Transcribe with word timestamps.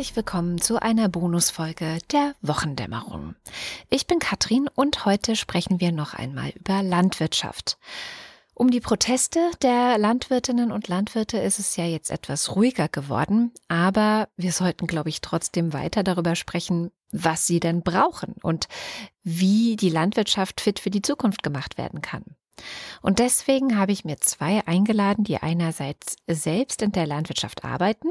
Herzlich 0.00 0.16
willkommen 0.16 0.58
zu 0.58 0.80
einer 0.80 1.10
Bonusfolge 1.10 1.98
der 2.10 2.34
Wochendämmerung. 2.40 3.34
Ich 3.90 4.06
bin 4.06 4.18
Katrin 4.18 4.66
und 4.74 5.04
heute 5.04 5.36
sprechen 5.36 5.78
wir 5.78 5.92
noch 5.92 6.14
einmal 6.14 6.54
über 6.58 6.82
Landwirtschaft. 6.82 7.76
Um 8.54 8.70
die 8.70 8.80
Proteste 8.80 9.50
der 9.60 9.98
Landwirtinnen 9.98 10.72
und 10.72 10.88
Landwirte 10.88 11.36
ist 11.36 11.58
es 11.58 11.76
ja 11.76 11.84
jetzt 11.84 12.10
etwas 12.10 12.56
ruhiger 12.56 12.88
geworden, 12.88 13.52
aber 13.68 14.30
wir 14.38 14.52
sollten, 14.52 14.86
glaube 14.86 15.10
ich, 15.10 15.20
trotzdem 15.20 15.74
weiter 15.74 16.02
darüber 16.02 16.34
sprechen, 16.34 16.92
was 17.12 17.46
sie 17.46 17.60
denn 17.60 17.82
brauchen 17.82 18.36
und 18.42 18.68
wie 19.22 19.76
die 19.76 19.90
Landwirtschaft 19.90 20.62
fit 20.62 20.80
für 20.80 20.90
die 20.90 21.02
Zukunft 21.02 21.42
gemacht 21.42 21.76
werden 21.76 22.00
kann. 22.00 22.24
Und 23.02 23.18
deswegen 23.18 23.78
habe 23.78 23.92
ich 23.92 24.04
mir 24.04 24.18
zwei 24.18 24.66
eingeladen, 24.66 25.24
die 25.24 25.38
einerseits 25.38 26.16
selbst 26.26 26.82
in 26.82 26.92
der 26.92 27.06
Landwirtschaft 27.06 27.64
arbeiten 27.64 28.08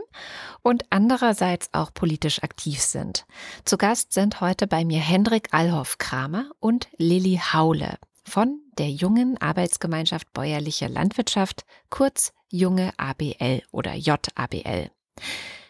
und 0.61 0.85
andererseits 0.89 1.69
auch 1.73 1.93
politisch 1.93 2.43
aktiv 2.43 2.81
sind. 2.81 3.25
Zu 3.65 3.77
Gast 3.77 4.13
sind 4.13 4.41
heute 4.41 4.67
bei 4.67 4.85
mir 4.85 4.99
Hendrik 4.99 5.53
Allhoff-Kramer 5.53 6.49
und 6.59 6.87
Lilly 6.97 7.39
Haule 7.53 7.97
von 8.23 8.61
der 8.77 8.89
jungen 8.89 9.37
Arbeitsgemeinschaft 9.41 10.31
Bäuerliche 10.33 10.87
Landwirtschaft, 10.87 11.65
kurz 11.89 12.33
junge 12.49 12.93
ABL 12.97 13.63
oder 13.71 13.93
JABL. 13.93 14.91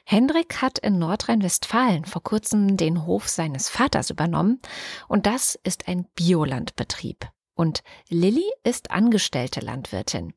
Hendrik 0.06 0.62
hat 0.62 0.80
in 0.80 0.98
Nordrhein-Westfalen 0.98 2.06
vor 2.06 2.24
kurzem 2.24 2.78
den 2.78 3.06
Hof 3.06 3.28
seines 3.28 3.70
Vaters 3.70 4.10
übernommen 4.10 4.60
und 5.08 5.26
das 5.26 5.54
ist 5.64 5.88
ein 5.88 6.08
Biolandbetrieb. 6.16 7.30
Und 7.60 7.84
Lilly 8.08 8.50
ist 8.64 8.90
angestellte 8.90 9.60
Landwirtin. 9.60 10.32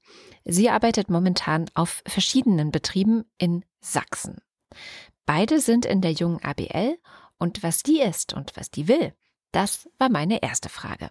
Sie 0.44 0.70
arbeitet 0.70 1.08
momentan 1.08 1.66
auf 1.72 2.02
verschiedenen 2.04 2.72
Betrieben 2.72 3.26
in 3.38 3.64
Sachsen. 3.80 4.38
Beide 5.24 5.60
sind 5.60 5.86
in 5.86 6.00
der 6.00 6.10
jungen 6.10 6.42
ABL 6.42 6.98
und 7.38 7.62
was 7.62 7.84
die 7.84 8.00
ist 8.00 8.32
und 8.32 8.56
was 8.56 8.72
die 8.72 8.88
will, 8.88 9.14
das 9.52 9.88
war 9.98 10.08
meine 10.08 10.42
erste 10.42 10.68
Frage. 10.68 11.10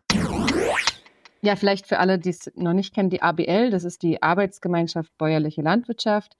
Ja, 1.41 1.55
vielleicht 1.55 1.87
für 1.87 1.99
alle, 1.99 2.19
die 2.19 2.31
es 2.31 2.51
noch 2.55 2.73
nicht 2.73 2.93
kennen, 2.93 3.09
die 3.09 3.21
ABL, 3.21 3.69
das 3.69 3.85
ist 3.85 4.03
die 4.03 4.21
Arbeitsgemeinschaft 4.21 5.17
Bäuerliche 5.17 5.61
Landwirtschaft. 5.61 6.35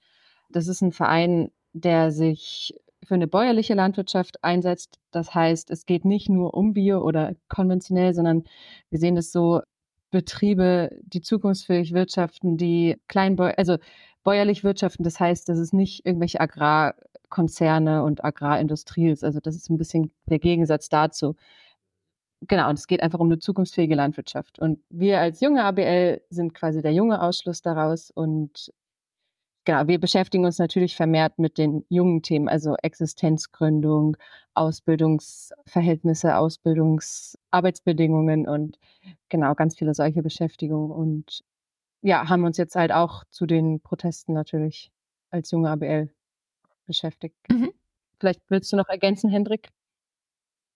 Das 0.50 0.68
ist 0.68 0.82
ein 0.82 0.92
Verein, 0.92 1.50
der 1.72 2.12
sich 2.12 2.74
für 3.04 3.14
eine 3.14 3.26
bäuerliche 3.26 3.74
Landwirtschaft 3.74 4.42
einsetzt. 4.44 4.98
Das 5.10 5.34
heißt, 5.34 5.70
es 5.70 5.86
geht 5.86 6.04
nicht 6.04 6.28
nur 6.28 6.54
um 6.54 6.72
Bio 6.72 7.00
oder 7.00 7.34
konventionell, 7.48 8.14
sondern 8.14 8.44
wir 8.90 8.98
sehen 8.98 9.16
es 9.16 9.32
so, 9.32 9.60
Betriebe, 10.12 10.90
die 11.04 11.22
zukunftsfähig 11.22 11.94
wirtschaften, 11.94 12.58
die 12.58 12.96
kleinbäu 13.08 13.52
also 13.56 13.78
bäuerlich 14.22 14.62
wirtschaften. 14.62 15.04
Das 15.04 15.18
heißt, 15.18 15.48
dass 15.48 15.58
es 15.58 15.72
nicht 15.72 16.06
irgendwelche 16.06 16.40
Agrarkonzerne 16.40 18.04
und 18.04 18.24
Agrarindustrie 18.24 19.10
ist. 19.10 19.24
Also 19.24 19.40
das 19.40 19.56
ist 19.56 19.70
ein 19.70 19.78
bisschen 19.78 20.12
der 20.26 20.38
Gegensatz 20.38 20.88
dazu. 20.88 21.34
Genau, 22.48 22.68
und 22.68 22.78
es 22.78 22.86
geht 22.86 23.02
einfach 23.02 23.20
um 23.20 23.28
eine 23.28 23.38
zukunftsfähige 23.38 23.94
Landwirtschaft. 23.94 24.58
Und 24.58 24.80
wir 24.90 25.20
als 25.20 25.40
junge 25.40 25.64
ABL 25.64 26.20
sind 26.28 26.54
quasi 26.54 26.82
der 26.82 26.92
junge 26.92 27.22
Ausschluss 27.22 27.62
daraus 27.62 28.10
und 28.10 28.72
genau, 29.64 29.86
wir 29.86 30.00
beschäftigen 30.00 30.44
uns 30.44 30.58
natürlich 30.58 30.96
vermehrt 30.96 31.38
mit 31.38 31.56
den 31.58 31.84
jungen 31.88 32.22
Themen, 32.22 32.48
also 32.48 32.74
Existenzgründung, 32.82 34.16
Ausbildungsverhältnisse, 34.54 36.36
Ausbildungsarbeitsbedingungen 36.36 38.48
und 38.48 38.78
genau 39.28 39.54
ganz 39.54 39.78
viele 39.78 39.94
solche 39.94 40.22
Beschäftigungen. 40.22 40.90
Und 40.90 41.42
ja, 42.02 42.28
haben 42.28 42.44
uns 42.44 42.56
jetzt 42.56 42.74
halt 42.74 42.92
auch 42.92 43.24
zu 43.30 43.46
den 43.46 43.80
Protesten 43.80 44.34
natürlich 44.34 44.90
als 45.30 45.50
junge 45.50 45.70
ABL 45.70 46.12
beschäftigt. 46.86 47.36
Mhm. 47.50 47.72
Vielleicht 48.20 48.42
willst 48.48 48.72
du 48.72 48.76
noch 48.76 48.88
ergänzen, 48.88 49.30
Hendrik? 49.30 49.68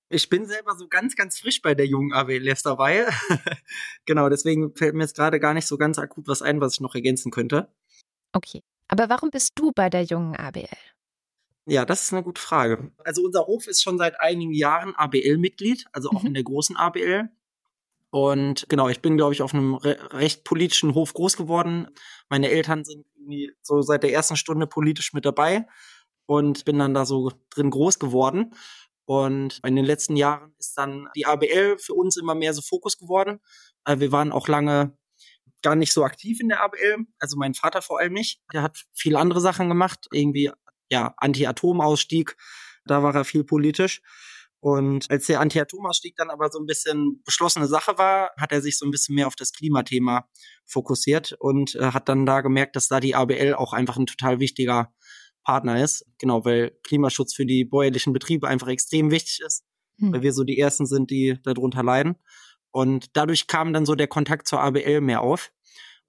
Ich 0.08 0.28
bin 0.28 0.46
selber 0.46 0.76
so 0.76 0.86
ganz, 0.86 1.16
ganz 1.16 1.40
frisch 1.40 1.60
bei 1.60 1.74
der 1.74 1.86
jungen 1.86 2.12
AWL 2.12 2.46
erst 2.46 2.66
dabei. 2.66 3.06
genau, 4.04 4.28
deswegen 4.28 4.72
fällt 4.76 4.94
mir 4.94 5.02
jetzt 5.02 5.16
gerade 5.16 5.40
gar 5.40 5.52
nicht 5.52 5.66
so 5.66 5.76
ganz 5.76 5.98
akut 5.98 6.28
was 6.28 6.42
ein, 6.42 6.60
was 6.60 6.74
ich 6.74 6.80
noch 6.80 6.94
ergänzen 6.94 7.32
könnte. 7.32 7.68
Okay. 8.32 8.62
Aber 8.88 9.08
warum 9.08 9.30
bist 9.30 9.52
du 9.56 9.72
bei 9.72 9.90
der 9.90 10.02
jungen 10.04 10.36
ABL? 10.36 10.68
Ja, 11.68 11.84
das 11.84 12.02
ist 12.02 12.12
eine 12.12 12.22
gute 12.22 12.40
Frage. 12.40 12.92
Also 13.04 13.22
unser 13.22 13.46
Hof 13.46 13.66
ist 13.66 13.82
schon 13.82 13.98
seit 13.98 14.20
einigen 14.20 14.52
Jahren 14.52 14.94
ABL-Mitglied, 14.94 15.86
also 15.92 16.10
auch 16.10 16.22
mhm. 16.22 16.28
in 16.28 16.34
der 16.34 16.44
großen 16.44 16.76
ABL. 16.76 17.28
Und 18.10 18.68
genau, 18.68 18.88
ich 18.88 19.02
bin, 19.02 19.16
glaube 19.16 19.34
ich, 19.34 19.42
auf 19.42 19.52
einem 19.52 19.74
re 19.74 19.98
recht 20.12 20.44
politischen 20.44 20.94
Hof 20.94 21.12
groß 21.12 21.36
geworden. 21.36 21.88
Meine 22.28 22.50
Eltern 22.50 22.84
sind 22.84 23.04
irgendwie 23.16 23.52
so 23.62 23.82
seit 23.82 24.04
der 24.04 24.12
ersten 24.12 24.36
Stunde 24.36 24.68
politisch 24.68 25.12
mit 25.12 25.24
dabei 25.24 25.66
und 26.26 26.64
bin 26.64 26.78
dann 26.78 26.94
da 26.94 27.04
so 27.04 27.32
drin 27.50 27.70
groß 27.70 27.98
geworden. 27.98 28.54
Und 29.06 29.60
in 29.64 29.76
den 29.76 29.84
letzten 29.84 30.16
Jahren 30.16 30.54
ist 30.58 30.78
dann 30.78 31.08
die 31.16 31.26
ABL 31.26 31.78
für 31.78 31.94
uns 31.94 32.16
immer 32.16 32.34
mehr 32.34 32.54
so 32.54 32.62
Fokus 32.62 32.96
geworden. 32.96 33.40
Äh, 33.84 33.98
wir 33.98 34.12
waren 34.12 34.32
auch 34.32 34.48
lange 34.48 34.96
gar 35.66 35.74
nicht 35.74 35.92
so 35.92 36.04
aktiv 36.04 36.38
in 36.38 36.48
der 36.48 36.62
ABL, 36.62 37.06
also 37.18 37.36
mein 37.36 37.54
Vater 37.54 37.82
vor 37.82 37.98
allem 37.98 38.12
nicht. 38.12 38.40
Der 38.52 38.62
hat 38.62 38.84
viele 38.94 39.18
andere 39.18 39.40
Sachen 39.40 39.68
gemacht, 39.68 40.06
irgendwie 40.12 40.52
ja 40.88 41.12
Anti-Atom-Ausstieg, 41.16 42.36
da 42.84 43.02
war 43.02 43.12
er 43.16 43.24
viel 43.24 43.42
politisch. 43.42 44.00
Und 44.60 45.10
als 45.10 45.26
der 45.26 45.40
Anti-Atom-Ausstieg 45.40 46.14
dann 46.16 46.30
aber 46.30 46.50
so 46.52 46.60
ein 46.60 46.66
bisschen 46.66 47.20
beschlossene 47.24 47.66
Sache 47.66 47.98
war, 47.98 48.30
hat 48.38 48.52
er 48.52 48.62
sich 48.62 48.78
so 48.78 48.86
ein 48.86 48.92
bisschen 48.92 49.16
mehr 49.16 49.26
auf 49.26 49.34
das 49.34 49.52
Klimathema 49.52 50.28
fokussiert 50.66 51.32
und 51.40 51.74
äh, 51.74 51.90
hat 51.90 52.08
dann 52.08 52.26
da 52.26 52.42
gemerkt, 52.42 52.76
dass 52.76 52.86
da 52.86 53.00
die 53.00 53.16
ABL 53.16 53.54
auch 53.54 53.72
einfach 53.72 53.96
ein 53.96 54.06
total 54.06 54.38
wichtiger 54.38 54.94
Partner 55.42 55.82
ist. 55.82 56.06
Genau, 56.18 56.44
weil 56.44 56.78
Klimaschutz 56.84 57.34
für 57.34 57.44
die 57.44 57.64
bäuerlichen 57.64 58.12
Betriebe 58.12 58.46
einfach 58.46 58.68
extrem 58.68 59.10
wichtig 59.10 59.40
ist, 59.44 59.64
hm. 59.98 60.12
weil 60.12 60.22
wir 60.22 60.32
so 60.32 60.44
die 60.44 60.60
ersten 60.60 60.86
sind, 60.86 61.10
die 61.10 61.40
darunter 61.42 61.82
leiden. 61.82 62.14
Und 62.76 63.16
dadurch 63.16 63.46
kam 63.46 63.72
dann 63.72 63.86
so 63.86 63.94
der 63.94 64.06
Kontakt 64.06 64.46
zur 64.46 64.60
ABL 64.60 65.00
mehr 65.00 65.22
auf. 65.22 65.50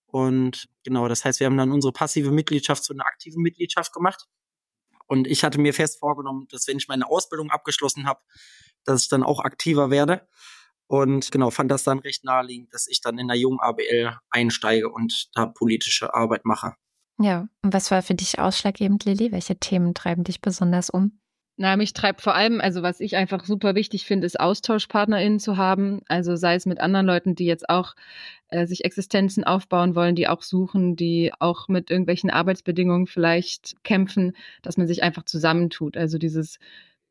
Und 0.05 0.67
genau, 0.83 1.07
das 1.07 1.23
heißt, 1.23 1.39
wir 1.39 1.47
haben 1.47 1.55
dann 1.55 1.71
unsere 1.71 1.93
passive 1.93 2.29
Mitgliedschaft 2.29 2.83
zu 2.83 2.91
einer 2.91 3.05
aktiven 3.05 3.41
Mitgliedschaft 3.41 3.93
gemacht. 3.93 4.25
Und 5.05 5.27
ich 5.27 5.45
hatte 5.45 5.61
mir 5.61 5.73
fest 5.73 5.97
vorgenommen, 5.99 6.45
dass 6.51 6.67
wenn 6.67 6.75
ich 6.75 6.89
meine 6.89 7.09
Ausbildung 7.09 7.51
abgeschlossen 7.51 8.05
habe, 8.05 8.19
dass 8.83 9.03
ich 9.03 9.07
dann 9.07 9.23
auch 9.23 9.39
aktiver 9.39 9.91
werde. 9.91 10.27
Und 10.87 11.31
genau, 11.31 11.51
fand 11.51 11.71
das 11.71 11.85
dann 11.85 11.99
recht 11.99 12.25
naheliegend, 12.25 12.73
dass 12.73 12.85
ich 12.89 12.99
dann 12.99 13.17
in 13.17 13.29
der 13.29 13.37
jungen 13.37 13.61
ABL 13.61 14.17
einsteige 14.29 14.89
und 14.89 15.29
da 15.35 15.45
politische 15.45 16.13
Arbeit 16.13 16.43
mache. 16.43 16.73
Ja, 17.17 17.47
und 17.61 17.71
was 17.71 17.91
war 17.91 18.01
für 18.01 18.15
dich 18.15 18.39
ausschlaggebend, 18.39 19.05
Lilly? 19.05 19.31
Welche 19.31 19.57
Themen 19.57 19.93
treiben 19.93 20.25
dich 20.25 20.41
besonders 20.41 20.89
um? 20.89 21.21
Na, 21.59 21.75
mich 21.75 21.93
treibt 21.93 22.21
vor 22.21 22.35
allem, 22.35 22.61
also 22.61 22.83
was 22.83 22.99
ich 22.99 23.15
einfach 23.15 23.43
super 23.43 23.73
wichtig 23.73 24.05
finde, 24.05 24.27
ist 24.27 24.39
AustauschpartnerInnen 24.39 25.39
zu 25.39 25.57
haben. 25.57 26.01
Also 26.07 26.35
sei 26.35 26.53
es 26.53 26.67
mit 26.67 26.79
anderen 26.79 27.07
Leuten, 27.07 27.33
die 27.33 27.45
jetzt 27.45 27.67
auch 27.67 27.95
äh, 28.49 28.67
sich 28.67 28.85
Existenzen 28.85 29.43
aufbauen 29.43 29.95
wollen, 29.95 30.15
die 30.15 30.27
auch 30.27 30.43
suchen, 30.43 30.95
die 30.95 31.31
auch 31.39 31.67
mit 31.67 31.89
irgendwelchen 31.89 32.29
Arbeitsbedingungen 32.29 33.07
vielleicht 33.07 33.83
kämpfen, 33.83 34.33
dass 34.61 34.77
man 34.77 34.85
sich 34.85 35.01
einfach 35.01 35.23
zusammentut. 35.23 35.97
Also 35.97 36.19
dieses 36.19 36.59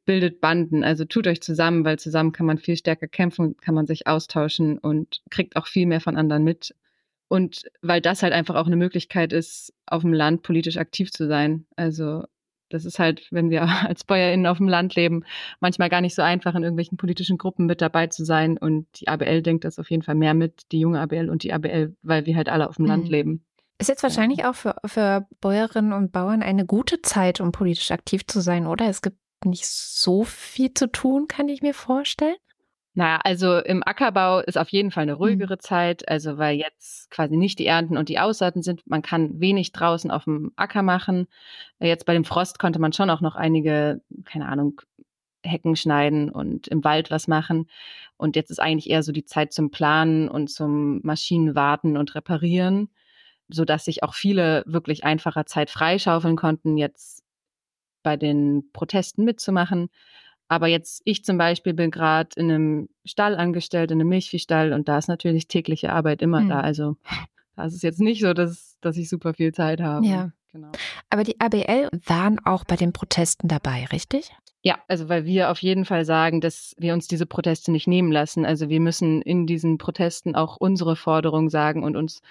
bildet 0.05 0.41
Banden. 0.41 0.85
Also 0.85 1.05
tut 1.05 1.27
euch 1.27 1.43
zusammen, 1.43 1.85
weil 1.85 1.99
zusammen 1.99 2.33
kann 2.33 2.47
man 2.47 2.59
viel 2.59 2.77
stärker 2.77 3.09
kämpfen, 3.09 3.57
kann 3.59 3.75
man 3.75 3.87
sich 3.89 4.07
austauschen 4.07 4.79
und 4.79 5.23
kriegt 5.31 5.57
auch 5.57 5.67
viel 5.67 5.87
mehr 5.87 6.01
von 6.01 6.17
anderen 6.17 6.45
mit. 6.45 6.75
Und 7.29 7.65
weil 7.83 8.01
das 8.01 8.23
halt 8.23 8.33
einfach 8.33 8.55
auch 8.55 8.67
eine 8.67 8.77
Möglichkeit 8.77 9.33
ist, 9.33 9.75
auf 9.87 10.03
dem 10.03 10.13
Land 10.13 10.43
politisch 10.43 10.77
aktiv 10.77 11.11
zu 11.11 11.27
sein. 11.27 11.67
Also 11.77 12.25
das 12.77 12.85
ist 12.85 12.99
halt, 12.99 13.27
wenn 13.31 13.51
wir 13.51 13.63
als 13.89 14.05
BäuerInnen 14.05 14.47
auf 14.47 14.59
dem 14.59 14.69
Land 14.69 14.95
leben, 14.95 15.25
manchmal 15.61 15.89
gar 15.89 16.01
nicht 16.01 16.15
so 16.15 16.23
einfach, 16.23 16.55
in 16.55 16.63
irgendwelchen 16.63 16.99
politischen 16.99 17.39
Gruppen 17.39 17.67
mit 17.67 17.81
dabei 17.81 18.07
zu 18.07 18.25
sein. 18.25 18.59
Und 18.59 18.87
die 19.01 19.09
ABL 19.09 19.43
denkt 19.43 19.65
das 19.65 19.79
auf 19.79 19.91
jeden 19.91 20.03
Fall 20.03 20.15
mehr 20.15 20.35
mit, 20.35 20.71
die 20.73 20.81
junge 20.81 21.01
ABL 21.01 21.31
und 21.31 21.43
die 21.43 21.53
ABL, 21.53 21.97
weil 22.03 22.27
wir 22.27 22.37
halt 22.37 22.49
alle 22.49 22.69
auf 22.69 22.77
dem 22.77 22.85
mhm. 22.85 22.91
Land 22.91 23.09
leben. 23.09 23.45
Ist 23.79 23.89
jetzt 23.89 24.03
wahrscheinlich 24.03 24.45
auch 24.45 24.55
für, 24.55 24.77
für 24.87 25.27
Bäuerinnen 25.41 25.93
und 25.93 26.13
Bauern 26.13 26.43
eine 26.43 26.65
gute 26.65 27.03
Zeit, 27.03 27.41
um 27.41 27.53
politisch 27.53 27.91
aktiv 27.91 28.27
zu 28.27 28.41
sein, 28.41 28.67
oder? 28.67 28.89
Es 28.89 29.03
gibt 29.03 29.19
nicht 29.45 29.67
so 29.67 30.25
viel 30.25 30.73
zu 30.73 30.91
tun, 30.91 31.29
kann 31.29 31.49
ich 31.49 31.61
mir 31.61 31.75
vorstellen. 31.75 32.37
Naja, 32.97 33.21
also 33.25 33.59
im 33.59 33.83
Ackerbau 33.85 34.41
ist 34.41 34.57
auf 34.57 34.71
jeden 34.71 34.91
Fall 34.91 35.03
eine 35.03 35.13
ruhigere 35.13 35.57
mhm. 35.57 35.61
Zeit, 35.61 36.09
also 36.09 36.39
weil 36.39 36.57
jetzt 36.57 37.11
quasi 37.11 37.37
nicht 37.37 37.59
die 37.59 37.67
Ernten 37.67 37.99
und 37.99 38.09
die 38.09 38.19
Aussaaten 38.19 38.63
sind. 38.63 38.87
Man 38.87 39.03
kann 39.03 39.39
wenig 39.39 39.73
draußen 39.73 40.11
auf 40.11 40.25
dem 40.25 40.53
Acker 40.57 40.81
machen. 40.83 41.27
Jetzt 41.79 42.07
bei 42.07 42.15
dem 42.15 42.25
Frost 42.25 42.59
konnte 42.59 42.79
man 42.79 42.95
schon 42.95 43.11
auch 43.11 43.21
noch 43.21 43.37
einige, 43.37 44.01
keine 44.25 44.49
Ahnung, 44.49 44.81
Hecken 45.43 45.77
schneiden 45.77 46.31
und 46.31 46.69
im 46.69 46.85
Wald 46.85 47.11
was 47.11 47.29
machen. 47.29 47.69
Und 48.17 48.35
jetzt 48.35 48.51
ist 48.51 48.61
eigentlich 48.61 48.89
eher 48.89 49.03
so 49.03 49.13
die 49.13 49.27
Zeit 49.27 49.53
zum 49.53 49.71
Planen 49.71 50.31
und 50.31 50.49
zum 50.49 51.01
Maschinen 51.03 51.55
warten 51.55 51.99
und 51.99 52.15
reparieren, 52.15 52.89
so 53.49 53.67
dass 53.67 53.85
sich 53.85 54.05
auch 54.05 54.15
viele 54.15 54.65
wirklich 54.67 55.05
einfacher 55.05 55.45
Zeit 55.45 55.69
freischaufeln 55.69 56.37
konnten, 56.37 56.79
jetzt 56.79 57.25
bei 58.03 58.17
den 58.17 58.71
Protesten 58.73 59.25
mitzumachen. 59.25 59.91
Aber 60.49 60.69
jetzt, 60.69 61.03
ich 61.05 61.25
zum 61.25 61.39
Beispiel 61.39 61.75
bin 61.75 61.91
gerade 61.91 62.31
in 62.37 62.51
einem 62.51 62.89
Stall 63.05 63.37
angestellt, 63.37 63.91
in 63.91 64.01
einem 64.01 64.09
Milchviehstall 64.09 64.73
und 64.73 64.89
da 64.89 64.99
ist 64.99 65.09
natürlich 65.09 65.49
tägliche 65.49 65.93
Arbeit 65.93 66.23
immer 66.23 66.41
mhm. 66.41 66.49
da. 66.49 66.61
Also 66.61 66.97
da 67.57 67.65
ist 67.65 67.75
es 67.75 67.83
jetzt 67.83 68.01
nicht 68.01 68.21
so, 68.21 68.33
dass, 68.33 68.79
dass 68.81 68.97
ich 68.97 69.09
super 69.09 69.35
viel 69.35 69.53
Zeit 69.53 69.81
habe. 69.81 70.07
Ja. 70.07 70.33
Genau. 70.53 70.73
Aber 71.11 71.23
die 71.23 71.39
ABL 71.39 71.91
waren 72.07 72.39
auch 72.47 72.65
bei 72.65 72.77
den 72.77 72.95
Protesten 72.95 73.47
dabei, 73.47 73.85
richtig? 73.93 74.31
Ja, 74.63 74.79
also 74.89 75.09
weil 75.09 75.27
wir 75.27 75.51
auf 75.51 75.59
jeden 75.59 75.85
Fall 75.85 76.05
sagen, 76.05 76.41
dass 76.41 76.75
wir 76.79 76.95
uns 76.95 77.07
diese 77.07 77.27
Proteste 77.27 77.71
nicht 77.71 77.87
nehmen 77.87 78.11
lassen. 78.11 78.47
Also 78.47 78.69
wir 78.69 78.81
müssen 78.81 79.23
in 79.23 79.47
diesen 79.47 79.77
Protesten 79.77 80.35
auch 80.35 80.57
unsere 80.57 80.97
Forderungen 80.97 81.51
sagen 81.51 81.85
und 81.85 81.95
uns 81.95 82.23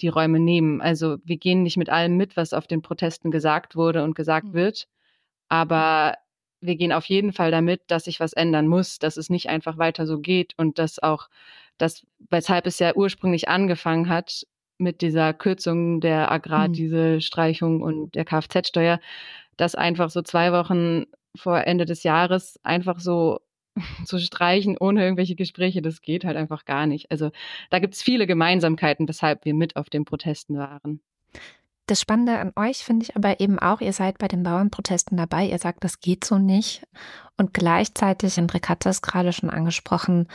die 0.00 0.08
Räume 0.08 0.38
nehmen. 0.38 0.80
Also 0.80 1.18
wir 1.24 1.36
gehen 1.36 1.62
nicht 1.64 1.76
mit 1.76 1.90
allem 1.90 2.16
mit, 2.16 2.36
was 2.36 2.52
auf 2.52 2.66
den 2.66 2.82
Protesten 2.82 3.30
gesagt 3.30 3.74
wurde 3.74 4.04
und 4.04 4.14
gesagt 4.14 4.48
mhm. 4.48 4.54
wird, 4.54 4.88
aber 5.48 6.14
wir 6.62 6.76
gehen 6.76 6.92
auf 6.92 7.06
jeden 7.06 7.32
Fall 7.32 7.50
damit, 7.50 7.82
dass 7.88 8.04
sich 8.04 8.20
was 8.20 8.32
ändern 8.32 8.68
muss, 8.68 8.98
dass 8.98 9.16
es 9.16 9.28
nicht 9.28 9.48
einfach 9.48 9.78
weiter 9.78 10.06
so 10.06 10.18
geht 10.18 10.54
und 10.56 10.78
dass 10.78 11.02
auch 11.02 11.28
das, 11.76 12.06
weshalb 12.30 12.66
es 12.66 12.78
ja 12.78 12.94
ursprünglich 12.94 13.48
angefangen 13.48 14.08
hat 14.08 14.46
mit 14.78 15.00
dieser 15.00 15.34
Kürzung 15.34 16.00
der 16.00 16.26
mhm. 16.26 16.32
Agrardieselstreichung 16.32 17.82
und 17.82 18.14
der 18.14 18.24
Kfz-Steuer, 18.24 19.00
dass 19.56 19.74
einfach 19.74 20.10
so 20.10 20.22
zwei 20.22 20.52
Wochen 20.52 21.04
vor 21.36 21.58
Ende 21.66 21.84
des 21.84 22.02
Jahres 22.04 22.58
einfach 22.62 23.00
so 23.00 23.40
zu 24.04 24.18
streichen 24.18 24.76
ohne 24.78 25.02
irgendwelche 25.02 25.34
Gespräche, 25.34 25.82
das 25.82 26.02
geht 26.02 26.24
halt 26.24 26.36
einfach 26.36 26.64
gar 26.64 26.86
nicht. 26.86 27.10
Also 27.10 27.30
da 27.70 27.78
gibt 27.78 27.94
es 27.94 28.02
viele 28.02 28.26
Gemeinsamkeiten, 28.26 29.08
weshalb 29.08 29.44
wir 29.44 29.54
mit 29.54 29.76
auf 29.76 29.90
den 29.90 30.04
Protesten 30.04 30.58
waren. 30.58 31.00
Das 31.86 32.00
Spannende 32.00 32.38
an 32.38 32.52
euch 32.54 32.84
finde 32.84 33.04
ich 33.04 33.16
aber 33.16 33.40
eben 33.40 33.58
auch, 33.58 33.80
ihr 33.80 33.92
seid 33.92 34.18
bei 34.18 34.28
den 34.28 34.44
Bauernprotesten 34.44 35.16
dabei, 35.16 35.46
ihr 35.46 35.58
sagt, 35.58 35.82
das 35.82 36.00
geht 36.00 36.24
so 36.24 36.38
nicht. 36.38 36.86
Und 37.36 37.52
gleichzeitig, 37.52 38.38
Enrique 38.38 38.68
hat 38.68 38.86
das 38.86 39.02
gerade 39.02 39.32
schon 39.32 39.50
angesprochen, 39.50 40.28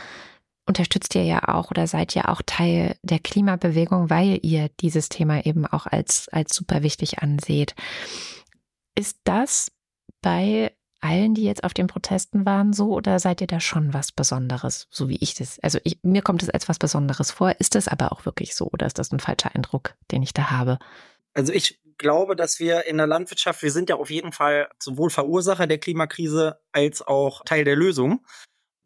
unterstützt 0.66 1.14
ihr 1.14 1.24
ja 1.24 1.48
auch 1.48 1.70
oder 1.70 1.86
seid 1.86 2.14
ja 2.14 2.28
auch 2.28 2.42
Teil 2.44 2.96
der 3.02 3.18
Klimabewegung, 3.18 4.10
weil 4.10 4.38
ihr 4.42 4.68
dieses 4.80 5.08
Thema 5.08 5.44
eben 5.46 5.64
auch 5.64 5.86
als, 5.86 6.28
als 6.28 6.54
super 6.54 6.82
wichtig 6.82 7.20
anseht. 7.20 7.74
Ist 8.94 9.18
das 9.24 9.72
bei 10.20 10.72
allen, 11.00 11.34
die 11.34 11.44
jetzt 11.44 11.64
auf 11.64 11.72
den 11.72 11.86
Protesten 11.86 12.44
waren, 12.44 12.72
so 12.72 12.92
oder 12.92 13.18
seid 13.18 13.40
ihr 13.40 13.46
da 13.46 13.60
schon 13.60 13.94
was 13.94 14.12
Besonderes, 14.12 14.88
so 14.90 15.08
wie 15.08 15.16
ich 15.20 15.34
das? 15.34 15.58
Also 15.60 15.78
ich, 15.84 16.00
mir 16.02 16.22
kommt 16.22 16.42
es 16.42 16.50
als 16.50 16.68
was 16.68 16.78
Besonderes 16.78 17.30
vor. 17.30 17.54
Ist 17.58 17.74
das 17.74 17.88
aber 17.88 18.12
auch 18.12 18.26
wirklich 18.26 18.54
so 18.54 18.68
oder 18.70 18.86
ist 18.86 18.98
das 18.98 19.12
ein 19.12 19.20
falscher 19.20 19.54
Eindruck, 19.54 19.94
den 20.10 20.22
ich 20.22 20.34
da 20.34 20.50
habe? 20.50 20.78
Also 21.38 21.52
ich 21.52 21.80
glaube, 21.98 22.34
dass 22.34 22.58
wir 22.58 22.86
in 22.86 22.96
der 22.96 23.06
Landwirtschaft, 23.06 23.62
wir 23.62 23.70
sind 23.70 23.88
ja 23.88 23.94
auf 23.94 24.10
jeden 24.10 24.32
Fall 24.32 24.68
sowohl 24.80 25.08
Verursacher 25.08 25.68
der 25.68 25.78
Klimakrise 25.78 26.58
als 26.72 27.00
auch 27.00 27.44
Teil 27.44 27.62
der 27.62 27.76
Lösung. 27.76 28.26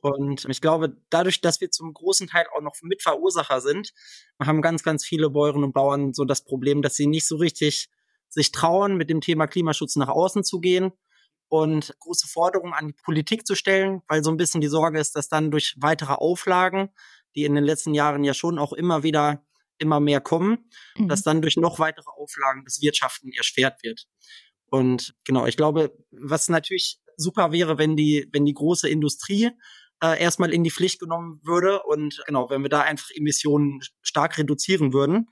Und 0.02 0.44
ich 0.44 0.60
glaube, 0.60 0.98
dadurch, 1.08 1.40
dass 1.40 1.62
wir 1.62 1.70
zum 1.70 1.94
großen 1.94 2.26
Teil 2.26 2.44
auch 2.54 2.60
noch 2.60 2.74
Mitverursacher 2.82 3.62
sind, 3.62 3.94
haben 4.38 4.60
ganz, 4.60 4.82
ganz 4.82 5.02
viele 5.02 5.30
Bäuerinnen 5.30 5.64
und 5.64 5.72
Bauern 5.72 6.12
so 6.12 6.26
das 6.26 6.44
Problem, 6.44 6.82
dass 6.82 6.94
sie 6.94 7.06
nicht 7.06 7.26
so 7.26 7.36
richtig 7.36 7.88
sich 8.28 8.52
trauen, 8.52 8.98
mit 8.98 9.08
dem 9.08 9.22
Thema 9.22 9.46
Klimaschutz 9.46 9.96
nach 9.96 10.08
außen 10.08 10.44
zu 10.44 10.60
gehen 10.60 10.92
und 11.48 11.96
große 12.00 12.28
Forderungen 12.28 12.74
an 12.74 12.88
die 12.88 13.02
Politik 13.02 13.46
zu 13.46 13.54
stellen, 13.54 14.02
weil 14.08 14.22
so 14.22 14.30
ein 14.30 14.36
bisschen 14.36 14.60
die 14.60 14.68
Sorge 14.68 15.00
ist, 15.00 15.16
dass 15.16 15.30
dann 15.30 15.50
durch 15.50 15.74
weitere 15.78 16.12
Auflagen, 16.12 16.90
die 17.34 17.44
in 17.44 17.54
den 17.54 17.64
letzten 17.64 17.94
Jahren 17.94 18.24
ja 18.24 18.34
schon 18.34 18.58
auch 18.58 18.74
immer 18.74 19.02
wieder 19.02 19.42
immer 19.82 20.00
mehr 20.00 20.20
kommen, 20.20 20.70
mhm. 20.96 21.08
dass 21.08 21.22
dann 21.22 21.42
durch 21.42 21.56
noch 21.56 21.78
weitere 21.78 22.08
Auflagen 22.16 22.64
das 22.64 22.80
Wirtschaften 22.80 23.32
erschwert 23.32 23.82
wird. 23.82 24.06
Und 24.70 25.14
genau, 25.24 25.46
ich 25.46 25.58
glaube, 25.58 25.94
was 26.10 26.48
natürlich 26.48 26.98
super 27.18 27.52
wäre, 27.52 27.76
wenn 27.76 27.94
die, 27.96 28.26
wenn 28.32 28.46
die 28.46 28.54
große 28.54 28.88
Industrie 28.88 29.50
äh, 30.02 30.18
erstmal 30.18 30.52
in 30.52 30.64
die 30.64 30.70
Pflicht 30.70 30.98
genommen 30.98 31.40
würde 31.44 31.82
und 31.82 32.22
genau, 32.26 32.48
wenn 32.48 32.62
wir 32.62 32.70
da 32.70 32.80
einfach 32.80 33.10
Emissionen 33.14 33.80
stark 34.00 34.38
reduzieren 34.38 34.94
würden, 34.94 35.28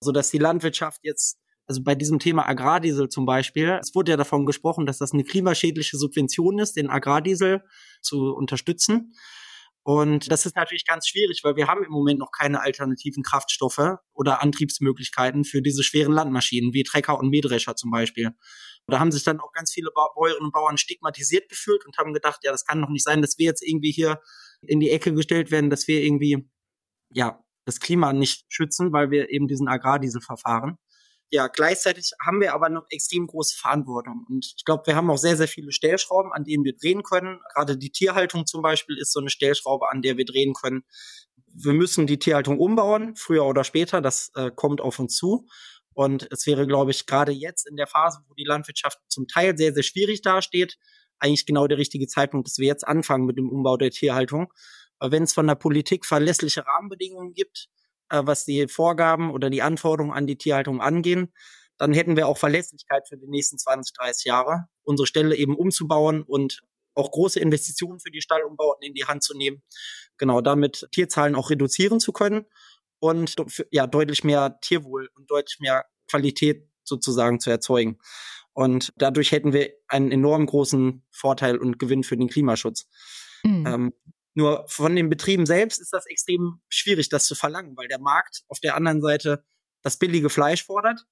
so 0.00 0.10
dass 0.10 0.30
die 0.30 0.38
Landwirtschaft 0.38 1.00
jetzt 1.04 1.38
also 1.70 1.84
bei 1.84 1.94
diesem 1.94 2.18
Thema 2.18 2.48
Agrardiesel 2.48 3.08
zum 3.08 3.26
Beispiel, 3.26 3.78
es 3.80 3.94
wurde 3.94 4.10
ja 4.10 4.16
davon 4.16 4.44
gesprochen, 4.44 4.86
dass 4.86 4.98
das 4.98 5.12
eine 5.12 5.22
klimaschädliche 5.22 5.96
Subvention 5.96 6.58
ist, 6.58 6.74
den 6.74 6.90
Agrardiesel 6.90 7.62
zu 8.02 8.34
unterstützen. 8.34 9.14
Und 9.82 10.30
das 10.30 10.44
ist 10.44 10.56
natürlich 10.56 10.86
ganz 10.86 11.08
schwierig, 11.08 11.40
weil 11.42 11.56
wir 11.56 11.66
haben 11.66 11.82
im 11.82 11.90
Moment 11.90 12.18
noch 12.18 12.30
keine 12.32 12.60
alternativen 12.60 13.22
Kraftstoffe 13.22 13.96
oder 14.12 14.42
Antriebsmöglichkeiten 14.42 15.44
für 15.44 15.62
diese 15.62 15.82
schweren 15.82 16.12
Landmaschinen, 16.12 16.74
wie 16.74 16.82
Trecker 16.82 17.18
und 17.18 17.30
Mähdrescher 17.30 17.76
zum 17.76 17.90
Beispiel. 17.90 18.30
da 18.86 18.98
haben 18.98 19.12
sich 19.12 19.24
dann 19.24 19.40
auch 19.40 19.52
ganz 19.52 19.72
viele 19.72 19.90
Bäuerinnen 20.16 20.46
und 20.46 20.52
Bauern 20.52 20.76
stigmatisiert 20.76 21.48
gefühlt 21.48 21.86
und 21.86 21.96
haben 21.96 22.12
gedacht, 22.12 22.40
ja, 22.42 22.50
das 22.52 22.64
kann 22.64 22.82
doch 22.82 22.90
nicht 22.90 23.04
sein, 23.04 23.22
dass 23.22 23.38
wir 23.38 23.46
jetzt 23.46 23.62
irgendwie 23.66 23.92
hier 23.92 24.20
in 24.62 24.80
die 24.80 24.90
Ecke 24.90 25.14
gestellt 25.14 25.50
werden, 25.50 25.70
dass 25.70 25.88
wir 25.88 26.02
irgendwie, 26.02 26.50
ja, 27.10 27.42
das 27.64 27.80
Klima 27.80 28.12
nicht 28.12 28.44
schützen, 28.48 28.92
weil 28.92 29.10
wir 29.10 29.30
eben 29.30 29.48
diesen 29.48 29.68
Agrardiesel 29.68 30.20
verfahren 30.20 30.76
ja, 31.30 31.46
gleichzeitig 31.46 32.10
haben 32.24 32.40
wir 32.40 32.54
aber 32.54 32.68
noch 32.68 32.86
extrem 32.90 33.28
große 33.28 33.56
Verantwortung. 33.56 34.26
Und 34.28 34.52
ich 34.56 34.64
glaube, 34.64 34.86
wir 34.86 34.96
haben 34.96 35.10
auch 35.10 35.18
sehr, 35.18 35.36
sehr 35.36 35.46
viele 35.46 35.70
Stellschrauben, 35.70 36.32
an 36.32 36.44
denen 36.44 36.64
wir 36.64 36.76
drehen 36.76 37.04
können. 37.04 37.40
Gerade 37.54 37.76
die 37.76 37.90
Tierhaltung 37.90 38.46
zum 38.46 38.62
Beispiel 38.62 38.98
ist 38.98 39.12
so 39.12 39.20
eine 39.20 39.30
Stellschraube, 39.30 39.88
an 39.90 40.02
der 40.02 40.16
wir 40.16 40.24
drehen 40.24 40.54
können. 40.54 40.82
Wir 41.46 41.72
müssen 41.72 42.08
die 42.08 42.18
Tierhaltung 42.18 42.58
umbauen, 42.58 43.14
früher 43.16 43.44
oder 43.44 43.62
später. 43.62 44.00
Das 44.00 44.32
äh, 44.34 44.50
kommt 44.54 44.80
auf 44.80 44.98
uns 44.98 45.14
zu. 45.14 45.46
Und 45.92 46.26
es 46.32 46.46
wäre, 46.46 46.66
glaube 46.66 46.90
ich, 46.90 47.06
gerade 47.06 47.32
jetzt 47.32 47.68
in 47.68 47.76
der 47.76 47.86
Phase, 47.86 48.18
wo 48.26 48.34
die 48.34 48.44
Landwirtschaft 48.44 48.98
zum 49.08 49.28
Teil 49.28 49.56
sehr, 49.56 49.72
sehr 49.72 49.82
schwierig 49.84 50.22
dasteht, 50.22 50.78
eigentlich 51.20 51.46
genau 51.46 51.68
der 51.68 51.78
richtige 51.78 52.08
Zeitpunkt, 52.08 52.48
dass 52.48 52.58
wir 52.58 52.66
jetzt 52.66 52.86
anfangen 52.86 53.26
mit 53.26 53.38
dem 53.38 53.50
Umbau 53.50 53.76
der 53.76 53.90
Tierhaltung. 53.90 54.52
Weil 54.98 55.12
wenn 55.12 55.22
es 55.24 55.32
von 55.32 55.46
der 55.46 55.54
Politik 55.54 56.06
verlässliche 56.06 56.66
Rahmenbedingungen 56.66 57.34
gibt, 57.34 57.68
äh, 58.10 58.22
was 58.24 58.44
die 58.44 58.68
Vorgaben 58.68 59.30
oder 59.30 59.50
die 59.50 59.62
Anforderungen 59.62 60.12
an 60.12 60.26
die 60.26 60.36
Tierhaltung 60.36 60.80
angehen, 60.80 61.32
dann 61.78 61.92
hätten 61.94 62.16
wir 62.16 62.28
auch 62.28 62.36
Verlässlichkeit 62.36 63.08
für 63.08 63.16
die 63.16 63.28
nächsten 63.28 63.58
20, 63.58 63.94
30 63.96 64.24
Jahre, 64.24 64.66
unsere 64.82 65.06
Ställe 65.06 65.34
eben 65.36 65.56
umzubauen 65.56 66.22
und 66.22 66.60
auch 66.94 67.10
große 67.10 67.40
Investitionen 67.40 68.00
für 68.00 68.10
die 68.10 68.20
Stallumbauten 68.20 68.86
in 68.86 68.94
die 68.94 69.06
Hand 69.06 69.22
zu 69.22 69.34
nehmen. 69.34 69.62
Genau, 70.18 70.42
damit 70.42 70.88
Tierzahlen 70.92 71.34
auch 71.34 71.48
reduzieren 71.48 72.00
zu 72.00 72.12
können 72.12 72.44
und 72.98 73.36
ja, 73.70 73.86
deutlich 73.86 74.24
mehr 74.24 74.58
Tierwohl 74.60 75.08
und 75.14 75.30
deutlich 75.30 75.58
mehr 75.60 75.86
Qualität 76.10 76.68
sozusagen 76.84 77.40
zu 77.40 77.50
erzeugen. 77.50 77.98
Und 78.52 78.92
dadurch 78.96 79.32
hätten 79.32 79.52
wir 79.52 79.70
einen 79.88 80.10
enorm 80.10 80.44
großen 80.44 81.02
Vorteil 81.10 81.56
und 81.56 81.78
Gewinn 81.78 82.02
für 82.02 82.16
den 82.16 82.28
Klimaschutz. 82.28 82.88
Mhm. 83.44 83.66
Ähm, 83.66 83.92
nur 84.34 84.64
von 84.68 84.94
den 84.94 85.08
Betrieben 85.08 85.46
selbst 85.46 85.80
ist 85.80 85.92
das 85.92 86.06
extrem 86.06 86.60
schwierig, 86.68 87.08
das 87.08 87.26
zu 87.26 87.34
verlangen, 87.34 87.76
weil 87.76 87.88
der 87.88 87.98
Markt 87.98 88.42
auf 88.48 88.60
der 88.60 88.76
anderen 88.76 89.00
Seite 89.00 89.44
das 89.82 89.98
billige 89.98 90.30
Fleisch 90.30 90.64
fordert. 90.64 91.04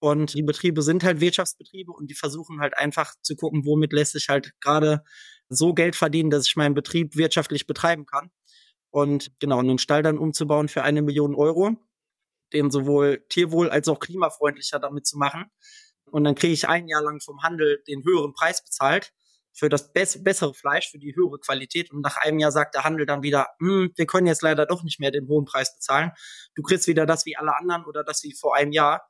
Und 0.00 0.34
die 0.34 0.42
Betriebe 0.42 0.82
sind 0.82 1.04
halt 1.04 1.20
Wirtschaftsbetriebe 1.20 1.92
und 1.92 2.10
die 2.10 2.14
versuchen 2.14 2.60
halt 2.60 2.76
einfach 2.76 3.14
zu 3.22 3.36
gucken, 3.36 3.64
womit 3.64 3.92
lässt 3.92 4.12
sich 4.12 4.28
halt 4.28 4.52
gerade 4.60 5.04
so 5.48 5.74
Geld 5.74 5.94
verdienen, 5.94 6.30
dass 6.30 6.46
ich 6.46 6.56
meinen 6.56 6.74
Betrieb 6.74 7.14
wirtschaftlich 7.14 7.66
betreiben 7.66 8.06
kann. 8.06 8.30
Und 8.90 9.30
genau, 9.38 9.60
einen 9.60 9.78
Stall 9.78 10.02
dann 10.02 10.18
umzubauen 10.18 10.68
für 10.68 10.82
eine 10.82 11.02
Million 11.02 11.34
Euro, 11.34 11.76
den 12.52 12.70
sowohl 12.70 13.24
tierwohl 13.28 13.70
als 13.70 13.88
auch 13.88 14.00
klimafreundlicher 14.00 14.80
damit 14.80 15.06
zu 15.06 15.18
machen. 15.18 15.46
Und 16.10 16.24
dann 16.24 16.34
kriege 16.34 16.52
ich 16.52 16.68
ein 16.68 16.88
Jahr 16.88 17.02
lang 17.02 17.20
vom 17.20 17.42
Handel 17.42 17.82
den 17.86 18.02
höheren 18.04 18.34
Preis 18.34 18.64
bezahlt 18.64 19.12
für 19.52 19.68
das 19.68 19.92
bess 19.92 20.22
bessere 20.22 20.54
Fleisch, 20.54 20.90
für 20.90 20.98
die 20.98 21.14
höhere 21.14 21.38
Qualität. 21.38 21.90
Und 21.90 22.00
nach 22.00 22.16
einem 22.16 22.38
Jahr 22.38 22.52
sagt 22.52 22.74
der 22.74 22.84
Handel 22.84 23.06
dann 23.06 23.22
wieder, 23.22 23.48
hm, 23.60 23.92
wir 23.94 24.06
können 24.06 24.26
jetzt 24.26 24.42
leider 24.42 24.66
doch 24.66 24.82
nicht 24.82 25.00
mehr 25.00 25.10
den 25.10 25.28
hohen 25.28 25.44
Preis 25.44 25.74
bezahlen. 25.74 26.12
Du 26.54 26.62
kriegst 26.62 26.86
wieder 26.86 27.06
das 27.06 27.26
wie 27.26 27.36
alle 27.36 27.56
anderen 27.56 27.84
oder 27.84 28.04
das 28.04 28.22
wie 28.22 28.34
vor 28.34 28.56
einem 28.56 28.72
Jahr. 28.72 29.08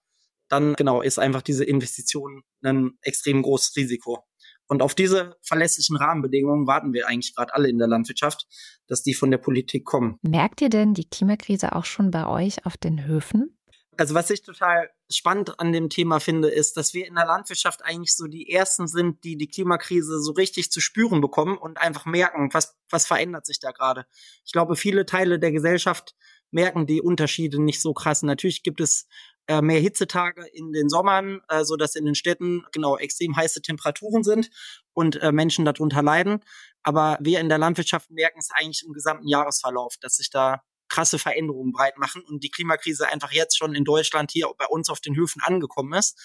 Dann 0.48 0.74
genau 0.74 1.00
ist 1.00 1.18
einfach 1.18 1.42
diese 1.42 1.64
Investition 1.64 2.42
ein 2.62 2.98
extrem 3.02 3.42
großes 3.42 3.74
Risiko. 3.76 4.24
Und 4.68 4.82
auf 4.82 4.94
diese 4.94 5.36
verlässlichen 5.42 5.96
Rahmenbedingungen 5.96 6.66
warten 6.66 6.92
wir 6.92 7.08
eigentlich 7.08 7.34
gerade 7.34 7.54
alle 7.54 7.68
in 7.68 7.78
der 7.78 7.88
Landwirtschaft, 7.88 8.46
dass 8.86 9.02
die 9.02 9.14
von 9.14 9.30
der 9.30 9.38
Politik 9.38 9.84
kommen. 9.84 10.18
Merkt 10.22 10.60
ihr 10.60 10.70
denn 10.70 10.94
die 10.94 11.08
Klimakrise 11.08 11.74
auch 11.74 11.84
schon 11.84 12.10
bei 12.10 12.26
euch 12.26 12.64
auf 12.64 12.76
den 12.76 13.04
Höfen? 13.06 13.58
Also 13.98 14.14
was 14.14 14.30
ich 14.30 14.42
total 14.42 14.90
spannend 15.10 15.60
an 15.60 15.72
dem 15.72 15.90
Thema 15.90 16.18
finde, 16.18 16.48
ist, 16.48 16.78
dass 16.78 16.94
wir 16.94 17.06
in 17.06 17.14
der 17.14 17.26
Landwirtschaft 17.26 17.84
eigentlich 17.84 18.16
so 18.16 18.26
die 18.26 18.50
ersten 18.50 18.88
sind, 18.88 19.22
die 19.22 19.36
die 19.36 19.48
Klimakrise 19.48 20.20
so 20.22 20.32
richtig 20.32 20.70
zu 20.70 20.80
spüren 20.80 21.20
bekommen 21.20 21.58
und 21.58 21.78
einfach 21.78 22.06
merken, 22.06 22.48
was, 22.52 22.74
was 22.88 23.06
verändert 23.06 23.44
sich 23.44 23.60
da 23.60 23.70
gerade. 23.70 24.06
Ich 24.46 24.52
glaube, 24.52 24.76
viele 24.76 25.04
Teile 25.04 25.38
der 25.38 25.52
Gesellschaft 25.52 26.14
merken 26.50 26.86
die 26.86 27.02
Unterschiede 27.02 27.60
nicht 27.60 27.82
so 27.82 27.92
krass. 27.92 28.22
Natürlich 28.22 28.62
gibt 28.62 28.80
es 28.80 29.06
äh, 29.46 29.60
mehr 29.60 29.80
Hitzetage 29.80 30.46
in 30.52 30.72
den 30.72 30.88
Sommern, 30.88 31.40
äh, 31.48 31.64
so 31.64 31.76
dass 31.76 31.94
in 31.94 32.04
den 32.04 32.14
Städten 32.14 32.64
genau 32.72 32.96
extrem 32.96 33.36
heiße 33.36 33.60
Temperaturen 33.60 34.22
sind 34.22 34.50
und 34.94 35.16
äh, 35.20 35.32
Menschen 35.32 35.64
darunter 35.64 36.02
leiden. 36.02 36.40
Aber 36.82 37.18
wir 37.20 37.40
in 37.40 37.48
der 37.48 37.58
Landwirtschaft 37.58 38.10
merken 38.10 38.38
es 38.38 38.50
eigentlich 38.54 38.84
im 38.86 38.92
gesamten 38.92 39.28
Jahresverlauf, 39.28 39.96
dass 40.00 40.16
sich 40.16 40.30
da 40.30 40.62
krasse 40.92 41.18
Veränderungen 41.18 41.72
breit 41.72 41.96
machen 41.96 42.22
und 42.22 42.44
die 42.44 42.50
Klimakrise 42.50 43.08
einfach 43.08 43.32
jetzt 43.32 43.56
schon 43.56 43.74
in 43.74 43.84
Deutschland 43.84 44.30
hier 44.30 44.48
bei 44.58 44.66
uns 44.66 44.90
auf 44.90 45.00
den 45.00 45.16
Höfen 45.16 45.40
angekommen 45.42 45.94
ist. 45.94 46.20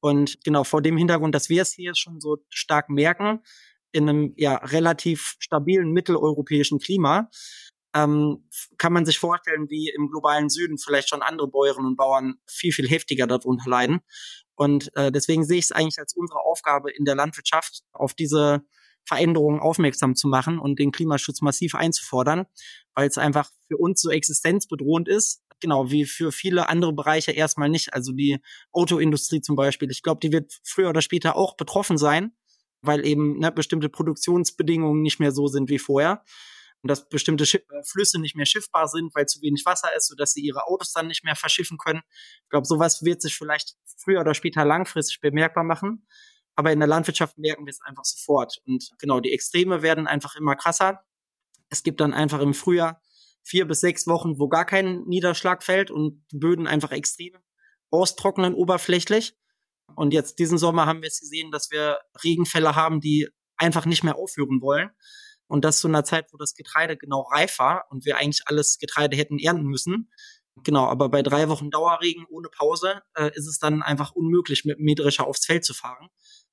Und 0.00 0.42
genau 0.44 0.64
vor 0.64 0.80
dem 0.80 0.96
Hintergrund, 0.96 1.34
dass 1.34 1.48
wir 1.48 1.62
es 1.62 1.72
hier 1.72 1.94
schon 1.94 2.20
so 2.20 2.38
stark 2.48 2.88
merken, 2.88 3.40
in 3.92 4.08
einem 4.08 4.32
ja 4.36 4.56
relativ 4.56 5.36
stabilen 5.40 5.92
mitteleuropäischen 5.92 6.78
Klima, 6.78 7.30
ähm, 7.94 8.48
kann 8.78 8.92
man 8.92 9.04
sich 9.04 9.18
vorstellen, 9.18 9.68
wie 9.68 9.90
im 9.94 10.08
globalen 10.08 10.48
Süden 10.48 10.78
vielleicht 10.78 11.08
schon 11.10 11.22
andere 11.22 11.48
Bäuerinnen 11.48 11.90
und 11.90 11.96
Bauern 11.96 12.34
viel, 12.46 12.72
viel 12.72 12.88
heftiger 12.88 13.26
darunter 13.26 13.68
leiden. 13.68 14.00
Und 14.54 14.90
äh, 14.96 15.12
deswegen 15.12 15.44
sehe 15.44 15.58
ich 15.58 15.66
es 15.66 15.72
eigentlich 15.72 15.98
als 15.98 16.14
unsere 16.14 16.40
Aufgabe 16.40 16.90
in 16.90 17.04
der 17.04 17.14
Landwirtschaft, 17.14 17.82
auf 17.92 18.14
diese 18.14 18.62
Veränderungen 19.04 19.60
aufmerksam 19.60 20.14
zu 20.14 20.28
machen 20.28 20.58
und 20.58 20.78
den 20.78 20.92
Klimaschutz 20.92 21.40
massiv 21.40 21.74
einzufordern, 21.74 22.46
weil 22.94 23.08
es 23.08 23.18
einfach 23.18 23.50
für 23.68 23.76
uns 23.76 24.00
so 24.00 24.10
existenzbedrohend 24.10 25.08
ist. 25.08 25.42
Genau, 25.60 25.90
wie 25.90 26.04
für 26.04 26.30
viele 26.30 26.68
andere 26.68 26.92
Bereiche 26.92 27.32
erstmal 27.32 27.68
nicht. 27.68 27.94
Also 27.94 28.12
die 28.12 28.38
Autoindustrie 28.72 29.40
zum 29.40 29.56
Beispiel. 29.56 29.90
Ich 29.90 30.02
glaube, 30.02 30.20
die 30.20 30.32
wird 30.32 30.52
früher 30.62 30.90
oder 30.90 31.02
später 31.02 31.36
auch 31.36 31.56
betroffen 31.56 31.98
sein, 31.98 32.32
weil 32.80 33.04
eben 33.04 33.38
ne, 33.38 33.50
bestimmte 33.50 33.88
Produktionsbedingungen 33.88 35.02
nicht 35.02 35.18
mehr 35.18 35.32
so 35.32 35.48
sind 35.48 35.68
wie 35.68 35.78
vorher 35.78 36.22
und 36.82 36.88
dass 36.88 37.08
bestimmte 37.08 37.46
Schiff 37.46 37.62
äh, 37.70 37.82
Flüsse 37.82 38.20
nicht 38.20 38.36
mehr 38.36 38.46
schiffbar 38.46 38.88
sind, 38.88 39.14
weil 39.14 39.26
zu 39.26 39.40
wenig 39.42 39.64
Wasser 39.66 39.94
ist, 39.96 40.08
sodass 40.08 40.32
sie 40.32 40.42
ihre 40.42 40.66
Autos 40.66 40.92
dann 40.92 41.08
nicht 41.08 41.24
mehr 41.24 41.36
verschiffen 41.36 41.78
können. 41.78 42.02
Ich 42.44 42.50
glaube, 42.50 42.66
sowas 42.66 43.02
wird 43.02 43.20
sich 43.20 43.34
vielleicht 43.34 43.74
früher 43.96 44.20
oder 44.20 44.34
später 44.34 44.64
langfristig 44.64 45.20
bemerkbar 45.20 45.64
machen. 45.64 46.06
Aber 46.58 46.72
in 46.72 46.80
der 46.80 46.88
Landwirtschaft 46.88 47.38
merken 47.38 47.66
wir 47.66 47.70
es 47.70 47.80
einfach 47.82 48.04
sofort. 48.04 48.60
Und 48.66 48.90
genau, 48.98 49.20
die 49.20 49.30
Extreme 49.30 49.80
werden 49.82 50.08
einfach 50.08 50.34
immer 50.34 50.56
krasser. 50.56 51.04
Es 51.68 51.84
gibt 51.84 52.00
dann 52.00 52.12
einfach 52.12 52.40
im 52.40 52.52
Frühjahr 52.52 53.00
vier 53.44 53.68
bis 53.68 53.78
sechs 53.78 54.08
Wochen, 54.08 54.40
wo 54.40 54.48
gar 54.48 54.64
kein 54.64 55.04
Niederschlag 55.04 55.62
fällt 55.62 55.92
und 55.92 56.26
die 56.32 56.38
Böden 56.38 56.66
einfach 56.66 56.90
extrem 56.90 57.34
austrocknen 57.92 58.54
oberflächlich. 58.54 59.36
Und 59.94 60.12
jetzt 60.12 60.40
diesen 60.40 60.58
Sommer 60.58 60.86
haben 60.86 61.00
wir 61.00 61.06
es 61.06 61.20
gesehen, 61.20 61.52
dass 61.52 61.70
wir 61.70 62.00
Regenfälle 62.24 62.74
haben, 62.74 62.98
die 62.98 63.28
einfach 63.56 63.86
nicht 63.86 64.02
mehr 64.02 64.16
aufhören 64.16 64.60
wollen. 64.60 64.90
Und 65.46 65.64
das 65.64 65.78
zu 65.78 65.86
einer 65.86 66.02
Zeit, 66.02 66.26
wo 66.32 66.38
das 66.38 66.54
Getreide 66.54 66.96
genau 66.96 67.20
reif 67.20 67.60
war 67.60 67.84
und 67.90 68.04
wir 68.04 68.16
eigentlich 68.16 68.42
alles 68.46 68.78
Getreide 68.80 69.16
hätten 69.16 69.38
ernten 69.38 69.66
müssen. 69.66 70.10
Genau, 70.64 70.86
aber 70.86 71.08
bei 71.08 71.22
drei 71.22 71.48
Wochen 71.48 71.70
Dauerregen 71.70 72.26
ohne 72.28 72.48
Pause 72.48 73.00
äh, 73.14 73.30
ist 73.34 73.46
es 73.46 73.60
dann 73.60 73.80
einfach 73.80 74.10
unmöglich, 74.10 74.64
mit 74.64 74.78
dem 74.78 74.84
Mähdrescher 74.84 75.24
aufs 75.24 75.46
Feld 75.46 75.64
zu 75.64 75.72
fahren, 75.72 76.08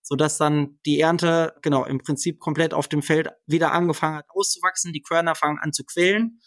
sodass 0.06 0.38
dann 0.38 0.80
die 0.86 1.00
Ernte 1.00 1.56
genau 1.64 1.84
im 1.84 1.98
Prinzip 1.98 2.40
komplett 2.40 2.76
auf 2.76 2.88
dem 2.88 3.02
Feld 3.02 3.30
wieder 3.48 3.72
angefangen 3.72 4.18
hat 4.18 4.28
auszuwachsen. 4.30 4.94
Die 4.94 5.02
Körner 5.02 5.34
fangen 5.34 5.58
an 5.58 5.74
zu 5.74 5.84
quälen, 5.84 6.40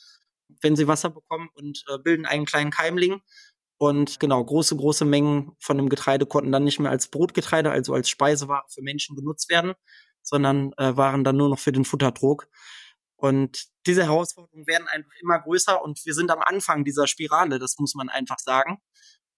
wenn 0.63 0.77
sie 0.77 0.87
Wasser 0.87 1.11
bekommen 1.11 1.49
und 1.55 1.85
äh, 1.89 1.99
bilden 1.99 2.25
einen 2.25 2.47
kleinen 2.47 2.71
Keimling. 2.71 3.21
Und 3.77 4.21
genau, 4.21 4.45
große, 4.45 4.77
große 4.77 5.05
Mengen 5.05 5.57
von 5.59 5.77
dem 5.77 5.89
Getreide 5.89 6.25
konnten 6.25 6.53
dann 6.53 6.65
nicht 6.65 6.79
mehr 6.79 6.93
als 6.93 7.09
Brotgetreide, 7.09 7.73
also 7.73 7.95
als 7.95 8.09
Speiseware 8.09 8.65
für 8.69 8.83
Menschen 8.83 9.17
genutzt 9.17 9.51
werden, 9.51 9.75
sondern 10.23 10.73
äh, 10.75 10.97
waren 10.97 11.25
dann 11.25 11.37
nur 11.37 11.49
noch 11.49 11.59
für 11.59 11.73
den 11.73 11.85
Futterdruck. 11.85 12.49
Und 13.17 13.67
diese 13.87 14.05
Herausforderungen 14.05 14.69
werden 14.69 14.87
einfach 14.87 15.11
immer 15.21 15.41
größer 15.41 15.83
und 15.83 16.01
wir 16.07 16.15
sind 16.15 16.31
am 16.31 16.43
Anfang 16.43 16.85
dieser 16.85 17.09
Spirale, 17.09 17.59
das 17.59 17.77
muss 17.79 17.97
man 17.97 18.09
einfach 18.09 18.39
sagen. 18.39 18.79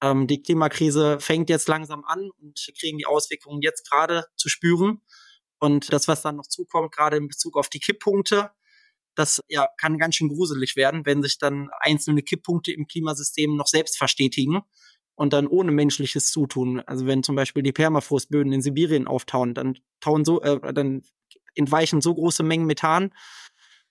Ähm, 0.03 0.27
die 0.27 0.43
Klimakrise 0.43 1.21
fängt 1.21 1.51
jetzt 1.51 1.69
langsam 1.69 2.05
an 2.05 2.31
und 2.41 2.63
wir 2.67 2.75
kriegen 2.75 2.99
die 2.99 3.07
Auswirkungen 3.07 3.63
jetzt 3.63 3.89
gerade 3.89 4.27
zu 4.37 4.49
spüren. 4.49 5.03
Und 5.59 5.93
das, 5.93 6.09
was 6.09 6.23
dann 6.23 6.37
noch 6.37 6.47
zukommt, 6.47 6.93
gerade 6.93 7.17
in 7.19 7.29
Bezug 7.29 7.57
auf 7.57 7.69
die 7.69 7.81
Kipppunkte, 7.81 8.51
das 9.15 9.43
ja, 9.49 9.69
kann 9.77 9.99
ganz 9.99 10.15
schön 10.17 10.29
gruselig 10.29 10.77
werden, 10.77 11.05
wenn 11.05 11.23
sich 11.23 11.39
dann 11.39 11.69
einzelne 11.81 12.23
Kipppunkte 12.23 12.73
im 12.73 12.87
Klimasystem 12.87 13.57
noch 13.57 13.67
selbst 13.67 13.99
verstetigen 13.99 14.63
und 15.15 15.35
dann 15.35 15.47
ohne 15.47 15.73
menschliches 15.73 16.31
Zutun. 16.31 16.81
Also 16.81 17.07
wenn 17.07 17.23
zum 17.23 17.37
Beispiel 17.37 17.63
die 17.63 17.73
Permafrostböden 17.73 18.53
in 18.53 18.63
Sibirien 18.63 19.07
auftauen, 19.07 19.53
dann 19.53 19.79
tauen 20.01 20.25
so, 20.25 20.41
äh, 20.41 20.73
dann 20.73 21.03
entweichen 21.55 22.01
so 22.01 22.15
große 22.15 22.43
Mengen 22.43 22.67
Methan, 22.67 23.13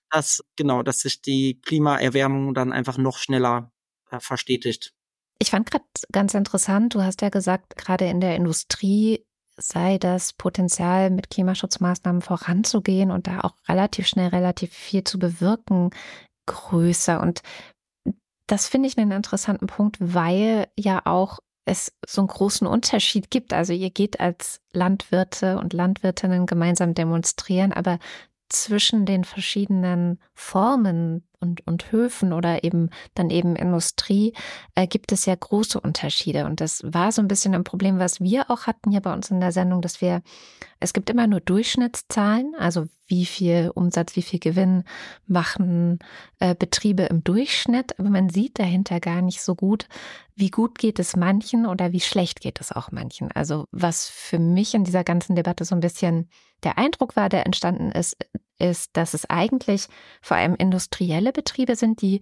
dass 0.10 0.44
genau, 0.56 0.82
dass 0.82 1.02
sich 1.02 1.22
die 1.22 1.62
Klimaerwärmung 1.62 2.56
dann 2.56 2.72
einfach 2.72 2.98
noch 2.98 3.18
schneller 3.18 3.72
äh, 4.10 4.20
verstetigt. 4.20 4.96
Ich 5.42 5.52
fand 5.52 5.72
gerade 5.72 5.86
ganz 6.12 6.34
interessant, 6.34 6.96
du 6.96 7.02
hast 7.02 7.22
ja 7.22 7.30
gesagt, 7.30 7.78
gerade 7.78 8.06
in 8.06 8.20
der 8.20 8.36
Industrie 8.36 9.26
sei 9.58 9.98
das 9.98 10.34
Potenzial, 10.34 11.10
mit 11.10 11.30
Klimaschutzmaßnahmen 11.30 12.22
voranzugehen 12.22 13.12
und 13.12 13.28
da 13.28 13.42
auch 13.42 13.56
relativ 13.68 14.08
schnell 14.08 14.30
relativ 14.30 14.74
viel 14.74 15.04
zu 15.04 15.20
bewirken, 15.20 15.92
größer. 16.46 17.22
Und 17.22 17.42
das 18.48 18.68
finde 18.68 18.88
ich 18.88 18.98
einen 18.98 19.12
interessanten 19.12 19.68
Punkt, 19.68 19.98
weil 20.00 20.68
ja 20.78 21.02
auch 21.06 21.40
es 21.66 21.94
so 22.06 22.22
einen 22.22 22.28
großen 22.28 22.66
Unterschied 22.66 23.30
gibt. 23.30 23.54
Also 23.54 23.74
ihr 23.74 23.92
geht 23.92 24.20
als 24.20 24.60
Landwirte 24.74 25.60
und 25.60 25.74
Landwirtinnen 25.74 26.48
gemeinsam 26.48 26.96
demonstrieren, 26.96 27.74
aber 27.74 28.00
zwischen 28.50 29.06
den 29.06 29.24
verschiedenen 29.24 30.20
Formen 30.34 31.24
und, 31.40 31.66
und 31.66 31.92
Höfen 31.92 32.34
oder 32.34 32.64
eben 32.64 32.90
dann 33.16 33.30
eben 33.30 33.56
Industrie 33.56 34.34
äh, 34.76 34.88
gibt 34.88 35.12
es 35.12 35.26
ja 35.26 35.36
große 35.36 35.80
Unterschiede. 35.80 36.46
Und 36.46 36.60
das 36.60 36.82
war 36.84 37.12
so 37.12 37.22
ein 37.22 37.28
bisschen 37.28 37.56
ein 37.56 37.64
Problem, 37.64 38.00
was 38.00 38.20
wir 38.20 38.52
auch 38.52 38.68
hatten 38.68 38.92
hier 38.92 39.02
bei 39.02 39.14
uns 39.14 39.32
in 39.32 39.40
der 39.40 39.52
Sendung, 39.52 39.82
dass 39.82 40.02
wir, 40.02 40.22
es 40.80 40.94
gibt 40.94 41.10
immer 41.10 41.28
nur 41.28 41.40
Durchschnittszahlen, 41.40 42.56
also 42.58 42.88
wie 43.08 43.26
viel 43.26 43.72
Umsatz, 43.74 44.16
wie 44.16 44.22
viel 44.22 44.40
Gewinn 44.40 44.84
machen 45.28 46.00
äh, 46.40 46.56
Betriebe 46.56 47.04
im 47.04 47.24
Durchschnitt, 47.24 47.98
aber 48.00 48.10
man 48.10 48.30
sieht 48.30 48.60
dahinter 48.60 49.00
gar 49.00 49.22
nicht 49.22 49.42
so 49.42 49.56
gut, 49.56 49.88
wie 50.36 50.52
gut 50.52 50.78
geht 50.78 51.00
es 51.00 51.16
manchen 51.16 51.66
oder 51.66 51.92
wie 51.92 52.00
schlecht 52.02 52.42
geht 52.42 52.60
es 52.62 52.72
auch 52.72 52.92
manchen. 52.92 53.32
Also 53.32 53.66
was 53.72 54.08
für 54.08 54.40
mich 54.40 54.74
in 54.74 54.84
dieser 54.84 55.04
ganzen 55.04 55.36
Debatte 55.36 55.66
so 55.66 55.74
ein 55.74 55.82
bisschen 55.82 56.30
der 56.64 56.78
Eindruck 56.78 57.16
war, 57.16 57.30
der 57.30 57.46
entstanden 57.46 57.92
ist, 57.92 58.18
ist, 58.60 58.96
dass 58.98 59.14
es 59.14 59.30
eigentlich 59.30 59.88
vor 60.22 60.38
allem 60.38 60.56
industrielle 60.56 61.32
Betriebe 61.32 61.76
sind, 61.76 62.02
die 62.02 62.22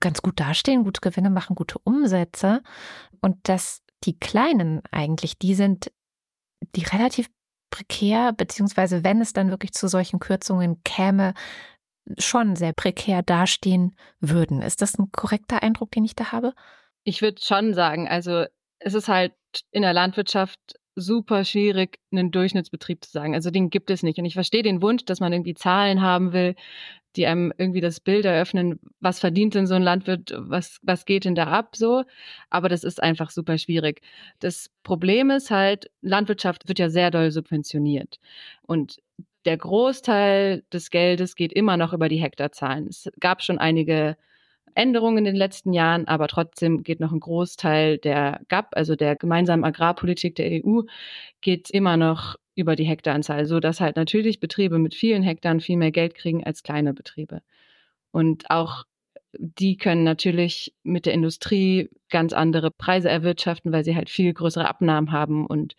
ganz 0.00 0.22
gut 0.22 0.40
dastehen, 0.40 0.84
gute 0.84 1.00
Gewinne 1.00 1.30
machen, 1.30 1.54
gute 1.54 1.78
Umsätze 1.78 2.62
und 3.20 3.48
dass 3.48 3.82
die 4.04 4.18
kleinen 4.18 4.82
eigentlich 4.90 5.38
die 5.38 5.54
sind, 5.54 5.92
die 6.74 6.82
relativ 6.82 7.30
prekär, 7.70 8.32
beziehungsweise 8.32 9.04
wenn 9.04 9.20
es 9.20 9.32
dann 9.32 9.50
wirklich 9.50 9.72
zu 9.72 9.88
solchen 9.88 10.18
Kürzungen 10.18 10.82
käme, 10.84 11.34
schon 12.18 12.56
sehr 12.56 12.72
prekär 12.72 13.22
dastehen 13.22 13.96
würden. 14.20 14.60
Ist 14.60 14.82
das 14.82 14.98
ein 14.98 15.12
korrekter 15.12 15.62
Eindruck, 15.62 15.92
den 15.92 16.04
ich 16.04 16.16
da 16.16 16.32
habe? 16.32 16.52
Ich 17.04 17.22
würde 17.22 17.40
schon 17.42 17.74
sagen, 17.74 18.08
also 18.08 18.44
es 18.78 18.94
ist 18.94 19.08
halt 19.08 19.34
in 19.70 19.82
der 19.82 19.92
Landwirtschaft 19.92 20.58
super 20.94 21.44
schwierig, 21.44 21.98
einen 22.10 22.30
Durchschnittsbetrieb 22.30 23.04
zu 23.04 23.10
sagen. 23.10 23.34
Also 23.34 23.50
den 23.50 23.70
gibt 23.70 23.90
es 23.90 24.02
nicht. 24.02 24.18
Und 24.18 24.24
ich 24.24 24.34
verstehe 24.34 24.62
den 24.62 24.82
Wunsch, 24.82 25.04
dass 25.04 25.20
man 25.20 25.32
irgendwie 25.32 25.54
Zahlen 25.54 26.02
haben 26.02 26.32
will, 26.32 26.54
die 27.16 27.26
einem 27.26 27.52
irgendwie 27.58 27.80
das 27.80 28.00
Bild 28.00 28.24
eröffnen, 28.24 28.80
was 29.00 29.20
verdient 29.20 29.54
denn 29.54 29.66
so 29.66 29.74
ein 29.74 29.82
Landwirt, 29.82 30.34
was, 30.36 30.78
was 30.82 31.04
geht 31.04 31.24
denn 31.24 31.34
da 31.34 31.44
ab 31.44 31.76
so. 31.76 32.04
Aber 32.50 32.68
das 32.68 32.84
ist 32.84 33.02
einfach 33.02 33.30
super 33.30 33.58
schwierig. 33.58 34.02
Das 34.40 34.70
Problem 34.82 35.30
ist 35.30 35.50
halt, 35.50 35.90
Landwirtschaft 36.00 36.68
wird 36.68 36.78
ja 36.78 36.90
sehr 36.90 37.10
doll 37.10 37.30
subventioniert. 37.30 38.18
Und 38.62 38.98
der 39.44 39.56
Großteil 39.56 40.62
des 40.72 40.90
Geldes 40.90 41.34
geht 41.34 41.52
immer 41.52 41.76
noch 41.76 41.92
über 41.92 42.08
die 42.08 42.20
Hektarzahlen. 42.20 42.86
Es 42.86 43.10
gab 43.20 43.42
schon 43.42 43.58
einige 43.58 44.16
Änderungen 44.74 45.18
in 45.18 45.24
den 45.24 45.36
letzten 45.36 45.72
Jahren, 45.72 46.06
aber 46.08 46.28
trotzdem 46.28 46.82
geht 46.82 47.00
noch 47.00 47.12
ein 47.12 47.20
Großteil 47.20 47.98
der 47.98 48.40
GAP, 48.48 48.68
also 48.72 48.96
der 48.96 49.16
gemeinsamen 49.16 49.64
Agrarpolitik 49.64 50.34
der 50.36 50.64
EU, 50.64 50.82
geht 51.40 51.70
immer 51.70 51.96
noch 51.96 52.36
über 52.54 52.76
die 52.76 52.84
Hektaranzahl, 52.84 53.46
so 53.46 53.60
dass 53.60 53.80
halt 53.80 53.96
natürlich 53.96 54.40
Betriebe 54.40 54.78
mit 54.78 54.94
vielen 54.94 55.22
Hektar 55.22 55.58
viel 55.60 55.76
mehr 55.76 55.92
Geld 55.92 56.14
kriegen 56.14 56.44
als 56.44 56.62
kleine 56.62 56.94
Betriebe. 56.94 57.42
Und 58.12 58.50
auch 58.50 58.84
die 59.38 59.76
können 59.78 60.04
natürlich 60.04 60.74
mit 60.82 61.06
der 61.06 61.14
Industrie 61.14 61.90
ganz 62.10 62.32
andere 62.32 62.70
Preise 62.70 63.08
erwirtschaften, 63.08 63.72
weil 63.72 63.84
sie 63.84 63.96
halt 63.96 64.10
viel 64.10 64.32
größere 64.34 64.68
Abnahmen 64.68 65.12
haben. 65.12 65.46
Und 65.46 65.74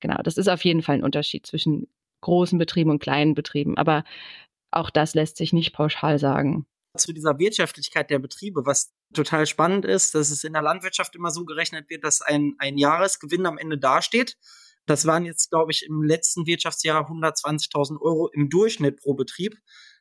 genau, 0.00 0.18
das 0.22 0.38
ist 0.38 0.48
auf 0.48 0.64
jeden 0.64 0.82
Fall 0.82 0.96
ein 0.96 1.04
Unterschied 1.04 1.46
zwischen 1.46 1.88
großen 2.22 2.58
Betrieben 2.58 2.90
und 2.90 2.98
kleinen 3.00 3.34
Betrieben. 3.34 3.76
Aber 3.78 4.04
auch 4.72 4.90
das 4.90 5.14
lässt 5.14 5.36
sich 5.36 5.52
nicht 5.52 5.72
pauschal 5.72 6.18
sagen 6.18 6.66
zu 6.96 7.12
dieser 7.12 7.38
Wirtschaftlichkeit 7.38 8.10
der 8.10 8.18
Betriebe, 8.18 8.66
was 8.66 8.92
total 9.14 9.46
spannend 9.46 9.84
ist, 9.84 10.14
dass 10.14 10.30
es 10.30 10.44
in 10.44 10.52
der 10.52 10.62
Landwirtschaft 10.62 11.14
immer 11.14 11.30
so 11.30 11.44
gerechnet 11.44 11.88
wird, 11.90 12.04
dass 12.04 12.22
ein, 12.22 12.54
ein 12.58 12.78
Jahresgewinn 12.78 13.46
am 13.46 13.58
Ende 13.58 13.78
dasteht. 13.78 14.36
Das 14.86 15.06
waren 15.06 15.24
jetzt, 15.24 15.50
glaube 15.50 15.72
ich, 15.72 15.84
im 15.86 16.02
letzten 16.02 16.46
Wirtschaftsjahr 16.46 17.10
120.000 17.10 18.00
Euro 18.00 18.28
im 18.32 18.48
Durchschnitt 18.48 19.00
pro 19.00 19.14
Betrieb. 19.14 19.56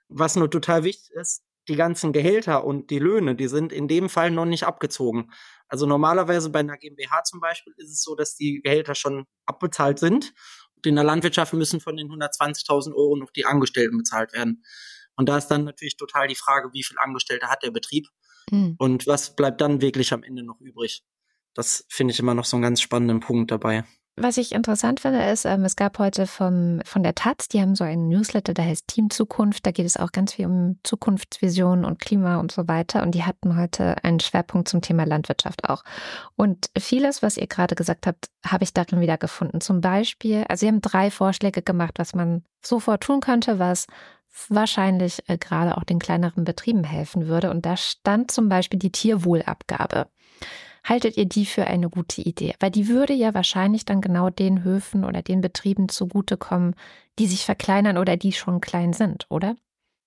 Was 0.08 0.36
nur 0.36 0.50
total 0.52 0.84
wichtig 0.84 1.12
ist, 1.16 1.42
die 1.68 1.76
ganzen 1.76 2.14
Gehälter 2.14 2.64
und 2.64 2.92
die 2.92 3.00
Löhne, 3.00 3.36
die 3.36 3.48
sind 3.48 3.72
in 3.72 3.88
dem 3.88 4.10
Fall 4.10 4.30
noch 4.30 4.46
nicht 4.46 4.66
abgezogen. 4.66 5.32
Also 5.68 5.88
normalerweise 5.88 6.52
bei 6.52 6.60
einer 6.60 6.78
GmbH 6.78 7.24
zum 7.24 7.40
Beispiel 7.40 7.74
ist 7.78 7.92
es 7.92 8.04
so, 8.04 8.16
dass 8.16 8.36
die 8.36 8.62
Gehälter 8.62 8.94
schon 8.94 9.26
abbezahlt 9.48 9.98
sind. 9.98 10.34
Und 10.76 10.86
in 10.86 10.96
der 10.96 11.04
Landwirtschaft 11.04 11.54
müssen 11.54 11.80
von 11.80 11.98
den 11.98 12.08
120.000 12.10 12.94
Euro 12.94 13.16
noch 13.16 13.32
die 13.32 13.46
Angestellten 13.46 13.98
bezahlt 13.98 14.34
werden. 14.34 14.64
Und 15.16 15.30
da 15.30 15.38
ist 15.38 15.48
dann 15.48 15.64
natürlich 15.64 15.98
total 15.98 16.28
die 16.28 16.36
Frage, 16.36 16.70
wie 16.74 16.84
viel 16.84 16.98
Angestellte 17.00 17.48
hat 17.48 17.64
der 17.64 17.72
Betrieb 17.72 18.08
mhm. 18.52 18.76
und 18.78 19.08
was 19.08 19.36
bleibt 19.36 19.62
dann 19.62 19.82
wirklich 19.82 20.14
am 20.14 20.24
Ende 20.24 20.44
noch 20.44 20.60
übrig. 20.60 21.04
Das 21.54 21.86
finde 21.90 22.14
ich 22.14 22.20
immer 22.20 22.34
noch 22.34 22.46
so 22.46 22.58
einen 22.58 22.64
ganz 22.64 22.82
spannenden 22.82 23.22
Punkt 23.22 23.52
dabei. 23.52 23.86
Was 24.18 24.38
ich 24.38 24.54
interessant 24.54 25.02
finde, 25.02 25.22
ist, 25.30 25.44
ähm, 25.44 25.66
es 25.66 25.76
gab 25.76 26.00
heute 26.00 26.26
vom, 26.26 26.80
von 26.86 27.04
der 27.04 27.16
Taz, 27.16 27.50
die 27.50 27.60
haben 27.60 27.76
so 27.76 27.84
einen 27.84 28.08
Newsletter, 28.08 28.54
der 28.54 28.64
heißt 28.64 28.88
Team 28.88 29.10
Zukunft. 29.10 29.66
Da 29.66 29.72
geht 29.72 29.86
es 29.86 29.98
auch 29.98 30.14
ganz 30.14 30.34
viel 30.34 30.46
um 30.46 30.80
Zukunftsvisionen 30.84 31.84
und 31.84 32.00
Klima 32.00 32.40
und 32.40 32.50
so 32.50 32.66
weiter. 32.70 33.04
Und 33.04 33.14
die 33.14 33.24
hatten 33.26 33.58
heute 33.58 34.02
einen 34.06 34.22
Schwerpunkt 34.22 34.70
zum 34.70 34.82
Thema 34.82 35.06
Landwirtschaft 35.06 35.68
auch. 35.68 35.84
Und 36.38 36.70
vieles, 36.78 37.22
was 37.24 37.36
ihr 37.36 37.48
gerade 37.48 37.76
gesagt 37.76 38.08
habt, 38.08 38.30
habe 38.46 38.64
ich 38.64 38.74
darin 38.74 39.02
wiedergefunden. 39.02 39.60
Zum 39.60 39.82
Beispiel, 39.82 40.46
also 40.48 40.62
sie 40.62 40.68
haben 40.70 40.80
drei 40.80 41.12
Vorschläge 41.12 41.62
gemacht, 41.62 41.96
was 41.98 42.16
man 42.16 42.46
sofort 42.64 43.04
tun 43.04 43.20
könnte, 43.20 43.60
was 43.60 43.86
wahrscheinlich 44.50 45.22
äh, 45.28 45.38
gerade 45.38 45.78
auch 45.78 45.84
den 45.84 46.00
kleineren 46.00 46.44
Betrieben 46.44 46.84
helfen 46.84 47.28
würde. 47.28 47.52
Und 47.52 47.66
da 47.66 47.78
stand 47.78 48.32
zum 48.32 48.50
Beispiel 48.50 48.80
die 48.80 48.92
Tierwohlabgabe. 48.92 50.08
Haltet 50.84 51.18
ihr 51.18 51.26
die 51.26 51.46
für 51.46 51.66
eine 51.66 51.90
gute 51.90 52.22
Idee? 52.22 52.54
Weil 52.60 52.70
die 52.70 52.88
würde 52.88 53.14
ja 53.14 53.34
wahrscheinlich 53.34 53.86
dann 53.86 54.02
genau 54.02 54.30
den 54.30 54.64
Höfen 54.64 55.04
oder 55.04 55.22
den 55.24 55.42
Betrieben 55.42 55.90
zugutekommen, 55.90 56.76
die 57.18 57.26
sich 57.26 57.46
verkleinern 57.46 57.98
oder 57.98 58.18
die 58.18 58.34
schon 58.34 58.62
klein 58.62 58.94
sind, 58.94 59.26
oder? 59.30 59.56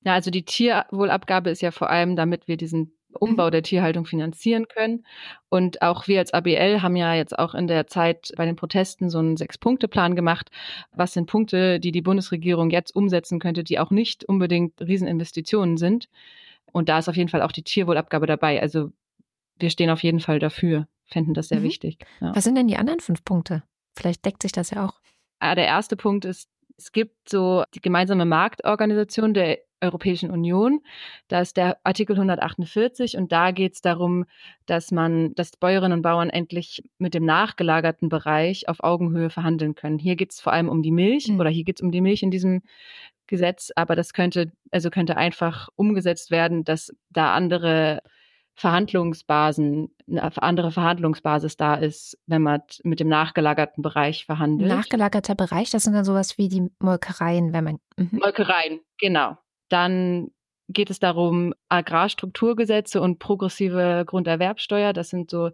Ja, 0.05 0.15
also 0.15 0.31
die 0.31 0.45
Tierwohlabgabe 0.45 1.51
ist 1.51 1.63
ja 1.63 1.73
vor 1.73 1.91
allem, 1.91 2.15
damit 2.15 2.47
wir 2.47 2.57
diesen 2.57 2.98
Umbau 3.13 3.47
mhm. 3.47 3.51
der 3.53 3.63
Tierhaltung 3.63 4.05
finanzieren 4.05 4.69
können. 4.69 5.05
Und 5.49 5.83
auch 5.83 6.09
wir 6.09 6.19
als 6.19 6.33
ABL 6.33 6.83
haben 6.83 6.97
ja 6.97 7.15
jetzt 7.15 7.39
auch 7.39 7.55
in 7.55 7.67
der 7.67 7.87
Zeit 7.87 8.33
bei 8.37 8.45
den 8.45 8.57
Protesten 8.57 9.11
so 9.11 9.19
einen 9.19 9.37
Sechs-Punkte-Plan 9.37 10.15
gemacht. 10.15 10.51
Was 10.93 11.15
sind 11.15 11.27
Punkte, 11.27 11.81
die 11.81 11.93
die 11.93 12.03
Bundesregierung 12.03 12.71
jetzt 12.71 12.95
umsetzen 12.95 13.39
könnte, 13.39 13.65
die 13.65 13.79
auch 13.79 13.91
nicht 13.91 14.25
unbedingt 14.25 14.81
Rieseninvestitionen 14.81 15.77
sind? 15.77 16.09
Und 16.73 16.89
da 16.89 16.99
ist 16.99 17.09
auf 17.09 17.17
jeden 17.17 17.31
Fall 17.31 17.43
auch 17.43 17.53
die 17.53 17.63
Tierwohlabgabe 17.63 18.27
dabei. 18.27 18.61
Also 18.61 18.91
wir 19.59 19.71
stehen 19.71 19.91
auf 19.91 20.03
jeden 20.03 20.21
Fall 20.21 20.39
dafür, 20.39 20.87
fänden 21.07 21.35
das 21.35 21.49
sehr 21.49 21.61
mhm. 21.61 21.65
wichtig. 21.65 21.99
Ja. 22.21 22.35
Was 22.35 22.45
sind 22.45 22.57
denn 22.57 22.69
die 22.69 22.77
anderen 22.77 23.01
fünf 23.01 23.25
Punkte? 23.25 23.63
Vielleicht 23.97 24.25
deckt 24.25 24.43
sich 24.43 24.53
das 24.53 24.71
ja 24.71 24.87
auch. 24.87 25.01
Ah, 25.41 25.55
der 25.55 25.67
erste 25.67 25.97
Punkt 25.97 26.25
ist, 26.25 26.49
es 26.77 26.93
gibt 26.93 27.29
so 27.29 27.65
die 27.75 27.81
gemeinsame 27.81 28.25
Marktorganisation 28.25 29.35
der 29.35 29.59
Europäischen 29.81 30.31
Union. 30.31 30.81
Da 31.29 31.41
ist 31.41 31.57
der 31.57 31.79
Artikel 31.85 32.17
148 32.17 33.17
und 33.17 33.33
da 33.33 33.51
geht 33.51 33.75
es 33.75 33.81
darum, 33.81 34.25
dass 34.67 34.91
man, 34.91 35.35
dass 35.35 35.57
Bäuerinnen 35.57 35.99
und 35.99 36.03
Bauern 36.03 36.31
endlich 36.31 36.83
mit 36.99 37.15
dem 37.15 37.25
nachgelagerten 37.25 38.09
Bereich 38.09 38.69
auf 38.69 38.83
Augenhöhe 38.83 39.31
verhandeln 39.31 39.75
können. 39.75 39.99
Hier 39.99 40.17
geht 40.17 40.33
es 40.33 40.41
vor 40.41 40.53
allem 40.53 40.69
um 40.69 40.83
die 40.83 40.91
Milch 40.91 41.29
mhm. 41.29 41.41
oder 41.41 41.51
hier 41.51 41.65
geht 41.65 41.79
es 41.79 41.83
um 41.83 41.93
die 41.93 42.01
Milch 42.01 42.23
in 42.23 42.31
diesem 42.31 42.63
Gesetz, 43.27 43.71
aber 43.77 43.95
das 43.95 44.13
könnte, 44.13 44.51
also 44.71 44.91
könnte 44.91 45.17
einfach 45.17 45.69
umgesetzt 45.77 46.31
werden, 46.31 46.65
dass 46.65 46.93
da 47.11 47.35
andere 47.35 48.01
Verhandlungsbasen, 48.59 49.95
eine 50.09 50.43
andere 50.43 50.73
Verhandlungsbasis 50.73 51.57
da 51.57 51.77
ist, 51.77 52.19
wenn 52.27 52.43
man 52.43 52.63
mit 52.83 52.99
dem 52.99 53.07
nachgelagerten 53.07 53.83
Bereich 53.83 54.27
verhandelt. 54.27 54.69
Nachgelagerter 54.69 55.37
Bereich, 55.37 55.71
das 55.71 55.85
sind 55.85 55.93
dann 55.93 56.05
sowas 56.05 56.39
wie 56.39 56.49
die 56.49 56.69
Molkereien, 56.81 57.53
wenn 57.53 57.63
man. 57.63 57.79
Mhm. 57.97 58.19
Molkereien, 58.19 58.81
genau. 58.99 59.39
Dann 59.69 60.31
geht 60.69 60.91
es 60.91 60.99
darum, 60.99 61.55
Agrarstrukturgesetze 61.71 63.01
und 63.01 63.19
progressive 63.19 64.05
Grunderwerbsteuer. 64.07 64.93
Das 64.93 65.09
sind 65.09 65.31
so 65.31 65.51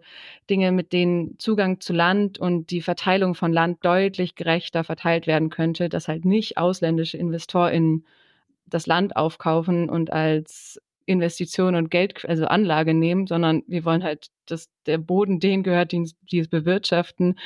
Dinge, 0.49 0.71
mit 0.73 0.91
denen 0.91 1.39
Zugang 1.39 1.79
zu 1.79 1.93
Land 1.93 2.37
und 2.37 2.69
die 2.69 2.81
Verteilung 2.81 3.33
von 3.33 3.53
Land 3.53 3.83
deutlich 3.85 4.35
gerechter 4.35 4.83
verteilt 4.83 5.25
werden 5.25 5.49
könnte, 5.49 5.87
dass 5.87 6.09
halt 6.09 6.25
nicht 6.25 6.57
ausländische 6.57 7.17
InvestorInnen 7.17 8.05
das 8.65 8.87
Land 8.87 9.15
aufkaufen 9.15 9.89
und 9.89 10.11
als 10.11 10.81
Investition 11.05 11.75
und 11.75 11.91
Geld, 11.91 12.25
also 12.27 12.45
Anlage 12.45 12.93
nehmen, 12.93 13.27
sondern 13.27 13.63
wir 13.67 13.85
wollen 13.85 14.03
halt, 14.03 14.27
dass 14.47 14.69
der 14.85 14.97
Boden 14.97 15.39
denen 15.39 15.63
gehört, 15.63 15.91
die, 15.91 16.11
die 16.31 16.39
es 16.39 16.47
bewirtschaften, 16.47 17.37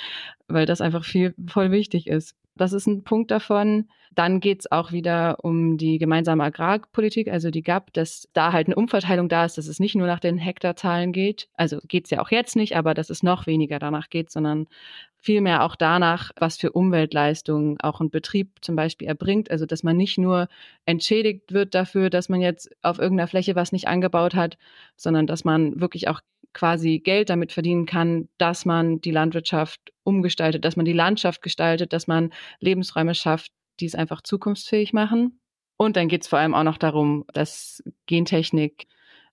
weil 0.48 0.66
das 0.66 0.82
einfach 0.82 1.04
viel 1.04 1.36
voll 1.48 1.72
wichtig 1.72 2.08
ist. 2.08 2.36
Das 2.60 2.74
ist 2.74 2.88
ein 2.88 3.04
Punkt 3.04 3.32
davon. 3.32 3.88
Dann 4.16 4.42
geht 4.42 4.60
es 4.62 4.72
auch 4.72 4.92
wieder 4.92 5.38
um 5.44 5.78
die 5.78 5.98
gemeinsame 5.98 6.44
Agrarpolitik, 6.44 7.30
also 7.30 7.52
die 7.52 7.62
GAP, 7.62 7.94
dass 7.94 8.28
da 8.34 8.52
halt 8.52 8.68
eine 8.68 8.76
Umverteilung 8.76 9.30
da 9.30 9.46
ist, 9.46 9.58
dass 9.58 9.68
es 9.68 9.80
nicht 9.80 9.96
nur 9.96 10.08
nach 10.08 10.20
den 10.20 10.38
Hektarzahlen 10.38 11.14
geht. 11.14 11.48
Also 11.54 11.80
geht 11.88 12.06
es 12.06 12.12
ja 12.12 12.20
auch 12.22 12.32
jetzt 12.32 12.56
nicht, 12.56 12.76
aber 12.76 12.94
dass 12.94 13.10
es 13.10 13.24
noch 13.24 13.48
weniger 13.48 13.80
danach 13.80 14.10
geht, 14.10 14.30
sondern 14.30 14.68
vielmehr 15.16 15.64
auch 15.64 15.76
danach, 15.76 16.32
was 16.38 16.58
für 16.58 16.72
Umweltleistungen 16.72 17.80
auch 17.80 18.02
ein 18.02 18.10
Betrieb 18.10 18.50
zum 18.62 18.76
Beispiel 18.76 19.08
erbringt. 19.08 19.52
Also 19.52 19.66
dass 19.66 19.84
man 19.84 19.96
nicht 19.96 20.18
nur 20.18 20.50
entschädigt 20.86 21.54
wird 21.54 21.74
dafür, 21.74 22.10
dass 22.10 22.28
man 22.28 22.42
jetzt 22.42 22.70
auf 22.82 23.00
irgendeiner 23.00 23.28
Fläche 23.28 23.56
was 23.56 23.72
nicht 23.72 23.88
angebaut 23.88 24.36
hat, 24.36 24.58
sondern 24.98 25.28
dass 25.28 25.46
man 25.46 25.80
wirklich 25.80 26.10
auch 26.10 26.20
quasi 26.54 27.00
Geld 27.00 27.30
damit 27.30 27.52
verdienen 27.52 27.86
kann, 27.86 28.30
dass 28.38 28.66
man 28.66 29.02
die 29.02 29.12
Landwirtschaft 29.12 29.80
umgestaltet, 30.04 30.66
dass 30.66 30.76
man 30.76 30.86
die 30.86 30.94
Landschaft 30.94 31.42
gestaltet, 31.42 31.94
dass 31.94 32.08
man 32.08 32.32
Lebensräume 32.60 33.16
schafft, 33.16 33.52
die 33.80 33.86
es 33.86 33.96
einfach 33.96 34.22
zukunftsfähig 34.22 34.94
machen. 34.94 35.40
Und 35.78 35.96
dann 35.96 36.08
geht 36.08 36.24
es 36.24 36.28
vor 36.28 36.40
allem 36.40 36.54
auch 36.54 36.64
noch 36.64 36.78
darum, 36.78 37.26
dass 37.34 37.84
Gentechnik, 38.06 38.88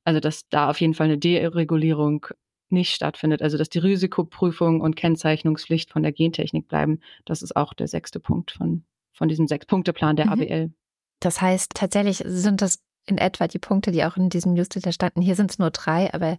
also 0.05 0.21
dass 0.21 0.49
da 0.49 0.71
auf 0.71 0.81
jeden 0.81 0.95
Fall 0.95 1.07
eine 1.07 1.19
Deregulierung 1.19 2.27
nicht 2.69 2.95
stattfindet, 2.95 3.43
also 3.43 3.59
dass 3.59 3.69
die 3.69 3.79
Risikoprüfung 3.79 4.81
und 4.81 4.97
Kennzeichnungspflicht 4.97 5.91
von 5.91 6.03
der 6.03 6.13
Gentechnik 6.13 6.69
bleiben. 6.69 7.01
Das 7.25 7.43
ist 7.43 7.57
auch 7.57 7.75
der 7.75 7.89
sechste 7.89 8.21
Punkt 8.21 8.51
von, 8.51 8.85
von 9.13 9.29
diesem 9.29 9.47
Sechs-Punkte-Plan 9.47 10.17
der 10.17 10.27
mhm. 10.27 10.33
ABL. 10.33 10.73
Das 11.21 11.41
heißt, 11.41 11.73
tatsächlich 11.75 12.23
sind 12.25 12.63
das 12.63 12.79
in 13.07 13.19
etwa 13.19 13.47
die 13.47 13.59
Punkte, 13.59 13.93
die 13.93 14.05
auch 14.05 14.17
in 14.17 14.29
diesem 14.29 14.55
Newsletter 14.55 14.93
standen. 14.93 15.23
Hier 15.23 15.37
sind 15.37 15.51
es 15.51 15.59
nur 15.59 15.71
drei, 15.71 16.13
aber 16.13 16.39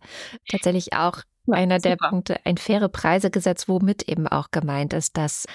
tatsächlich 0.49 0.93
auch 0.93 1.21
ja, 1.45 1.56
einer 1.56 1.80
super. 1.80 1.95
der 1.95 2.10
Punkte, 2.10 2.39
ein 2.45 2.58
faire 2.58 2.89
Preisegesetz, 2.89 3.67
womit 3.67 4.03
eben 4.03 4.27
auch 4.27 4.51
gemeint 4.51 4.93
ist, 4.93 5.17
dass 5.17 5.45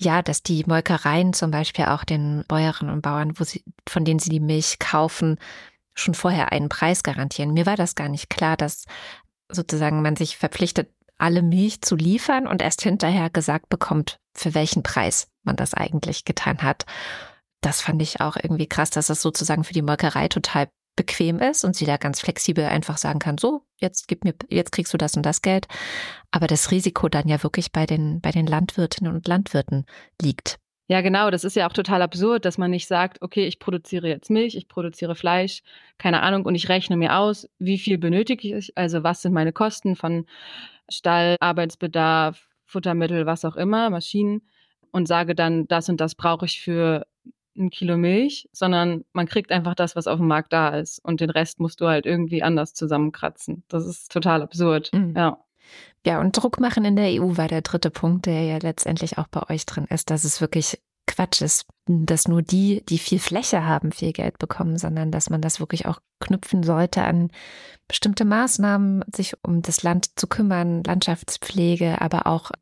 ja, 0.00 0.22
dass 0.22 0.44
die 0.44 0.64
Molkereien 0.64 1.32
zum 1.32 1.50
Beispiel 1.50 1.86
auch 1.86 2.04
den 2.04 2.44
Bäuerinnen 2.46 2.94
und 2.94 3.02
Bauern, 3.02 3.32
wo 3.38 3.42
sie, 3.42 3.64
von 3.88 4.04
denen 4.04 4.20
sie 4.20 4.30
die 4.30 4.38
Milch 4.38 4.78
kaufen, 4.78 5.38
schon 5.92 6.14
vorher 6.14 6.52
einen 6.52 6.68
Preis 6.68 7.02
garantieren. 7.02 7.52
Mir 7.52 7.66
war 7.66 7.74
das 7.74 7.96
gar 7.96 8.08
nicht 8.08 8.30
klar, 8.30 8.56
dass 8.56 8.84
sozusagen 9.50 10.00
man 10.00 10.14
sich 10.14 10.36
verpflichtet, 10.36 10.88
alle 11.18 11.42
Milch 11.42 11.82
zu 11.82 11.96
liefern 11.96 12.46
und 12.46 12.62
erst 12.62 12.82
hinterher 12.82 13.28
gesagt 13.28 13.68
bekommt, 13.68 14.20
für 14.34 14.54
welchen 14.54 14.84
Preis 14.84 15.26
man 15.42 15.56
das 15.56 15.74
eigentlich 15.74 16.24
getan 16.24 16.62
hat 16.62 16.86
das 17.60 17.80
fand 17.80 18.02
ich 18.02 18.20
auch 18.20 18.36
irgendwie 18.36 18.66
krass, 18.66 18.90
dass 18.90 19.08
das 19.08 19.22
sozusagen 19.22 19.64
für 19.64 19.74
die 19.74 19.82
Molkerei 19.82 20.28
total 20.28 20.68
bequem 20.96 21.38
ist 21.38 21.64
und 21.64 21.76
sie 21.76 21.86
da 21.86 21.96
ganz 21.96 22.20
flexibel 22.20 22.64
einfach 22.64 22.98
sagen 22.98 23.20
kann, 23.20 23.38
so, 23.38 23.62
jetzt 23.76 24.08
gib 24.08 24.24
mir, 24.24 24.34
jetzt 24.48 24.72
kriegst 24.72 24.92
du 24.92 24.98
das 24.98 25.16
und 25.16 25.24
das 25.24 25.42
Geld. 25.42 25.66
Aber 26.30 26.48
das 26.48 26.70
Risiko 26.70 27.08
dann 27.08 27.28
ja 27.28 27.42
wirklich 27.42 27.70
bei 27.72 27.86
den, 27.86 28.20
bei 28.20 28.32
den 28.32 28.46
Landwirtinnen 28.46 29.14
und 29.14 29.28
Landwirten 29.28 29.86
liegt. 30.20 30.58
Ja, 30.90 31.02
genau. 31.02 31.30
Das 31.30 31.44
ist 31.44 31.54
ja 31.54 31.68
auch 31.68 31.72
total 31.72 32.02
absurd, 32.02 32.44
dass 32.44 32.58
man 32.58 32.70
nicht 32.70 32.88
sagt, 32.88 33.20
okay, 33.20 33.46
ich 33.46 33.58
produziere 33.58 34.08
jetzt 34.08 34.30
Milch, 34.30 34.56
ich 34.56 34.68
produziere 34.68 35.14
Fleisch, 35.14 35.62
keine 35.98 36.22
Ahnung, 36.22 36.46
und 36.46 36.54
ich 36.54 36.68
rechne 36.68 36.96
mir 36.96 37.16
aus, 37.18 37.48
wie 37.58 37.78
viel 37.78 37.98
benötige 37.98 38.56
ich, 38.56 38.76
also 38.76 39.02
was 39.02 39.22
sind 39.22 39.34
meine 39.34 39.52
Kosten 39.52 39.96
von 39.96 40.26
Stall, 40.88 41.36
Arbeitsbedarf, 41.40 42.48
Futtermittel, 42.64 43.26
was 43.26 43.44
auch 43.44 43.56
immer, 43.56 43.90
Maschinen 43.90 44.42
und 44.90 45.06
sage 45.06 45.34
dann, 45.34 45.68
das 45.68 45.90
und 45.90 46.00
das 46.00 46.14
brauche 46.14 46.46
ich 46.46 46.60
für 46.60 47.06
ein 47.58 47.70
Kilo 47.70 47.96
Milch, 47.96 48.48
sondern 48.52 49.04
man 49.12 49.26
kriegt 49.26 49.50
einfach 49.50 49.74
das, 49.74 49.96
was 49.96 50.06
auf 50.06 50.18
dem 50.18 50.28
Markt 50.28 50.52
da 50.52 50.70
ist. 50.70 50.98
Und 51.04 51.20
den 51.20 51.30
Rest 51.30 51.60
musst 51.60 51.80
du 51.80 51.86
halt 51.86 52.06
irgendwie 52.06 52.42
anders 52.42 52.74
zusammenkratzen. 52.74 53.64
Das 53.68 53.86
ist 53.86 54.12
total 54.12 54.42
absurd. 54.42 54.90
Mhm. 54.92 55.14
Ja. 55.16 55.38
Ja, 56.06 56.20
und 56.20 56.32
Druck 56.36 56.60
machen 56.60 56.84
in 56.84 56.96
der 56.96 57.20
EU 57.20 57.36
war 57.36 57.48
der 57.48 57.60
dritte 57.60 57.90
Punkt, 57.90 58.24
der 58.24 58.42
ja 58.44 58.58
letztendlich 58.58 59.18
auch 59.18 59.26
bei 59.26 59.50
euch 59.50 59.66
drin 59.66 59.86
ist, 59.90 60.08
dass 60.08 60.24
es 60.24 60.40
wirklich 60.40 60.80
Quatsch 61.06 61.42
ist, 61.42 61.66
dass 61.86 62.28
nur 62.28 62.42
die, 62.42 62.84
die 62.88 62.98
viel 62.98 63.18
Fläche 63.18 63.66
haben, 63.66 63.92
viel 63.92 64.12
Geld 64.12 64.38
bekommen, 64.38 64.78
sondern 64.78 65.10
dass 65.10 65.30
man 65.30 65.42
das 65.42 65.58
wirklich 65.58 65.86
auch 65.86 66.00
knüpfen 66.20 66.62
sollte 66.62 67.02
an 67.02 67.30
bestimmte 67.88 68.24
Maßnahmen, 68.24 69.04
sich 69.14 69.34
um 69.42 69.62
das 69.62 69.82
Land 69.82 70.18
zu 70.18 70.26
kümmern, 70.26 70.84
Landschaftspflege, 70.84 72.00
aber 72.00 72.26
auch 72.26 72.52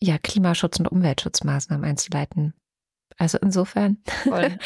ja, 0.00 0.18
Klimaschutz 0.18 0.78
und 0.78 0.88
Umweltschutzmaßnahmen 0.88 1.84
einzuleiten. 1.84 2.54
Also 3.20 3.36
insofern 3.42 3.98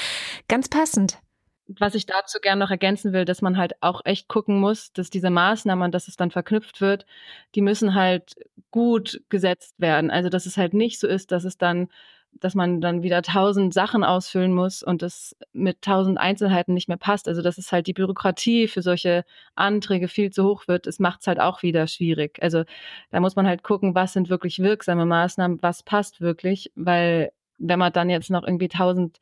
ganz 0.49 0.69
passend. 0.69 1.19
Was 1.67 1.97
ich 1.97 2.07
dazu 2.07 2.39
gerne 2.41 2.61
noch 2.61 2.71
ergänzen 2.71 3.13
will, 3.13 3.25
dass 3.25 3.43
man 3.43 3.57
halt 3.57 3.73
auch 3.83 4.03
echt 4.05 4.29
gucken 4.29 4.61
muss, 4.61 4.93
dass 4.93 5.11
diese 5.11 5.31
Maßnahmen, 5.31 5.91
dass 5.91 6.07
es 6.07 6.17
dann 6.17 6.31
verknüpft 6.31 6.81
wird, 6.81 7.05
die 7.57 7.63
müssen 7.63 7.95
halt 7.95 8.35
gut 8.71 9.23
gesetzt 9.29 9.75
werden. 9.79 10.11
Also 10.11 10.29
dass 10.29 10.47
es 10.47 10.57
halt 10.57 10.73
nicht 10.73 11.01
so 11.01 11.09
ist, 11.09 11.33
dass 11.33 11.45
es 11.45 11.59
dann 11.59 11.89
dass 12.41 12.57
man 12.57 12.81
dann 12.81 13.05
wieder 13.05 13.23
tausend 13.23 13.73
Sachen 13.73 14.03
ausfüllen 14.03 14.53
muss 14.53 14.83
und 14.83 15.03
das 15.03 15.37
mit 15.53 15.83
tausend 15.83 16.19
Einzelheiten 16.19 16.75
nicht 16.75 16.89
mehr 16.89 16.97
passt. 16.97 17.29
Also 17.29 17.43
dass 17.43 17.59
es 17.59 17.71
halt 17.71 17.87
die 17.87 17.93
Bürokratie 17.93 18.67
für 18.67 18.83
solche 18.83 19.25
Anträge 19.55 20.09
viel 20.09 20.31
zu 20.31 20.43
hoch 20.45 20.67
wird, 20.67 20.89
es 20.89 20.99
macht 20.99 21.21
es 21.21 21.29
halt 21.29 21.39
auch 21.39 21.63
wieder 21.63 21.87
schwierig. 21.87 22.43
Also 22.43 22.65
da 23.13 23.21
muss 23.21 23.37
man 23.37 23.47
halt 23.47 23.63
gucken, 23.63 23.95
was 23.95 24.15
sind 24.15 24.31
wirklich 24.31 24.59
wirksame 24.59 25.07
Maßnahmen, 25.07 25.63
was 25.63 25.85
passt 25.85 26.21
wirklich, 26.21 26.73
weil 26.75 27.31
wenn 27.59 27.79
man 27.79 27.93
dann 27.93 28.11
jetzt 28.11 28.31
noch 28.31 28.45
irgendwie 28.45 28.69
tausend 28.69 29.19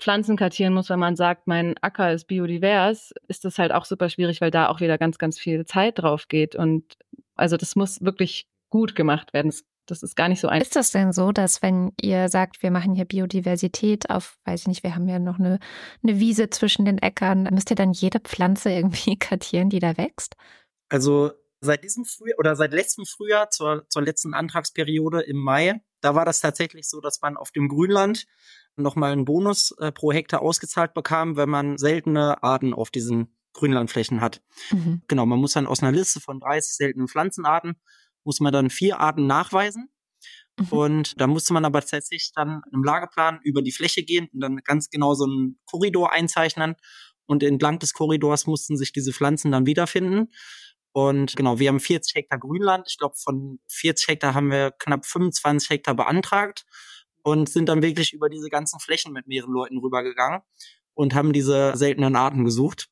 Pflanzen 0.00 0.36
kartieren 0.36 0.72
muss, 0.72 0.88
wenn 0.88 0.98
man 0.98 1.14
sagt, 1.14 1.46
mein 1.46 1.76
Acker 1.82 2.12
ist 2.12 2.26
biodivers, 2.26 3.12
ist 3.28 3.44
das 3.44 3.58
halt 3.58 3.72
auch 3.72 3.84
super 3.84 4.08
schwierig, 4.08 4.40
weil 4.40 4.50
da 4.50 4.68
auch 4.68 4.80
wieder 4.80 4.98
ganz, 4.98 5.18
ganz 5.18 5.38
viel 5.38 5.66
Zeit 5.66 5.98
drauf 5.98 6.26
geht. 6.28 6.56
Und 6.56 6.96
also 7.34 7.56
das 7.56 7.76
muss 7.76 8.00
wirklich 8.00 8.48
gut 8.70 8.96
gemacht 8.96 9.32
werden. 9.34 9.48
Es 9.48 9.64
Das 9.86 10.02
ist 10.02 10.16
gar 10.16 10.28
nicht 10.28 10.40
so 10.40 10.48
einfach. 10.48 10.66
Ist 10.66 10.76
das 10.76 10.90
denn 10.90 11.12
so, 11.12 11.32
dass 11.32 11.62
wenn 11.62 11.92
ihr 12.00 12.28
sagt, 12.28 12.62
wir 12.62 12.70
machen 12.70 12.94
hier 12.94 13.04
Biodiversität 13.04 14.08
auf, 14.08 14.38
weiß 14.44 14.62
ich 14.62 14.68
nicht, 14.68 14.82
wir 14.82 14.94
haben 14.94 15.08
ja 15.08 15.18
noch 15.18 15.38
eine, 15.38 15.58
eine 16.02 16.18
Wiese 16.18 16.48
zwischen 16.48 16.84
den 16.84 16.98
Äckern, 16.98 17.48
müsst 17.50 17.70
ihr 17.70 17.76
dann 17.76 17.92
jede 17.92 18.20
Pflanze 18.20 18.70
irgendwie 18.70 19.16
kartieren, 19.18 19.68
die 19.68 19.80
da 19.80 19.96
wächst? 19.96 20.34
Also 20.88 21.32
seit 21.60 21.84
diesem 21.84 22.04
Frühjahr 22.04 22.38
oder 22.38 22.56
seit 22.56 22.72
letztem 22.72 23.04
Frühjahr 23.04 23.50
zur, 23.50 23.86
zur 23.88 24.02
letzten 24.02 24.32
Antragsperiode 24.32 25.20
im 25.22 25.36
Mai, 25.36 25.82
da 26.00 26.14
war 26.14 26.24
das 26.24 26.40
tatsächlich 26.40 26.88
so, 26.88 27.00
dass 27.00 27.20
man 27.20 27.36
auf 27.36 27.50
dem 27.50 27.68
Grünland 27.68 28.26
nochmal 28.76 29.12
einen 29.12 29.24
Bonus 29.24 29.72
äh, 29.78 29.92
pro 29.92 30.12
Hektar 30.12 30.42
ausgezahlt 30.42 30.94
bekam, 30.94 31.36
wenn 31.36 31.48
man 31.48 31.78
seltene 31.78 32.42
Arten 32.42 32.74
auf 32.74 32.90
diesen 32.90 33.36
Grünlandflächen 33.52 34.20
hat. 34.20 34.42
Mhm. 34.70 35.02
Genau, 35.08 35.26
man 35.26 35.38
muss 35.38 35.52
dann 35.52 35.66
aus 35.66 35.82
einer 35.82 35.92
Liste 35.92 36.20
von 36.20 36.40
30 36.40 36.76
seltenen 36.76 37.08
Pflanzenarten, 37.08 37.74
muss 38.24 38.40
man 38.40 38.52
dann 38.52 38.70
vier 38.70 39.00
Arten 39.00 39.26
nachweisen. 39.26 39.88
Mhm. 40.58 40.66
Und 40.68 41.20
da 41.20 41.26
musste 41.26 41.52
man 41.52 41.64
aber 41.64 41.80
tatsächlich 41.80 42.32
dann 42.34 42.62
im 42.72 42.84
Lageplan 42.84 43.40
über 43.42 43.62
die 43.62 43.72
Fläche 43.72 44.02
gehen 44.02 44.28
und 44.32 44.40
dann 44.40 44.56
ganz 44.58 44.90
genau 44.90 45.14
so 45.14 45.24
einen 45.24 45.58
Korridor 45.66 46.12
einzeichnen. 46.12 46.76
Und 47.26 47.44
entlang 47.44 47.78
des 47.78 47.92
Korridors 47.92 48.46
mussten 48.46 48.76
sich 48.76 48.92
diese 48.92 49.12
Pflanzen 49.12 49.52
dann 49.52 49.66
wiederfinden. 49.66 50.32
Und 50.92 51.36
genau, 51.36 51.58
wir 51.58 51.68
haben 51.68 51.80
40 51.80 52.14
Hektar 52.14 52.38
Grünland. 52.38 52.86
Ich 52.88 52.98
glaube, 52.98 53.14
von 53.16 53.60
40 53.68 54.08
Hektar 54.08 54.34
haben 54.34 54.50
wir 54.50 54.72
knapp 54.72 55.06
25 55.06 55.70
Hektar 55.70 55.94
beantragt 55.94 56.64
und 57.22 57.48
sind 57.48 57.68
dann 57.68 57.82
wirklich 57.82 58.12
über 58.12 58.28
diese 58.28 58.48
ganzen 58.48 58.80
Flächen 58.80 59.12
mit 59.12 59.26
mehreren 59.26 59.52
Leuten 59.52 59.78
rübergegangen 59.78 60.40
und 60.94 61.14
haben 61.14 61.32
diese 61.32 61.76
seltenen 61.76 62.16
Arten 62.16 62.44
gesucht. 62.44 62.88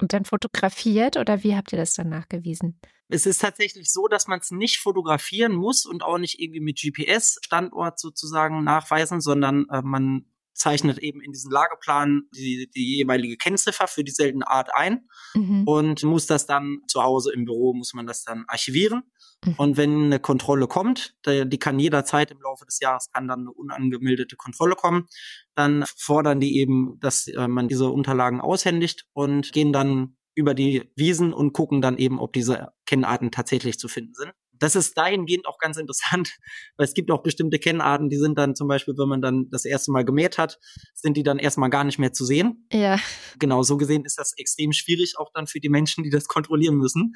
Und 0.00 0.12
dann 0.12 0.24
fotografiert 0.24 1.16
oder 1.16 1.42
wie 1.44 1.54
habt 1.54 1.72
ihr 1.72 1.78
das 1.78 1.94
dann 1.94 2.08
nachgewiesen? 2.08 2.80
Es 3.08 3.26
ist 3.26 3.40
tatsächlich 3.40 3.92
so, 3.92 4.08
dass 4.08 4.26
man 4.26 4.40
es 4.40 4.50
nicht 4.50 4.78
fotografieren 4.78 5.54
muss 5.54 5.86
und 5.86 6.02
auch 6.02 6.18
nicht 6.18 6.40
irgendwie 6.40 6.60
mit 6.60 6.80
GPS-Standort 6.80 7.98
sozusagen 7.98 8.64
nachweisen, 8.64 9.20
sondern 9.20 9.66
äh, 9.70 9.82
man 9.82 10.24
zeichnet 10.54 10.98
eben 10.98 11.20
in 11.20 11.32
diesen 11.32 11.50
Lageplan 11.50 12.22
die, 12.34 12.70
die 12.74 12.96
jeweilige 12.96 13.36
Kennziffer 13.36 13.86
für 13.86 14.04
die 14.04 14.12
seltene 14.12 14.48
Art 14.48 14.70
ein 14.74 15.08
mhm. 15.34 15.64
und 15.66 16.02
muss 16.04 16.26
das 16.26 16.46
dann 16.46 16.78
zu 16.86 17.02
Hause 17.02 17.32
im 17.32 17.44
Büro, 17.44 17.74
muss 17.74 17.92
man 17.92 18.06
das 18.06 18.24
dann 18.24 18.44
archivieren. 18.46 19.02
Mhm. 19.44 19.54
Und 19.56 19.76
wenn 19.76 20.04
eine 20.04 20.20
Kontrolle 20.20 20.66
kommt, 20.66 21.14
die, 21.26 21.58
kann 21.58 21.78
jederzeit 21.78 22.30
im 22.30 22.40
Laufe 22.40 22.64
des 22.64 22.80
Jahres, 22.80 23.10
kann 23.12 23.28
dann 23.28 23.40
eine 23.40 23.52
unangemeldete 23.52 24.36
Kontrolle 24.36 24.76
kommen, 24.76 25.06
dann 25.54 25.84
fordern 25.96 26.40
die 26.40 26.56
eben, 26.58 26.98
dass 27.00 27.26
äh, 27.26 27.48
man 27.48 27.68
diese 27.68 27.88
Unterlagen 27.88 28.40
aushändigt 28.40 29.06
und 29.12 29.52
gehen 29.52 29.72
dann 29.72 30.16
über 30.34 30.54
die 30.54 30.90
Wiesen 30.96 31.32
und 31.32 31.52
gucken 31.52 31.80
dann 31.80 31.96
eben, 31.98 32.18
ob 32.18 32.32
diese 32.32 32.72
Kennarten 32.86 33.30
tatsächlich 33.30 33.78
zu 33.78 33.88
finden 33.88 34.14
sind 34.14 34.32
das 34.58 34.76
ist 34.76 34.96
dahingehend 34.96 35.46
auch 35.46 35.58
ganz 35.58 35.76
interessant, 35.76 36.30
weil 36.76 36.84
es 36.84 36.94
gibt 36.94 37.10
auch 37.10 37.22
bestimmte 37.22 37.58
Kennarten, 37.58 38.08
die 38.08 38.18
sind 38.18 38.38
dann 38.38 38.54
zum 38.54 38.68
Beispiel, 38.68 38.94
wenn 38.96 39.08
man 39.08 39.22
dann 39.22 39.48
das 39.50 39.64
erste 39.64 39.92
Mal 39.92 40.04
gemäht 40.04 40.38
hat, 40.38 40.58
sind 40.94 41.16
die 41.16 41.22
dann 41.22 41.38
erstmal 41.38 41.70
gar 41.70 41.84
nicht 41.84 41.98
mehr 41.98 42.12
zu 42.12 42.24
sehen. 42.24 42.66
Ja. 42.72 42.98
Genau, 43.38 43.62
so 43.62 43.76
gesehen 43.76 44.04
ist 44.04 44.18
das 44.18 44.32
extrem 44.36 44.72
schwierig 44.72 45.14
auch 45.18 45.30
dann 45.32 45.46
für 45.46 45.60
die 45.60 45.68
Menschen, 45.68 46.04
die 46.04 46.10
das 46.10 46.26
kontrollieren 46.26 46.76
müssen. 46.76 47.14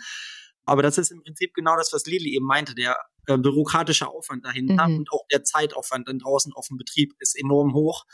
Aber 0.65 0.83
das 0.83 0.99
ist 0.99 1.11
im 1.11 1.23
Prinzip 1.23 1.55
genau 1.55 1.77
das, 1.77 1.95
was 1.95 2.05
Lili 2.05 2.35
eben 2.35 2.45
meinte, 2.45 2.75
der 2.75 2.99
äh, 3.27 3.39
bürokratische 3.39 4.07
Aufwand 4.07 4.45
dahinter 4.45 4.87
mhm. 4.87 4.99
und 4.99 5.13
auch 5.13 5.27
der 5.33 5.43
Zeitaufwand 5.43 6.09
dann 6.09 6.19
draußen 6.19 6.53
auf 6.53 6.69
dem 6.69 6.77
Betrieb 6.77 7.15
ist 7.21 7.39
enorm 7.39 7.73
hoch. 7.73 8.05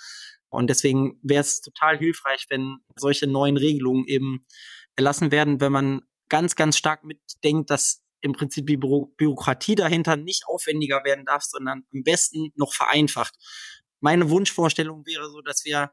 Und 0.50 0.68
deswegen 0.70 1.18
wäre 1.22 1.40
es 1.40 1.62
total 1.62 1.98
hilfreich, 1.98 2.46
wenn 2.50 2.76
solche 2.96 3.26
neuen 3.26 3.56
Regelungen 3.56 4.04
eben 4.06 4.46
erlassen 4.94 5.32
werden, 5.32 5.60
wenn 5.60 5.72
man 5.72 6.02
ganz, 6.28 6.54
ganz 6.54 6.76
stark 6.76 7.02
mitdenkt, 7.02 7.70
dass 7.70 8.03
im 8.24 8.32
Prinzip 8.32 8.66
die 8.66 8.78
Bü 8.78 9.06
Bürokratie 9.18 9.74
dahinter 9.74 10.16
nicht 10.16 10.46
aufwendiger 10.46 11.04
werden 11.04 11.26
darf, 11.26 11.42
sondern 11.42 11.84
am 11.92 12.02
besten 12.02 12.52
noch 12.56 12.72
vereinfacht. 12.72 13.34
Meine 14.00 14.30
Wunschvorstellung 14.30 15.04
wäre 15.06 15.30
so, 15.30 15.42
dass 15.42 15.64
wir 15.66 15.92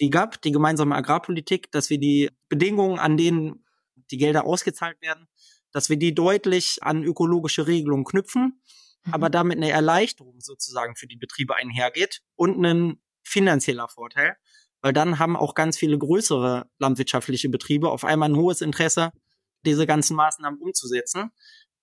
die 0.00 0.08
GAP, 0.08 0.40
die 0.42 0.52
gemeinsame 0.52 0.94
Agrarpolitik, 0.94 1.72
dass 1.72 1.90
wir 1.90 1.98
die 1.98 2.30
Bedingungen, 2.48 3.00
an 3.00 3.16
denen 3.16 3.64
die 4.10 4.18
Gelder 4.18 4.44
ausgezahlt 4.44 5.00
werden, 5.02 5.26
dass 5.72 5.90
wir 5.90 5.96
die 5.96 6.14
deutlich 6.14 6.78
an 6.82 7.02
ökologische 7.02 7.66
Regelungen 7.66 8.04
knüpfen, 8.04 8.60
mhm. 9.04 9.14
aber 9.14 9.28
damit 9.28 9.56
eine 9.56 9.70
Erleichterung 9.70 10.40
sozusagen 10.40 10.94
für 10.94 11.08
die 11.08 11.16
Betriebe 11.16 11.56
einhergeht 11.56 12.20
und 12.36 12.64
ein 12.64 13.02
finanzieller 13.24 13.88
Vorteil, 13.88 14.36
weil 14.80 14.92
dann 14.92 15.18
haben 15.18 15.36
auch 15.36 15.54
ganz 15.54 15.76
viele 15.76 15.98
größere 15.98 16.70
landwirtschaftliche 16.78 17.48
Betriebe 17.48 17.90
auf 17.90 18.04
einmal 18.04 18.28
ein 18.28 18.36
hohes 18.36 18.60
Interesse, 18.60 19.10
diese 19.64 19.86
ganzen 19.86 20.16
Maßnahmen 20.16 20.60
umzusetzen. 20.60 21.30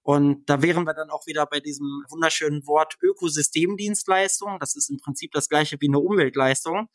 Und 0.04 0.50
da 0.50 0.62
wären 0.62 0.86
wir 0.86 0.94
dann 0.94 1.10
auch 1.12 1.28
wieder 1.28 1.46
bei 1.46 1.60
diesem 1.60 2.04
wunderschönen 2.10 2.66
Wort 2.66 2.96
Ökosystemdienstleistung. 3.02 4.58
Das 4.60 4.76
ist 4.76 4.90
im 4.90 4.98
Prinzip 4.98 5.32
das 5.32 5.48
gleiche 5.48 5.78
wie 5.80 5.88
eine 5.88 6.00
Umweltleistung. 6.00 6.88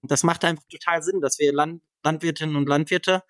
Und 0.00 0.10
das 0.10 0.22
macht 0.22 0.44
einfach 0.44 0.64
total 0.70 1.02
Sinn, 1.02 1.20
dass 1.20 1.38
wir 1.38 1.52
Land 1.52 1.82
Landwirtinnen 2.04 2.56
und 2.56 2.68
Landwirte 2.68 3.22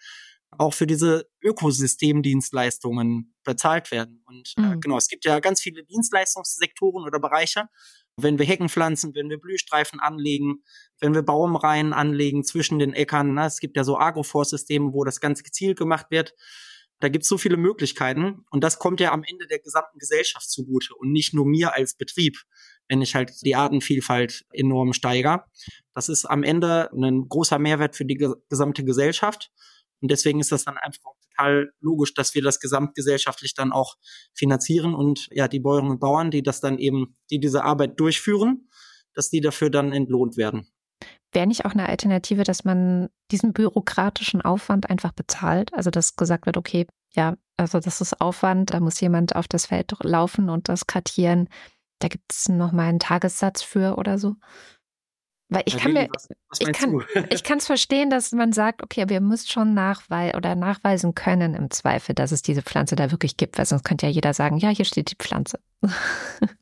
auch 0.58 0.74
für 0.74 0.86
diese 0.86 1.30
Ökosystemdienstleistungen 1.42 3.34
bezahlt 3.42 3.90
werden. 3.90 4.22
Und 4.26 4.52
äh, 4.58 4.60
mhm. 4.60 4.80
genau, 4.80 4.98
es 4.98 5.08
gibt 5.08 5.24
ja 5.24 5.40
ganz 5.40 5.62
viele 5.62 5.82
Dienstleistungssektoren 5.84 7.06
oder 7.06 7.18
Bereiche. 7.18 7.68
Wenn 8.16 8.38
wir 8.38 8.44
Hecken 8.44 8.68
pflanzen, 8.68 9.14
wenn 9.14 9.30
wir 9.30 9.40
Blühstreifen 9.40 9.98
anlegen, 9.98 10.62
wenn 11.00 11.14
wir 11.14 11.22
Baumreihen 11.22 11.94
anlegen 11.94 12.44
zwischen 12.44 12.78
den 12.78 12.92
Äckern. 12.92 13.32
Ne? 13.32 13.46
Es 13.46 13.60
gibt 13.60 13.78
ja 13.78 13.84
so 13.84 13.98
Agroforstsysteme, 13.98 14.92
wo 14.92 15.04
das 15.04 15.20
ganz 15.20 15.42
gezielt 15.42 15.78
gemacht 15.78 16.06
wird. 16.10 16.34
Da 17.02 17.08
gibt 17.08 17.24
es 17.24 17.28
so 17.28 17.36
viele 17.36 17.56
Möglichkeiten 17.56 18.44
und 18.52 18.62
das 18.62 18.78
kommt 18.78 19.00
ja 19.00 19.10
am 19.10 19.24
Ende 19.24 19.48
der 19.48 19.58
gesamten 19.58 19.98
Gesellschaft 19.98 20.48
zugute 20.48 20.94
und 20.94 21.10
nicht 21.10 21.34
nur 21.34 21.44
mir 21.44 21.74
als 21.74 21.96
Betrieb, 21.96 22.36
wenn 22.86 23.02
ich 23.02 23.16
halt 23.16 23.32
die 23.42 23.56
Artenvielfalt 23.56 24.44
enorm 24.52 24.92
steigere. 24.92 25.42
Das 25.94 26.08
ist 26.08 26.26
am 26.26 26.44
Ende 26.44 26.92
ein 26.92 27.28
großer 27.28 27.58
Mehrwert 27.58 27.96
für 27.96 28.04
die 28.04 28.24
gesamte 28.48 28.84
Gesellschaft 28.84 29.50
und 30.00 30.12
deswegen 30.12 30.38
ist 30.38 30.52
das 30.52 30.64
dann 30.64 30.78
einfach 30.78 31.10
total 31.28 31.72
logisch, 31.80 32.14
dass 32.14 32.36
wir 32.36 32.42
das 32.42 32.60
gesamtgesellschaftlich 32.60 33.54
dann 33.54 33.72
auch 33.72 33.96
finanzieren 34.32 34.94
und 34.94 35.26
ja, 35.32 35.48
die 35.48 35.58
Bäuerinnen 35.58 35.90
und 35.90 35.98
Bauern, 35.98 36.30
die 36.30 36.44
das 36.44 36.60
dann 36.60 36.78
eben, 36.78 37.16
die 37.30 37.40
diese 37.40 37.64
Arbeit 37.64 37.98
durchführen, 37.98 38.68
dass 39.12 39.28
die 39.28 39.40
dafür 39.40 39.70
dann 39.70 39.90
entlohnt 39.90 40.36
werden. 40.36 40.68
Wäre 41.32 41.46
nicht 41.46 41.64
auch 41.64 41.72
eine 41.72 41.88
Alternative, 41.88 42.44
dass 42.44 42.64
man 42.64 43.08
diesen 43.30 43.52
bürokratischen 43.52 44.42
Aufwand 44.42 44.90
einfach 44.90 45.12
bezahlt? 45.12 45.72
Also, 45.74 45.90
dass 45.90 46.16
gesagt 46.16 46.46
wird, 46.46 46.56
okay, 46.56 46.86
ja, 47.10 47.36
also 47.56 47.80
das 47.80 48.00
ist 48.00 48.20
Aufwand, 48.20 48.72
da 48.72 48.80
muss 48.80 49.00
jemand 49.00 49.36
auf 49.36 49.48
das 49.48 49.66
Feld 49.66 49.92
laufen 50.02 50.50
und 50.50 50.68
das 50.68 50.86
kartieren. 50.86 51.48
Da 52.00 52.08
gibt 52.08 52.32
es 52.32 52.48
nochmal 52.48 52.88
einen 52.88 52.98
Tagessatz 52.98 53.62
für 53.62 53.96
oder 53.96 54.18
so. 54.18 54.36
Weil 55.48 55.64
ich 55.66 55.76
kann 55.76 55.92
mir, 55.92 56.08
ich 56.58 56.72
kann, 56.72 57.04
ich 57.30 57.44
kann 57.44 57.58
es 57.58 57.66
verstehen, 57.66 58.08
dass 58.08 58.32
man 58.32 58.52
sagt, 58.52 58.82
okay, 58.82 59.02
aber 59.02 59.12
ihr 59.12 59.20
müsst 59.20 59.52
schon 59.52 59.74
nachweisen 59.74 60.34
oder 60.34 60.54
nachweisen 60.54 61.14
können 61.14 61.54
im 61.54 61.70
Zweifel, 61.70 62.14
dass 62.14 62.32
es 62.32 62.40
diese 62.40 62.62
Pflanze 62.62 62.96
da 62.96 63.10
wirklich 63.10 63.36
gibt, 63.36 63.58
weil 63.58 63.66
sonst 63.66 63.84
könnte 63.84 64.06
ja 64.06 64.12
jeder 64.12 64.32
sagen, 64.32 64.56
ja, 64.56 64.70
hier 64.70 64.86
steht 64.86 65.10
die 65.10 65.16
Pflanze. 65.16 65.60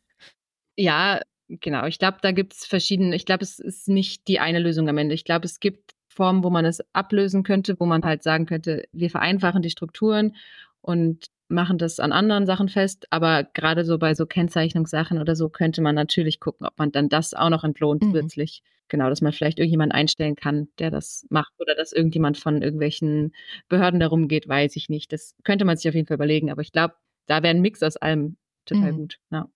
ja, 0.77 1.21
genau, 1.61 1.87
ich 1.87 1.99
glaube, 1.99 2.19
da 2.23 2.33
gibt 2.33 2.55
es 2.55 2.65
verschiedene, 2.65 3.15
ich 3.17 3.27
glaube, 3.27 3.43
es 3.43 3.59
ist 3.59 3.89
nicht 3.89 4.29
die 4.29 4.41
eine 4.41 4.59
Lösung 4.59 4.89
am 4.89 4.99
Ende. 4.99 5.15
Ich 5.15 5.25
glaube, 5.25 5.47
es 5.47 5.61
gibt 5.61 5.93
Formen, 6.09 6.45
wo 6.45 6.51
man 6.51 6.65
es 6.65 6.81
ablösen 6.93 7.43
könnte, 7.43 7.79
wo 7.79 7.87
man 7.87 8.03
halt 8.05 8.23
sagen 8.23 8.47
könnte, 8.47 8.85
wir 8.93 9.11
vereinfachen 9.11 9.63
die 9.63 9.71
Strukturen 9.71 10.37
und 10.81 11.27
machen 11.49 11.79
das 11.79 12.01
an 12.01 12.13
anderen 12.13 12.47
Sachen 12.47 12.69
fest, 12.69 13.07
aber 13.11 13.45
gerade 13.45 13.85
so 13.85 13.99
bei 13.99 14.15
so 14.15 14.27
Kennzeichnungssachen 14.27 15.19
oder 15.19 15.35
so 15.35 15.49
könnte 15.49 15.83
man 15.83 15.95
natürlich 15.95 16.39
gucken, 16.41 16.67
ob 16.67 16.79
man 16.79 16.93
dann 16.93 17.09
das 17.09 17.35
auch 17.35 17.51
noch 17.51 17.65
entlohnt 17.65 18.03
mhm. 18.03 18.07
zusätzlich. 18.13 18.63
Genau, 18.89 19.09
dass 19.09 19.21
man 19.21 19.33
vielleicht 19.33 19.59
irgendjemanden 19.61 19.97
einstellen 19.97 20.35
kann, 20.35 20.69
der 20.81 20.91
das 20.91 21.25
macht 21.31 21.53
oder 21.61 21.77
dass 21.77 21.93
irgendjemand 21.93 22.39
von 22.39 22.61
irgendwelchen 22.61 23.33
Behörden 23.69 24.01
darum 24.01 24.27
geht, 24.27 24.49
weiß 24.49 24.75
ich 24.75 24.89
nicht. 24.89 25.13
Das 25.13 25.37
könnte 25.45 25.65
man 25.65 25.77
sich 25.77 25.89
auf 25.89 25.95
jeden 25.95 26.09
Fall 26.09 26.17
überlegen, 26.17 26.51
aber 26.51 26.63
ich 26.63 26.73
glaube, 26.73 26.95
da 27.27 27.43
wäre 27.43 27.55
ein 27.55 27.61
Mix 27.61 27.83
aus 27.85 27.97
allem 27.97 28.37
total 28.65 28.93
mhm. 28.93 28.97
gut. 28.97 29.19
Ja. 29.31 29.49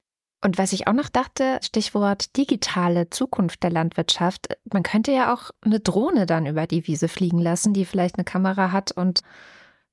Und 0.45 0.59
was 0.59 0.75
ich 0.75 0.87
auch 0.87 0.93
noch 0.93 1.09
dachte, 1.09 1.59
Stichwort 1.63 2.37
digitale 2.37 3.09
Zukunft 3.09 3.63
der 3.63 3.71
Landwirtschaft, 3.71 4.59
man 4.71 4.83
könnte 4.83 5.11
ja 5.11 5.33
auch 5.33 5.51
eine 5.63 5.81
Drohne 5.81 6.27
dann 6.27 6.45
über 6.45 6.67
die 6.67 6.87
Wiese 6.87 7.09
fliegen 7.09 7.39
lassen, 7.39 7.73
die 7.73 7.87
vielleicht 7.87 8.17
eine 8.17 8.25
Kamera 8.25 8.71
hat 8.71 8.93
und 8.93 9.23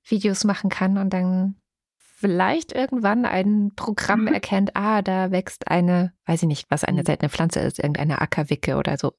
Videos 0.03 0.43
machen 0.43 0.69
kann 0.69 0.97
und 0.97 1.11
dann 1.11 1.55
vielleicht 1.95 2.73
irgendwann 2.73 3.25
ein 3.25 3.71
Programm 3.77 4.23
mhm. 4.23 4.33
erkennt, 4.33 4.75
ah, 4.75 5.01
da 5.01 5.31
wächst 5.31 5.69
eine, 5.69 6.11
weiß 6.25 6.41
ich 6.43 6.47
nicht, 6.49 6.69
was 6.69 6.83
eine 6.83 7.01
mhm. 7.01 7.05
seltene 7.05 7.29
Pflanze 7.29 7.61
ist, 7.61 7.79
irgendeine 7.79 8.19
Ackerwicke 8.19 8.75
oder 8.75 8.97
so. 8.97 9.13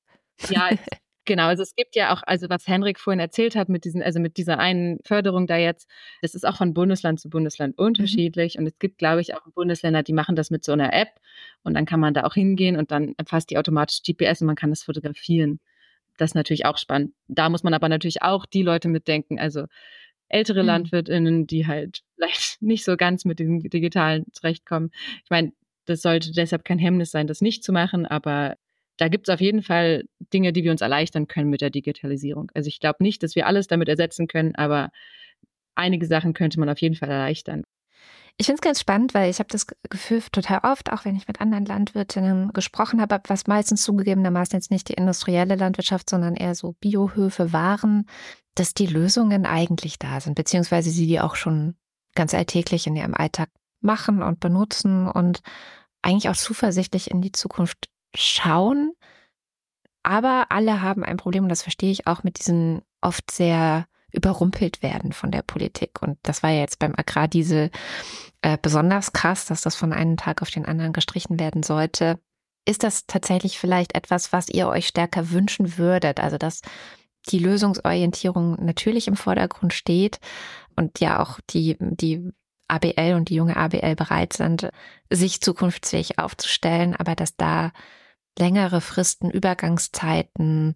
Ja, 0.50 0.68
Genau, 1.24 1.46
also 1.46 1.62
es 1.62 1.76
gibt 1.76 1.94
ja 1.94 2.12
auch, 2.12 2.22
also 2.26 2.48
was 2.48 2.66
Henrik 2.66 2.98
vorhin 2.98 3.20
erzählt 3.20 3.54
hat 3.54 3.68
mit 3.68 3.84
diesen, 3.84 4.02
also 4.02 4.18
mit 4.18 4.36
dieser 4.36 4.58
einen 4.58 4.98
Förderung 5.04 5.46
da 5.46 5.56
jetzt, 5.56 5.88
das 6.20 6.34
ist 6.34 6.44
auch 6.44 6.56
von 6.56 6.74
Bundesland 6.74 7.20
zu 7.20 7.30
Bundesland 7.30 7.78
mhm. 7.78 7.84
unterschiedlich. 7.84 8.56
Mhm. 8.56 8.62
Und 8.62 8.66
es 8.68 8.78
gibt, 8.80 8.98
glaube 8.98 9.20
ich, 9.20 9.34
auch 9.34 9.42
Bundesländer, 9.54 10.02
die 10.02 10.12
machen 10.12 10.34
das 10.34 10.50
mit 10.50 10.64
so 10.64 10.72
einer 10.72 10.92
App 10.92 11.10
und 11.62 11.74
dann 11.74 11.86
kann 11.86 12.00
man 12.00 12.12
da 12.14 12.24
auch 12.24 12.34
hingehen 12.34 12.76
und 12.76 12.90
dann 12.90 13.14
erfasst 13.18 13.50
die 13.50 13.58
automatisch 13.58 14.02
GPS 14.02 14.40
und 14.40 14.48
man 14.48 14.56
kann 14.56 14.70
das 14.70 14.82
fotografieren. 14.82 15.60
Das 16.16 16.32
ist 16.32 16.34
natürlich 16.34 16.66
auch 16.66 16.76
spannend. 16.78 17.14
Da 17.28 17.48
muss 17.48 17.62
man 17.62 17.74
aber 17.74 17.88
natürlich 17.88 18.22
auch 18.22 18.44
die 18.46 18.62
Leute 18.62 18.88
mitdenken, 18.88 19.38
also 19.38 19.66
ältere 20.28 20.62
mhm. 20.62 20.66
LandwirtInnen, 20.68 21.46
die 21.46 21.66
halt 21.66 22.00
vielleicht 22.16 22.60
nicht 22.62 22.84
so 22.84 22.96
ganz 22.96 23.24
mit 23.24 23.38
dem 23.38 23.60
Digitalen 23.60 24.24
zurechtkommen. 24.32 24.90
Ich 25.24 25.30
meine, 25.30 25.52
Das 25.86 26.02
sollte 26.02 26.32
deshalb 26.32 26.64
kein 26.64 26.78
Hemmnis 26.78 27.10
sein, 27.12 27.26
das 27.26 27.40
nicht 27.40 27.64
zu 27.64 27.72
machen, 27.72 28.06
aber 28.06 28.56
da 28.96 29.08
gibt 29.08 29.28
es 29.28 29.34
auf 29.34 29.40
jeden 29.40 29.62
Fall 29.62 30.04
Dinge, 30.32 30.52
die 30.52 30.64
wir 30.64 30.70
uns 30.70 30.80
erleichtern 30.80 31.26
können 31.26 31.50
mit 31.50 31.60
der 31.60 31.70
Digitalisierung. 31.70 32.50
Also 32.54 32.68
ich 32.68 32.80
glaube 32.80 33.02
nicht, 33.02 33.22
dass 33.22 33.34
wir 33.34 33.46
alles 33.46 33.66
damit 33.66 33.88
ersetzen 33.88 34.28
können, 34.28 34.54
aber 34.54 34.90
einige 35.74 36.06
Sachen 36.06 36.34
könnte 36.34 36.60
man 36.60 36.68
auf 36.68 36.80
jeden 36.80 36.94
Fall 36.94 37.10
erleichtern. 37.10 37.64
Ich 38.38 38.46
finde 38.46 38.56
es 38.56 38.62
ganz 38.62 38.80
spannend, 38.80 39.14
weil 39.14 39.30
ich 39.30 39.38
habe 39.38 39.48
das 39.50 39.66
Gefühl 39.90 40.22
total 40.32 40.60
oft, 40.62 40.90
auch 40.90 41.04
wenn 41.04 41.16
ich 41.16 41.28
mit 41.28 41.40
anderen 41.40 41.66
Landwirtinnen 41.66 42.52
gesprochen 42.52 43.00
habe, 43.00 43.20
was 43.28 43.46
meistens 43.46 43.82
zugegebenermaßen 43.82 44.56
jetzt 44.56 44.70
nicht 44.70 44.88
die 44.88 44.94
industrielle 44.94 45.54
Landwirtschaft, 45.54 46.08
sondern 46.08 46.34
eher 46.34 46.54
so 46.54 46.72
Biohöfe 46.80 47.52
waren, 47.52 48.06
dass 48.54 48.74
die 48.74 48.86
Lösungen 48.86 49.44
eigentlich 49.46 49.98
da 49.98 50.20
sind, 50.20 50.34
beziehungsweise 50.34 50.90
sie 50.90 51.06
die 51.06 51.20
auch 51.20 51.36
schon 51.36 51.76
ganz 52.14 52.34
alltäglich 52.34 52.86
in 52.86 52.96
ihrem 52.96 53.14
Alltag 53.14 53.50
machen 53.80 54.22
und 54.22 54.40
benutzen 54.40 55.08
und 55.08 55.40
eigentlich 56.02 56.28
auch 56.28 56.36
zuversichtlich 56.36 57.10
in 57.10 57.20
die 57.20 57.32
Zukunft 57.32 57.88
schauen. 58.14 58.92
Aber 60.02 60.46
alle 60.50 60.82
haben 60.82 61.04
ein 61.04 61.16
Problem, 61.16 61.44
und 61.44 61.48
das 61.48 61.62
verstehe 61.62 61.92
ich 61.92 62.06
auch 62.06 62.22
mit 62.24 62.38
diesen 62.38 62.82
oft 63.00 63.30
sehr 63.30 63.86
überrumpelt 64.12 64.82
werden 64.82 65.12
von 65.12 65.30
der 65.30 65.42
Politik. 65.42 66.02
Und 66.02 66.18
das 66.22 66.42
war 66.42 66.50
ja 66.50 66.60
jetzt 66.60 66.78
beim 66.78 66.94
Agrardiesel 66.96 67.70
äh, 68.42 68.58
besonders 68.60 69.12
krass, 69.12 69.46
dass 69.46 69.62
das 69.62 69.74
von 69.74 69.92
einem 69.92 70.16
Tag 70.16 70.42
auf 70.42 70.50
den 70.50 70.66
anderen 70.66 70.92
gestrichen 70.92 71.40
werden 71.40 71.62
sollte. 71.62 72.18
Ist 72.64 72.82
das 72.82 73.06
tatsächlich 73.06 73.58
vielleicht 73.58 73.94
etwas, 73.94 74.32
was 74.32 74.48
ihr 74.48 74.68
euch 74.68 74.86
stärker 74.86 75.30
wünschen 75.30 75.78
würdet? 75.78 76.20
Also, 76.20 76.38
dass 76.38 76.60
die 77.28 77.38
Lösungsorientierung 77.38 78.64
natürlich 78.64 79.08
im 79.08 79.16
Vordergrund 79.16 79.72
steht 79.72 80.18
und 80.76 81.00
ja 81.00 81.20
auch 81.20 81.40
die, 81.50 81.76
die 81.78 82.32
ABL 82.68 83.14
und 83.14 83.28
die 83.28 83.34
junge 83.34 83.56
ABL 83.56 83.94
bereit 83.96 84.32
sind, 84.32 84.70
sich 85.10 85.40
zukunftsfähig 85.40 86.18
aufzustellen, 86.18 86.96
aber 86.96 87.14
dass 87.14 87.36
da 87.36 87.72
längere 88.38 88.80
Fristen, 88.80 89.30
Übergangszeiten 89.30 90.74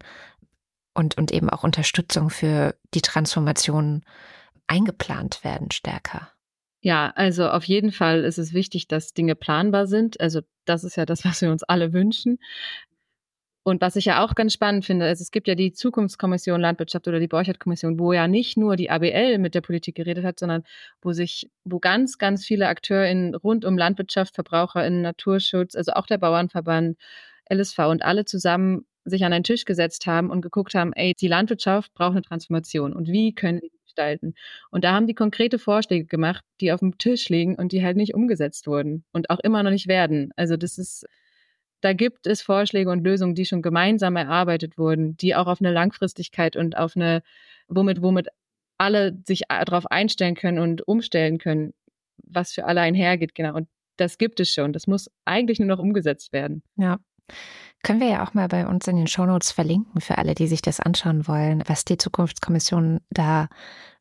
und, 0.95 1.17
und 1.17 1.33
eben 1.33 1.51
auch 1.51 1.65
Unterstützung 1.65 2.31
für 2.31 2.75
die 2.95 3.03
Transformation 3.03 4.03
eingeplant 4.67 5.45
werden 5.45 5.71
stärker. 5.71 6.31
Ja, 6.81 7.13
also 7.17 7.49
auf 7.49 7.65
jeden 7.65 7.93
Fall 7.93 8.25
ist 8.25 8.39
es 8.39 8.53
wichtig, 8.53 8.89
dass 8.89 9.13
Dinge 9.13 9.35
planbar 9.35 9.87
sind. 9.87 10.21
Also 10.21 10.41
das 10.65 10.85
ist 10.85 10.97
ja 10.97 11.07
das, 11.07 11.25
was 11.25 11.41
wir 11.43 11.51
uns 11.51 11.63
alle 11.63 11.93
wünschen. 11.93 12.39
Und 13.65 13.81
was 13.81 13.97
ich 13.97 14.05
ja 14.05 14.25
auch 14.25 14.37
ganz 14.37 14.53
spannend 14.53 14.85
finde, 14.85 15.09
ist, 15.11 15.21
es 15.21 15.33
gibt 15.33 15.49
ja 15.49 15.57
die 15.57 15.73
Zukunftskommission 15.73 16.61
Landwirtschaft 16.61 17.09
oder 17.09 17.19
die 17.19 17.27
Borchert-Kommission, 17.27 17.99
wo 17.99 18.13
ja 18.13 18.29
nicht 18.29 18.57
nur 18.57 18.77
die 18.77 18.91
ABL 18.91 19.39
mit 19.39 19.57
der 19.57 19.61
Politik 19.61 19.97
geredet 19.97 20.25
hat, 20.25 20.39
sondern 20.39 20.63
wo 21.03 21.13
sich, 21.13 21.51
wo 21.65 21.81
ganz, 21.81 22.19
ganz 22.19 22.47
viele 22.47 22.69
AkteurInnen 22.69 23.35
rund 23.35 23.65
um 23.65 23.77
Landwirtschaft, 23.77 24.37
VerbraucherInnen, 24.37 25.03
Naturschutz, 25.03 25.75
also 25.75 25.95
auch 25.95 26.07
der 26.07 26.19
Bauernverband, 26.19 26.97
LSV 27.53 27.79
und 27.79 28.05
alle 28.05 28.25
zusammen 28.25 28.87
sich 29.05 29.25
an 29.25 29.33
einen 29.33 29.45
Tisch 29.45 29.65
gesetzt 29.65 30.07
haben 30.07 30.31
und 30.31 30.43
geguckt 30.43 30.75
haben, 30.75 30.93
ey, 30.93 31.15
die 31.19 31.29
Landwirtschaft 31.29 31.95
braucht 31.95 32.13
eine 32.13 32.23
Transformation 32.23 32.93
und 32.93 33.09
wie 33.09 33.35
können 33.35 33.63
wir 33.63 33.71
die 33.71 33.81
gestalten? 33.85 34.35
Und 34.71 34.85
da 34.85 34.93
haben 34.93 35.07
die 35.07 35.15
konkrete 35.15 35.59
Vorschläge 35.59 36.07
gemacht, 36.07 36.45
die 36.61 36.73
auf 36.73 36.81
dem 36.81 36.99
Tisch 36.99 37.29
liegen 37.29 37.55
und 37.55 37.73
die 37.73 37.85
halt 37.85 37.97
nicht 37.97 38.15
umgesetzt 38.15 38.67
wurden 38.67 39.05
und 39.13 39.31
auch 39.31 39.41
immer 39.41 39.63
noch 39.63 39.71
nicht 39.71 39.87
werden. 39.87 40.33
Also 40.37 40.57
das 40.57 40.77
ist, 40.79 41.07
da 41.81 41.93
gibt 41.93 42.27
es 42.27 42.43
Vorschläge 42.43 42.91
und 42.91 43.05
Lösungen, 43.05 43.35
die 43.35 43.47
schon 43.47 43.63
gemeinsam 43.63 44.17
erarbeitet 44.17 44.77
wurden, 44.77 45.17
die 45.17 45.35
auch 45.35 45.47
auf 45.47 45.61
eine 45.61 45.73
Langfristigkeit 45.73 46.57
und 46.57 46.77
auf 46.77 46.97
eine, 46.97 47.23
womit, 47.69 48.03
womit 48.03 48.29
alle 48.79 49.17
sich 49.27 49.43
darauf 49.49 49.87
einstellen 49.87 50.35
können 50.35 50.59
und 50.59 50.87
umstellen 50.87 51.39
können, 51.39 51.73
was 52.19 52.53
für 52.53 52.65
alle 52.65 52.81
einhergeht, 52.81 53.35
genau. 53.35 53.55
Und 53.55 53.69
das 53.97 54.19
gibt 54.19 54.41
es 54.41 54.53
schon. 54.53 54.73
Das 54.73 54.87
muss 54.87 55.11
eigentlich 55.25 55.59
nur 55.59 55.69
noch 55.69 55.79
umgesetzt 55.79 56.33
werden. 56.33 56.63
Ja. 56.77 56.99
Können 57.83 58.01
wir 58.01 58.09
ja 58.09 58.27
auch 58.27 58.35
mal 58.35 58.49
bei 58.49 58.67
uns 58.67 58.89
in 58.89 58.97
den 58.97 59.07
Shownotes 59.07 59.53
verlinken 59.53 60.01
für 60.01 60.19
alle, 60.19 60.35
die 60.35 60.49
sich 60.49 60.63
das 60.63 60.81
anschauen 60.81 61.29
wollen, 61.29 61.63
was 61.67 61.85
die 61.85 61.99
Zukunftskommission 61.99 63.01
da 63.11 63.49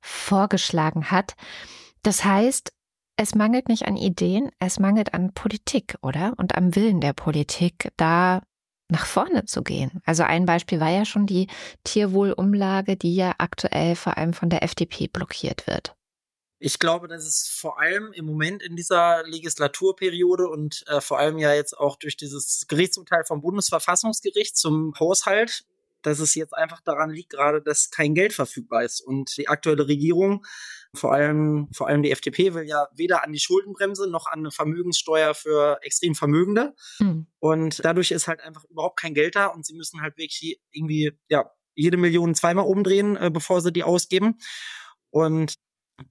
vorgeschlagen 0.02 1.12
hat. 1.12 1.36
Das 2.02 2.26
heißt, 2.26 2.72
es 3.18 3.36
mangelt 3.36 3.70
nicht 3.70 3.88
an 3.88 3.96
Ideen, 3.96 4.50
es 4.60 4.80
mangelt 4.80 5.14
an 5.14 5.34
Politik, 5.34 5.98
oder? 6.02 6.34
Und 6.38 6.56
am 6.56 6.76
Willen 6.76 7.00
der 7.00 7.14
Politik, 7.14 7.92
da 7.98 8.42
nach 8.90 9.06
vorne 9.06 9.46
zu 9.46 9.64
gehen. 9.64 10.02
Also 10.06 10.24
ein 10.24 10.46
Beispiel 10.46 10.80
war 10.80 10.90
ja 10.90 11.06
schon 11.06 11.26
die 11.26 11.48
Tierwohlumlage, 11.84 12.98
die 12.98 13.16
ja 13.16 13.34
aktuell 13.38 13.96
vor 13.96 14.18
allem 14.18 14.34
von 14.34 14.50
der 14.50 14.64
FDP 14.64 15.08
blockiert 15.08 15.68
wird. 15.68 15.96
Ich 16.66 16.80
glaube, 16.80 17.08
dass 17.08 17.24
es 17.28 17.48
vor 17.48 17.80
allem 17.80 18.12
im 18.12 18.26
Moment 18.26 18.64
in 18.64 18.76
dieser 18.76 19.22
Legislaturperiode 19.28 20.50
und 20.50 20.84
äh, 20.88 21.00
vor 21.00 21.20
allem 21.20 21.38
ja 21.38 21.54
jetzt 21.54 21.78
auch 21.78 21.96
durch 21.96 22.18
dieses 22.18 22.66
Gerichtsurteil 22.68 23.24
vom 23.24 23.42
Bundesverfassungsgericht 23.42 24.58
zum 24.58 24.96
Haushalt, 25.00 25.66
dass 26.02 26.18
es 26.18 26.34
jetzt 26.34 26.56
einfach 26.56 26.82
daran 26.82 27.12
liegt, 27.12 27.30
gerade, 27.30 27.62
dass 27.62 27.92
kein 27.92 28.16
Geld 28.16 28.34
verfügbar 28.34 28.84
ist. 28.84 29.00
Und 29.00 29.38
die 29.38 29.48
aktuelle 29.48 29.88
Regierung, 29.88 30.44
vor 30.96 31.14
allem, 31.14 31.70
vor 31.72 31.88
allem 31.88 32.02
die 32.02 32.10
FDP, 32.10 32.56
will 32.56 32.64
ja 32.64 32.88
weder 32.96 33.24
an 33.24 33.32
die 33.32 33.40
Schuldenbremse 33.40 34.10
noch 34.10 34.26
an 34.26 34.40
eine 34.40 34.50
Vermögenssteuer 34.50 35.36
für 35.36 35.78
extrem 35.84 36.16
Vermögende. 36.16 36.74
Mhm. 36.98 37.28
Und 37.38 37.86
dadurch 37.86 38.10
ist 38.10 38.28
halt 38.28 38.42
einfach 38.42 38.64
überhaupt 38.64 39.00
kein 39.00 39.14
Geld 39.14 39.36
da 39.36 39.46
und 39.46 39.68
sie 39.68 39.76
müssen 39.76 40.02
halt 40.02 40.18
wirklich 40.18 40.60
irgendwie, 40.72 41.12
ja, 41.28 41.52
jede 41.76 41.98
Million 41.98 42.34
zweimal 42.34 42.66
umdrehen, 42.66 43.18
äh, 43.18 43.30
bevor 43.32 43.62
sie 43.62 43.72
die 43.72 43.84
ausgeben. 43.84 44.40
Und 45.12 45.60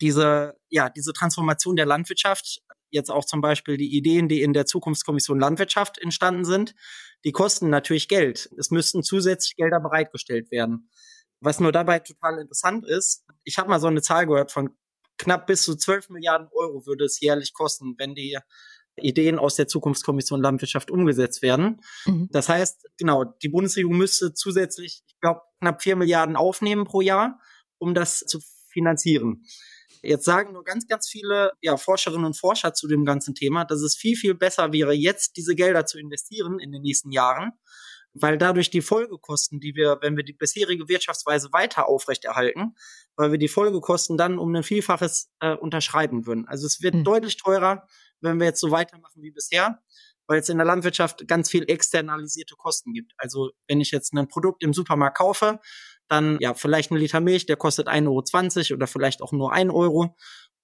diese, 0.00 0.54
ja, 0.68 0.90
diese 0.90 1.12
Transformation 1.12 1.76
der 1.76 1.86
Landwirtschaft, 1.86 2.62
jetzt 2.90 3.10
auch 3.10 3.24
zum 3.24 3.40
Beispiel 3.40 3.76
die 3.76 3.96
Ideen, 3.96 4.28
die 4.28 4.42
in 4.42 4.52
der 4.52 4.66
Zukunftskommission 4.66 5.38
Landwirtschaft 5.38 5.98
entstanden 5.98 6.44
sind, 6.44 6.74
die 7.24 7.32
kosten 7.32 7.70
natürlich 7.70 8.08
Geld. 8.08 8.50
Es 8.56 8.70
müssten 8.70 9.02
zusätzlich 9.02 9.56
Gelder 9.56 9.80
bereitgestellt 9.80 10.50
werden. 10.50 10.90
Was 11.40 11.60
nur 11.60 11.72
dabei 11.72 11.98
total 11.98 12.38
interessant 12.38 12.86
ist, 12.86 13.24
ich 13.42 13.58
habe 13.58 13.68
mal 13.68 13.80
so 13.80 13.88
eine 13.88 14.02
Zahl 14.02 14.26
gehört 14.26 14.52
von 14.52 14.70
knapp 15.18 15.46
bis 15.46 15.62
zu 15.62 15.76
12 15.76 16.10
Milliarden 16.10 16.48
Euro 16.52 16.86
würde 16.86 17.04
es 17.04 17.20
jährlich 17.20 17.52
kosten, 17.52 17.94
wenn 17.98 18.14
die 18.14 18.38
Ideen 18.96 19.38
aus 19.38 19.56
der 19.56 19.66
Zukunftskommission 19.66 20.40
Landwirtschaft 20.40 20.90
umgesetzt 20.90 21.42
werden. 21.42 21.80
Mhm. 22.06 22.28
Das 22.30 22.48
heißt, 22.48 22.86
genau, 22.96 23.24
die 23.24 23.48
Bundesregierung 23.48 23.96
müsste 23.96 24.34
zusätzlich, 24.34 25.02
ich 25.06 25.20
glaube, 25.20 25.40
knapp 25.60 25.82
4 25.82 25.96
Milliarden 25.96 26.36
aufnehmen 26.36 26.84
pro 26.84 27.00
Jahr, 27.00 27.40
um 27.78 27.94
das 27.94 28.20
zu 28.20 28.40
finanzieren. 28.68 29.44
Jetzt 30.04 30.24
sagen 30.24 30.52
nur 30.52 30.64
ganz, 30.64 30.86
ganz 30.86 31.08
viele 31.08 31.52
ja, 31.60 31.76
Forscherinnen 31.76 32.26
und 32.26 32.38
Forscher 32.38 32.74
zu 32.74 32.88
dem 32.88 33.04
ganzen 33.04 33.34
Thema, 33.34 33.64
dass 33.64 33.80
es 33.80 33.96
viel, 33.96 34.16
viel 34.16 34.34
besser 34.34 34.72
wäre, 34.72 34.92
jetzt 34.92 35.36
diese 35.36 35.54
Gelder 35.54 35.86
zu 35.86 35.98
investieren 35.98 36.58
in 36.58 36.72
den 36.72 36.82
nächsten 36.82 37.10
Jahren, 37.10 37.52
weil 38.12 38.38
dadurch 38.38 38.70
die 38.70 38.82
Folgekosten, 38.82 39.60
die 39.60 39.74
wir, 39.74 39.98
wenn 40.00 40.16
wir 40.16 40.24
die 40.24 40.32
bisherige 40.32 40.88
Wirtschaftsweise 40.88 41.52
weiter 41.52 41.88
aufrechterhalten, 41.88 42.74
weil 43.16 43.32
wir 43.32 43.38
die 43.38 43.48
Folgekosten 43.48 44.16
dann 44.16 44.38
um 44.38 44.54
ein 44.54 44.62
Vielfaches 44.62 45.30
äh, 45.40 45.54
unterschreiten 45.54 46.26
würden. 46.26 46.46
Also 46.46 46.66
es 46.66 46.80
wird 46.82 46.94
mhm. 46.94 47.04
deutlich 47.04 47.36
teurer, 47.36 47.86
wenn 48.20 48.38
wir 48.38 48.46
jetzt 48.46 48.60
so 48.60 48.70
weitermachen 48.70 49.22
wie 49.22 49.32
bisher, 49.32 49.80
weil 50.26 50.40
es 50.40 50.48
in 50.48 50.58
der 50.58 50.66
Landwirtschaft 50.66 51.26
ganz 51.28 51.50
viel 51.50 51.64
externalisierte 51.68 52.54
Kosten 52.56 52.92
gibt. 52.92 53.12
Also 53.16 53.50
wenn 53.68 53.80
ich 53.80 53.90
jetzt 53.90 54.12
ein 54.14 54.28
Produkt 54.28 54.62
im 54.62 54.72
Supermarkt 54.72 55.18
kaufe, 55.18 55.60
dann 56.08 56.38
ja 56.40 56.54
vielleicht 56.54 56.90
ein 56.90 56.96
Liter 56.96 57.20
Milch, 57.20 57.46
der 57.46 57.56
kostet 57.56 57.88
1,20 57.88 58.70
Euro 58.70 58.76
oder 58.76 58.86
vielleicht 58.86 59.22
auch 59.22 59.32
nur 59.32 59.52
1 59.52 59.72
Euro. 59.72 60.16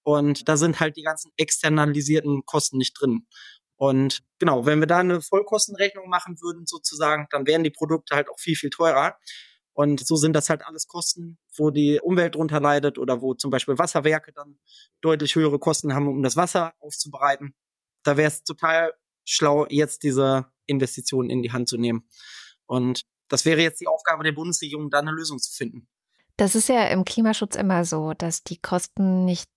Und 0.03 0.49
da 0.49 0.57
sind 0.57 0.81
halt 0.81 0.97
die 0.97 1.03
ganzen 1.03 1.31
externalisierten 1.37 2.45
Kosten 2.47 2.79
nicht 2.79 2.95
drin. 2.99 3.27
Und 3.77 4.21
genau, 4.39 4.67
wenn 4.67 4.81
wir 4.81 4.87
da 4.87 4.99
eine 4.99 5.23
Vollkostenrechnung 5.23 6.09
machen 6.09 6.37
würden, 6.41 6.67
sozusagen, 6.67 7.27
dann 7.31 7.47
wären 7.47 7.65
die 7.65 7.71
Produkte 7.71 8.15
halt 8.15 8.29
auch 8.29 8.39
viel, 8.39 8.55
viel 8.55 8.71
teurer. 8.71 9.17
Und 9.73 10.07
so 10.07 10.17
sind 10.17 10.35
das 10.35 10.51
halt 10.51 10.67
alles 10.67 10.87
Kosten, 10.87 11.39
wo 11.57 11.71
die 11.71 12.01
Umwelt 12.03 12.35
drunter 12.35 12.61
leidet 12.61 12.99
oder 12.99 13.23
wo 13.23 13.35
zum 13.35 13.51
Beispiel 13.51 13.79
Wasserwerke 13.79 14.33
dann 14.33 14.59
deutlich 15.01 15.35
höhere 15.35 15.59
Kosten 15.59 15.95
haben, 15.95 16.09
um 16.09 16.23
das 16.23 16.37
Wasser 16.37 16.75
aufzubereiten. 16.81 17.55
Da 18.03 18.17
wäre 18.17 18.29
es 18.29 18.43
total 18.43 18.93
schlau, 19.25 19.67
jetzt 19.71 20.03
diese 20.03 20.47
Investitionen 20.67 21.31
in 21.31 21.43
die 21.43 21.53
Hand 21.53 21.69
zu 21.69 21.79
nehmen. 21.79 22.09
Und 22.67 23.03
das 23.31 23.45
wäre 23.47 23.63
jetzt 23.63 23.81
die 23.81 23.87
Aufgabe 23.87 24.25
der 24.25 24.33
Bundesregierung, 24.33 24.91
da 24.91 24.99
eine 24.99 25.13
Lösung 25.13 25.39
zu 25.39 25.53
finden. 25.53 25.89
Das 26.37 26.55
ist 26.55 26.69
ja 26.69 26.85
im 26.85 27.05
Klimaschutz 27.05 27.57
immer 27.57 27.85
so, 27.85 28.13
dass 28.13 28.43
die 28.43 28.59
Kosten 28.59 29.25
nicht 29.25 29.49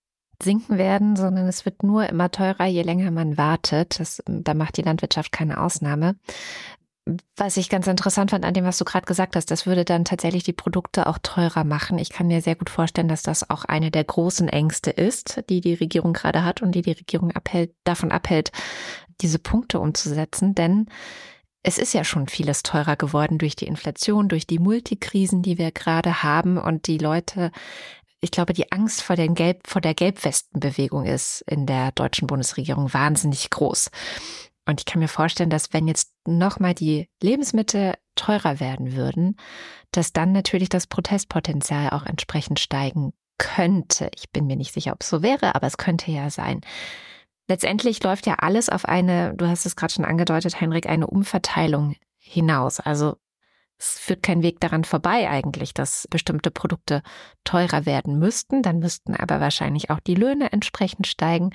sinken 0.42 0.78
werden, 0.78 1.16
sondern 1.16 1.46
es 1.46 1.64
wird 1.64 1.82
nur 1.82 2.08
immer 2.08 2.30
teurer, 2.30 2.66
je 2.66 2.82
länger 2.82 3.10
man 3.10 3.36
wartet. 3.36 4.00
Das, 4.00 4.22
da 4.26 4.54
macht 4.54 4.76
die 4.76 4.82
Landwirtschaft 4.82 5.32
keine 5.32 5.60
Ausnahme. 5.60 6.16
Was 7.36 7.58
ich 7.58 7.68
ganz 7.68 7.86
interessant 7.86 8.30
fand 8.30 8.46
an 8.46 8.54
dem, 8.54 8.64
was 8.64 8.78
du 8.78 8.84
gerade 8.84 9.04
gesagt 9.04 9.36
hast, 9.36 9.50
das 9.50 9.66
würde 9.66 9.84
dann 9.84 10.06
tatsächlich 10.06 10.42
die 10.42 10.54
Produkte 10.54 11.06
auch 11.06 11.18
teurer 11.22 11.62
machen. 11.62 11.98
Ich 11.98 12.08
kann 12.08 12.28
mir 12.28 12.40
sehr 12.40 12.56
gut 12.56 12.70
vorstellen, 12.70 13.08
dass 13.08 13.22
das 13.22 13.48
auch 13.50 13.66
eine 13.66 13.90
der 13.90 14.04
großen 14.04 14.48
Ängste 14.48 14.90
ist, 14.90 15.42
die 15.50 15.60
die 15.60 15.74
Regierung 15.74 16.14
gerade 16.14 16.44
hat 16.44 16.62
und 16.62 16.72
die 16.72 16.82
die 16.82 16.92
Regierung 16.92 17.30
abhält, 17.32 17.74
davon 17.84 18.10
abhält, 18.10 18.52
diese 19.20 19.38
Punkte 19.38 19.80
umzusetzen. 19.80 20.54
Denn 20.54 20.86
es 21.64 21.78
ist 21.78 21.94
ja 21.94 22.04
schon 22.04 22.28
vieles 22.28 22.62
teurer 22.62 22.94
geworden 22.94 23.38
durch 23.38 23.56
die 23.56 23.66
Inflation, 23.66 24.28
durch 24.28 24.46
die 24.46 24.58
Multikrisen, 24.60 25.42
die 25.42 25.58
wir 25.58 25.72
gerade 25.72 26.22
haben 26.22 26.58
und 26.58 26.86
die 26.86 26.98
Leute 26.98 27.50
ich 28.24 28.30
glaube, 28.30 28.54
die 28.54 28.72
Angst 28.72 29.02
vor, 29.02 29.16
den 29.16 29.34
Gelb, 29.34 29.66
vor 29.66 29.82
der 29.82 29.92
Gelbwestenbewegung 29.92 31.04
ist 31.04 31.42
in 31.42 31.66
der 31.66 31.92
deutschen 31.92 32.26
Bundesregierung 32.26 32.92
wahnsinnig 32.94 33.50
groß. 33.50 33.90
Und 34.64 34.80
ich 34.80 34.86
kann 34.86 35.00
mir 35.00 35.08
vorstellen, 35.08 35.50
dass 35.50 35.74
wenn 35.74 35.86
jetzt 35.86 36.10
nochmal 36.26 36.72
die 36.72 37.10
Lebensmittel 37.22 37.92
teurer 38.14 38.60
werden 38.60 38.94
würden, 38.94 39.36
dass 39.92 40.14
dann 40.14 40.32
natürlich 40.32 40.70
das 40.70 40.86
Protestpotenzial 40.86 41.90
auch 41.90 42.06
entsprechend 42.06 42.60
steigen 42.60 43.12
könnte. 43.36 44.10
Ich 44.16 44.30
bin 44.30 44.46
mir 44.46 44.56
nicht 44.56 44.72
sicher, 44.72 44.92
ob 44.92 45.02
es 45.02 45.10
so 45.10 45.22
wäre, 45.22 45.54
aber 45.54 45.66
es 45.66 45.76
könnte 45.76 46.10
ja 46.10 46.30
sein. 46.30 46.62
Letztendlich 47.46 48.02
läuft 48.02 48.26
ja 48.26 48.34
alles 48.38 48.68
auf 48.68 48.86
eine, 48.86 49.34
du 49.34 49.46
hast 49.46 49.66
es 49.66 49.76
gerade 49.76 49.92
schon 49.92 50.04
angedeutet, 50.04 50.60
Henrik, 50.60 50.88
eine 50.88 51.06
Umverteilung 51.06 51.94
hinaus. 52.18 52.80
Also 52.80 53.16
es 53.78 53.98
führt 53.98 54.22
kein 54.22 54.42
Weg 54.42 54.60
daran 54.60 54.84
vorbei 54.84 55.28
eigentlich, 55.28 55.74
dass 55.74 56.06
bestimmte 56.08 56.50
Produkte 56.50 57.02
teurer 57.44 57.84
werden 57.86 58.18
müssten. 58.18 58.62
Dann 58.62 58.78
müssten 58.78 59.14
aber 59.14 59.40
wahrscheinlich 59.40 59.90
auch 59.90 60.00
die 60.00 60.14
Löhne 60.14 60.52
entsprechend 60.52 61.06
steigen. 61.06 61.50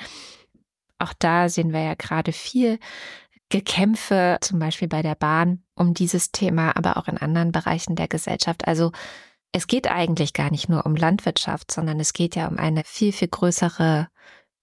Auch 0.99 1.13
da 1.17 1.49
sehen 1.49 1.73
wir 1.73 1.81
ja 1.81 1.95
gerade 1.95 2.33
viel 2.33 2.77
Gekämpfe, 3.49 4.37
zum 4.41 4.59
Beispiel 4.59 4.87
bei 4.87 5.01
der 5.01 5.15
Bahn, 5.15 5.63
um 5.73 5.95
dieses 5.95 6.31
Thema, 6.31 6.77
aber 6.77 6.97
auch 6.97 7.07
in 7.07 7.17
anderen 7.17 7.51
Bereichen 7.51 7.95
der 7.95 8.07
Gesellschaft. 8.07 8.67
Also 8.67 8.91
es 9.51 9.65
geht 9.65 9.89
eigentlich 9.89 10.33
gar 10.33 10.51
nicht 10.51 10.69
nur 10.69 10.85
um 10.85 10.95
Landwirtschaft, 10.95 11.71
sondern 11.71 11.99
es 11.99 12.13
geht 12.13 12.35
ja 12.35 12.47
um 12.47 12.59
eine 12.59 12.83
viel, 12.85 13.11
viel 13.11 13.29
größere 13.29 14.07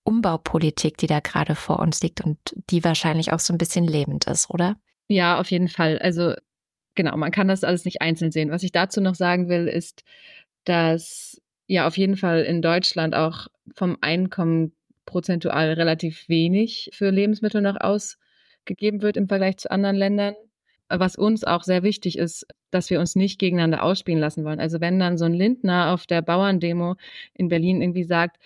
Umbaupolitik, 0.07 0.97
die 0.97 1.07
da 1.07 1.21
gerade 1.21 1.55
vor 1.55 1.81
uns 1.81 2.03
liegt 2.03 2.21
und 2.21 2.39
die 2.71 2.85
wahrscheinlich 2.85 3.33
auch 3.33 3.41
so 3.41 3.53
ein 3.53 3.59
bisschen 3.59 3.85
lebend 3.85 4.27
ist, 4.27 4.51
oder? 4.51 4.77
Ja, 5.09 5.39
auf 5.39 5.51
jeden 5.51 5.69
Fall. 5.69 5.99
Also 5.99 6.35
genau, 6.95 7.17
man 7.17 7.31
kann 7.31 7.49
das 7.49 7.65
alles 7.65 7.85
nicht 7.85 8.03
einzeln 8.03 8.33
sehen. 8.33 8.51
Was 8.51 8.63
ich 8.63 8.73
dazu 8.73 9.01
noch 9.01 9.15
sagen 9.15 9.49
will, 9.49 9.67
ist, 9.69 10.03
dass 10.65 11.41
ja 11.67 11.87
auf 11.87 11.97
jeden 11.97 12.17
Fall 12.17 12.43
in 12.43 12.63
Deutschland 12.63 13.15
auch 13.15 13.49
vom 13.75 13.99
Einkommen 14.01 14.73
prozentual 15.05 15.73
relativ 15.73 16.29
wenig 16.29 16.91
für 16.93 17.11
Lebensmittel 17.11 17.61
noch 17.61 17.77
ausgegeben 17.81 19.03
wird 19.03 19.17
im 19.17 19.29
Vergleich 19.29 19.59
zu 19.59 19.71
anderen 19.71 19.97
Ländern. 19.97 20.35
Was 20.89 21.17
uns 21.17 21.43
auch 21.43 21.65
sehr 21.65 21.83
wichtig 21.83 22.17
ist, 22.17 22.47
dass 22.71 22.91
wir 22.91 23.01
uns 23.01 23.17
nicht 23.17 23.41
gegeneinander 23.41 23.83
ausspielen 23.83 24.21
lassen 24.21 24.45
wollen. 24.45 24.61
Also 24.61 24.81
wenn 24.81 25.01
dann 25.01 25.19
so 25.19 25.25
ein 25.25 25.35
Lindner 25.35 25.93
auf 25.93 26.07
der 26.07 26.23
Bauerndemo 26.23 26.95
in 27.35 27.49
Berlin 27.49 27.83
irgendwie 27.83 28.05
sagt, 28.05 28.37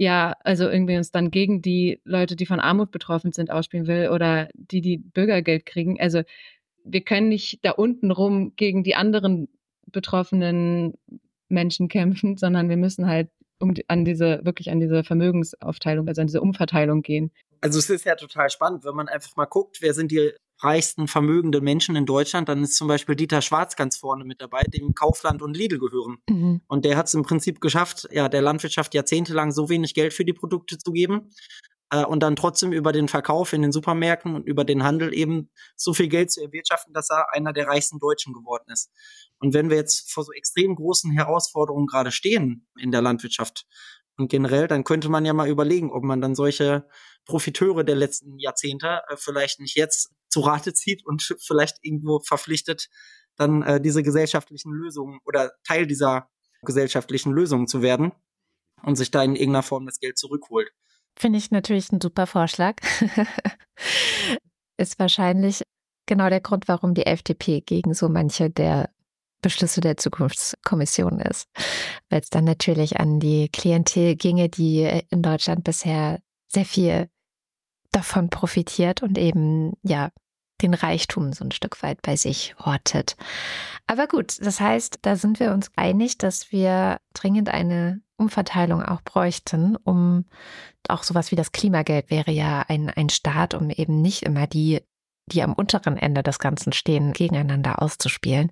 ja, 0.00 0.34
also 0.44 0.66
irgendwie 0.66 0.96
uns 0.96 1.10
dann 1.10 1.30
gegen 1.30 1.60
die 1.60 2.00
Leute, 2.04 2.34
die 2.34 2.46
von 2.46 2.58
Armut 2.58 2.90
betroffen 2.90 3.32
sind, 3.32 3.50
ausspielen 3.50 3.86
will 3.86 4.08
oder 4.08 4.48
die, 4.54 4.80
die 4.80 4.96
Bürgergeld 4.96 5.66
kriegen. 5.66 6.00
Also 6.00 6.22
wir 6.84 7.02
können 7.02 7.28
nicht 7.28 7.58
da 7.66 7.72
unten 7.72 8.10
rum 8.10 8.54
gegen 8.56 8.82
die 8.82 8.94
anderen 8.94 9.50
betroffenen 9.92 10.94
Menschen 11.50 11.88
kämpfen, 11.88 12.38
sondern 12.38 12.70
wir 12.70 12.78
müssen 12.78 13.08
halt 13.08 13.28
um 13.58 13.74
die, 13.74 13.86
an 13.90 14.06
diese, 14.06 14.40
wirklich 14.42 14.70
an 14.70 14.80
diese 14.80 15.04
Vermögensaufteilung, 15.04 16.08
also 16.08 16.22
an 16.22 16.28
diese 16.28 16.40
Umverteilung 16.40 17.02
gehen. 17.02 17.30
Also 17.60 17.78
es 17.78 17.90
ist 17.90 18.06
ja 18.06 18.14
total 18.14 18.48
spannend, 18.48 18.86
wenn 18.86 18.94
man 18.94 19.08
einfach 19.08 19.36
mal 19.36 19.44
guckt, 19.44 19.82
wer 19.82 19.92
sind 19.92 20.10
die 20.12 20.32
reichsten 20.62 21.08
vermögenden 21.08 21.64
Menschen 21.64 21.96
in 21.96 22.06
Deutschland, 22.06 22.48
dann 22.48 22.62
ist 22.62 22.76
zum 22.76 22.88
Beispiel 22.88 23.16
Dieter 23.16 23.42
Schwarz 23.42 23.76
ganz 23.76 23.96
vorne 23.96 24.24
mit 24.24 24.40
dabei, 24.40 24.62
dem 24.62 24.94
Kaufland 24.94 25.42
und 25.42 25.56
Lidl 25.56 25.78
gehören. 25.78 26.18
Mhm. 26.28 26.60
Und 26.66 26.84
der 26.84 26.96
hat 26.96 27.06
es 27.06 27.14
im 27.14 27.22
Prinzip 27.22 27.60
geschafft, 27.60 28.08
ja, 28.10 28.28
der 28.28 28.42
Landwirtschaft 28.42 28.94
jahrzehntelang 28.94 29.52
so 29.52 29.68
wenig 29.68 29.94
Geld 29.94 30.12
für 30.12 30.24
die 30.24 30.32
Produkte 30.32 30.78
zu 30.78 30.92
geben 30.92 31.30
äh, 31.90 32.04
und 32.04 32.22
dann 32.22 32.36
trotzdem 32.36 32.72
über 32.72 32.92
den 32.92 33.08
Verkauf 33.08 33.52
in 33.52 33.62
den 33.62 33.72
Supermärkten 33.72 34.34
und 34.34 34.46
über 34.46 34.64
den 34.64 34.82
Handel 34.82 35.14
eben 35.14 35.50
so 35.76 35.94
viel 35.94 36.08
Geld 36.08 36.30
zu 36.30 36.42
erwirtschaften, 36.42 36.92
dass 36.92 37.10
er 37.10 37.32
einer 37.32 37.52
der 37.52 37.66
reichsten 37.66 37.98
Deutschen 37.98 38.32
geworden 38.32 38.70
ist. 38.70 38.90
Und 39.38 39.54
wenn 39.54 39.70
wir 39.70 39.76
jetzt 39.76 40.12
vor 40.12 40.24
so 40.24 40.32
extrem 40.32 40.74
großen 40.74 41.10
Herausforderungen 41.10 41.86
gerade 41.86 42.12
stehen 42.12 42.66
in 42.78 42.90
der 42.90 43.02
Landwirtschaft 43.02 43.66
und 44.16 44.28
generell, 44.28 44.68
dann 44.68 44.84
könnte 44.84 45.08
man 45.08 45.24
ja 45.24 45.32
mal 45.32 45.48
überlegen, 45.48 45.90
ob 45.90 46.04
man 46.04 46.20
dann 46.20 46.34
solche 46.34 46.86
Profiteure 47.24 47.84
der 47.84 47.96
letzten 47.96 48.38
Jahrzehnte 48.38 49.00
äh, 49.08 49.16
vielleicht 49.16 49.60
nicht 49.60 49.76
jetzt 49.76 50.12
zu 50.30 50.40
Rate 50.40 50.72
zieht 50.72 51.04
und 51.04 51.22
vielleicht 51.40 51.78
irgendwo 51.82 52.20
verpflichtet, 52.20 52.88
dann 53.36 53.62
äh, 53.62 53.80
diese 53.80 54.02
gesellschaftlichen 54.02 54.72
Lösungen 54.72 55.20
oder 55.24 55.52
Teil 55.64 55.86
dieser 55.86 56.28
gesellschaftlichen 56.62 57.32
Lösungen 57.32 57.66
zu 57.66 57.82
werden 57.82 58.12
und 58.82 58.96
sich 58.96 59.10
da 59.10 59.22
in 59.22 59.34
irgendeiner 59.34 59.62
Form 59.62 59.86
das 59.86 59.98
Geld 59.98 60.18
zurückholt. 60.18 60.70
Finde 61.16 61.38
ich 61.38 61.50
natürlich 61.50 61.90
ein 61.92 62.00
super 62.00 62.26
Vorschlag. 62.26 62.76
Ist 64.76 64.98
wahrscheinlich 64.98 65.62
genau 66.06 66.28
der 66.28 66.40
Grund, 66.40 66.68
warum 66.68 66.94
die 66.94 67.06
FDP 67.06 67.60
gegen 67.60 67.94
so 67.94 68.08
manche 68.08 68.50
der 68.50 68.90
Beschlüsse 69.42 69.80
der 69.80 69.96
Zukunftskommission 69.96 71.20
ist. 71.20 71.48
Weil 72.08 72.20
es 72.20 72.30
dann 72.30 72.44
natürlich 72.44 73.00
an 73.00 73.20
die 73.20 73.48
Klientel 73.48 74.16
ginge, 74.16 74.48
die 74.48 74.82
in 75.08 75.22
Deutschland 75.22 75.64
bisher 75.64 76.20
sehr 76.48 76.64
viel 76.64 77.08
davon 77.92 78.30
profitiert 78.30 79.02
und 79.02 79.18
eben 79.18 79.74
ja 79.82 80.10
den 80.62 80.74
Reichtum 80.74 81.32
so 81.32 81.44
ein 81.44 81.52
Stück 81.52 81.82
weit 81.82 82.02
bei 82.02 82.16
sich 82.16 82.54
hortet. 82.58 83.16
Aber 83.86 84.06
gut, 84.06 84.36
das 84.40 84.60
heißt, 84.60 84.98
da 85.02 85.16
sind 85.16 85.40
wir 85.40 85.52
uns 85.52 85.70
einig, 85.76 86.18
dass 86.18 86.52
wir 86.52 87.00
dringend 87.14 87.48
eine 87.48 88.02
Umverteilung 88.16 88.82
auch 88.82 89.00
bräuchten, 89.00 89.76
um 89.76 90.26
auch 90.88 91.02
sowas 91.02 91.30
wie 91.30 91.36
das 91.36 91.52
Klimageld 91.52 92.10
wäre 92.10 92.30
ja 92.30 92.64
ein, 92.68 92.90
ein 92.90 93.08
Start, 93.08 93.54
um 93.54 93.70
eben 93.70 94.02
nicht 94.02 94.22
immer 94.22 94.46
die, 94.46 94.82
die 95.26 95.42
am 95.42 95.54
unteren 95.54 95.96
Ende 95.96 96.22
des 96.22 96.38
Ganzen 96.38 96.72
stehen, 96.72 97.12
gegeneinander 97.12 97.82
auszuspielen. 97.82 98.50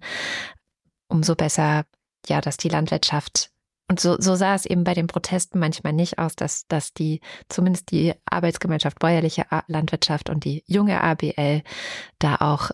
Umso 1.08 1.34
besser, 1.34 1.84
ja, 2.26 2.40
dass 2.40 2.56
die 2.56 2.68
Landwirtschaft 2.68 3.50
und 3.88 4.00
so, 4.00 4.20
so 4.20 4.34
sah 4.34 4.54
es 4.54 4.66
eben 4.66 4.84
bei 4.84 4.94
den 4.94 5.06
Protesten 5.06 5.58
manchmal 5.58 5.94
nicht 5.94 6.18
aus, 6.18 6.36
dass, 6.36 6.66
dass 6.68 6.92
die, 6.92 7.20
zumindest 7.48 7.90
die 7.90 8.14
Arbeitsgemeinschaft 8.26 8.98
Bäuerliche 8.98 9.46
Landwirtschaft 9.66 10.28
und 10.28 10.44
die 10.44 10.62
junge 10.66 11.02
ABL 11.02 11.62
da 12.18 12.36
auch 12.36 12.70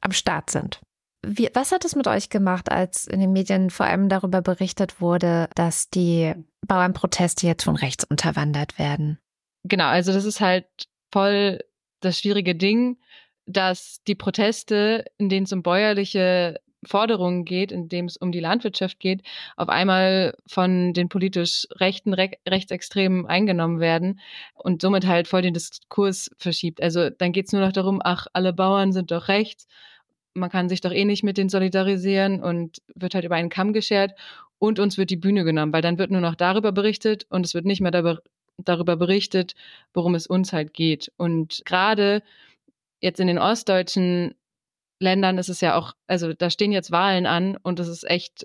am 0.00 0.12
Start 0.12 0.50
sind. 0.50 0.80
Wie, 1.26 1.50
was 1.54 1.72
hat 1.72 1.84
es 1.84 1.96
mit 1.96 2.06
euch 2.06 2.28
gemacht, 2.28 2.70
als 2.70 3.06
in 3.06 3.18
den 3.18 3.32
Medien 3.32 3.70
vor 3.70 3.86
allem 3.86 4.08
darüber 4.08 4.42
berichtet 4.42 5.00
wurde, 5.00 5.48
dass 5.54 5.90
die 5.90 6.34
Bauernproteste 6.66 7.46
jetzt 7.46 7.64
von 7.64 7.74
rechts 7.74 8.04
unterwandert 8.04 8.78
werden? 8.78 9.18
Genau, 9.64 9.86
also 9.86 10.12
das 10.12 10.24
ist 10.24 10.40
halt 10.40 10.66
voll 11.12 11.60
das 12.00 12.20
schwierige 12.20 12.54
Ding, 12.54 12.98
dass 13.46 14.02
die 14.06 14.14
Proteste, 14.14 15.06
in 15.16 15.28
denen 15.28 15.44
es 15.44 15.52
um 15.52 15.62
bäuerliche 15.62 16.60
Forderungen 16.84 17.44
geht, 17.44 17.72
in 17.72 17.88
dem 17.88 18.06
es 18.06 18.16
um 18.16 18.32
die 18.32 18.40
Landwirtschaft 18.40 19.00
geht, 19.00 19.22
auf 19.56 19.68
einmal 19.68 20.34
von 20.46 20.92
den 20.92 21.08
politisch 21.08 21.66
rechten, 21.72 22.14
Re 22.14 22.30
Rechtsextremen 22.48 23.26
eingenommen 23.26 23.80
werden 23.80 24.20
und 24.54 24.82
somit 24.82 25.06
halt 25.06 25.28
voll 25.28 25.42
den 25.42 25.54
Diskurs 25.54 26.30
verschiebt. 26.38 26.82
Also 26.82 27.10
dann 27.10 27.32
geht 27.32 27.46
es 27.46 27.52
nur 27.52 27.62
noch 27.62 27.72
darum, 27.72 28.00
ach, 28.02 28.26
alle 28.32 28.52
Bauern 28.52 28.92
sind 28.92 29.10
doch 29.10 29.28
rechts, 29.28 29.66
man 30.34 30.50
kann 30.50 30.68
sich 30.68 30.80
doch 30.80 30.92
eh 30.92 31.04
nicht 31.04 31.24
mit 31.24 31.36
denen 31.36 31.48
solidarisieren 31.48 32.42
und 32.42 32.78
wird 32.94 33.14
halt 33.14 33.24
über 33.24 33.34
einen 33.34 33.48
Kamm 33.48 33.72
geschert 33.72 34.12
und 34.58 34.78
uns 34.78 34.98
wird 34.98 35.10
die 35.10 35.16
Bühne 35.16 35.44
genommen, 35.44 35.72
weil 35.72 35.82
dann 35.82 35.98
wird 35.98 36.10
nur 36.10 36.20
noch 36.20 36.34
darüber 36.34 36.72
berichtet 36.72 37.26
und 37.30 37.44
es 37.44 37.54
wird 37.54 37.64
nicht 37.64 37.80
mehr 37.80 37.90
darüber, 37.90 38.20
darüber 38.56 38.96
berichtet, 38.96 39.54
worum 39.94 40.14
es 40.14 40.26
uns 40.26 40.52
halt 40.52 40.74
geht. 40.74 41.12
Und 41.16 41.62
gerade 41.64 42.22
jetzt 43.00 43.20
in 43.20 43.28
den 43.28 43.38
ostdeutschen 43.38 44.34
Ländern 45.00 45.38
ist 45.38 45.48
es 45.48 45.60
ja 45.60 45.76
auch, 45.76 45.94
also 46.06 46.32
da 46.32 46.50
stehen 46.50 46.72
jetzt 46.72 46.90
Wahlen 46.90 47.26
an 47.26 47.56
und 47.62 47.80
es 47.80 47.88
ist 47.88 48.08
echt 48.08 48.44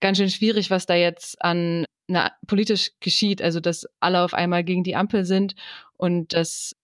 ganz 0.00 0.18
schön 0.18 0.30
schwierig, 0.30 0.70
was 0.70 0.86
da 0.86 0.94
jetzt 0.94 1.42
an 1.42 1.86
na, 2.06 2.32
politisch 2.46 2.90
geschieht. 3.00 3.40
Also 3.42 3.60
dass 3.60 3.86
alle 4.00 4.22
auf 4.22 4.34
einmal 4.34 4.64
gegen 4.64 4.84
die 4.84 4.96
Ampel 4.96 5.24
sind 5.24 5.54
und 5.96 6.32
dass 6.34 6.76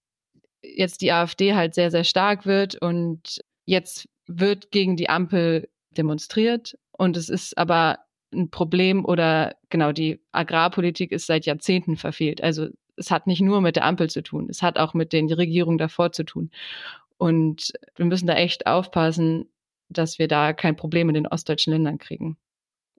jetzt 0.62 1.00
die 1.02 1.12
AfD 1.12 1.54
halt 1.54 1.74
sehr, 1.74 1.90
sehr 1.90 2.04
stark 2.04 2.46
wird 2.46 2.76
und 2.80 3.40
jetzt 3.64 4.08
wird 4.26 4.70
gegen 4.70 4.96
die 4.96 5.08
Ampel 5.08 5.68
demonstriert 5.90 6.78
und 6.92 7.16
es 7.16 7.28
ist 7.28 7.56
aber 7.58 7.98
ein 8.32 8.50
Problem 8.50 9.04
oder 9.04 9.56
genau 9.70 9.92
die 9.92 10.20
Agrarpolitik 10.32 11.10
ist 11.12 11.26
seit 11.26 11.46
Jahrzehnten 11.46 11.96
verfehlt. 11.96 12.42
Also 12.42 12.68
es 12.96 13.10
hat 13.10 13.26
nicht 13.26 13.40
nur 13.40 13.60
mit 13.60 13.76
der 13.76 13.86
Ampel 13.86 14.08
zu 14.10 14.22
tun, 14.22 14.48
es 14.50 14.62
hat 14.62 14.78
auch 14.78 14.94
mit 14.94 15.12
den 15.12 15.32
Regierungen 15.32 15.78
davor 15.78 16.12
zu 16.12 16.24
tun. 16.24 16.50
Und 17.20 17.74
wir 17.96 18.06
müssen 18.06 18.26
da 18.26 18.34
echt 18.34 18.66
aufpassen, 18.66 19.52
dass 19.90 20.18
wir 20.18 20.26
da 20.26 20.54
kein 20.54 20.74
Problem 20.74 21.10
in 21.10 21.14
den 21.14 21.26
ostdeutschen 21.26 21.74
Ländern 21.74 21.98
kriegen. 21.98 22.38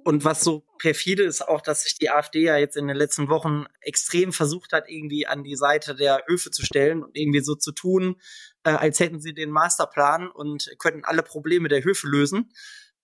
Und 0.03 0.23
was 0.23 0.41
so 0.43 0.63
perfide 0.77 1.23
ist 1.23 1.41
auch, 1.41 1.59
dass 1.59 1.83
sich 1.83 1.97
die 1.97 2.11
AfD 2.11 2.43
ja 2.43 2.55
jetzt 2.57 2.77
in 2.77 2.87
den 2.87 2.95
letzten 2.97 3.29
Wochen 3.29 3.65
extrem 3.79 4.31
versucht 4.31 4.73
hat, 4.73 4.89
irgendwie 4.89 5.25
an 5.25 5.43
die 5.43 5.55
Seite 5.55 5.95
der 5.95 6.23
Höfe 6.27 6.51
zu 6.51 6.63
stellen 6.63 7.03
und 7.03 7.17
irgendwie 7.17 7.39
so 7.39 7.55
zu 7.55 7.71
tun, 7.71 8.15
äh, 8.63 8.69
als 8.69 8.99
hätten 8.99 9.19
sie 9.19 9.33
den 9.33 9.49
Masterplan 9.49 10.29
und 10.29 10.69
könnten 10.77 11.03
alle 11.03 11.23
Probleme 11.23 11.67
der 11.67 11.83
Höfe 11.83 12.07
lösen. 12.07 12.51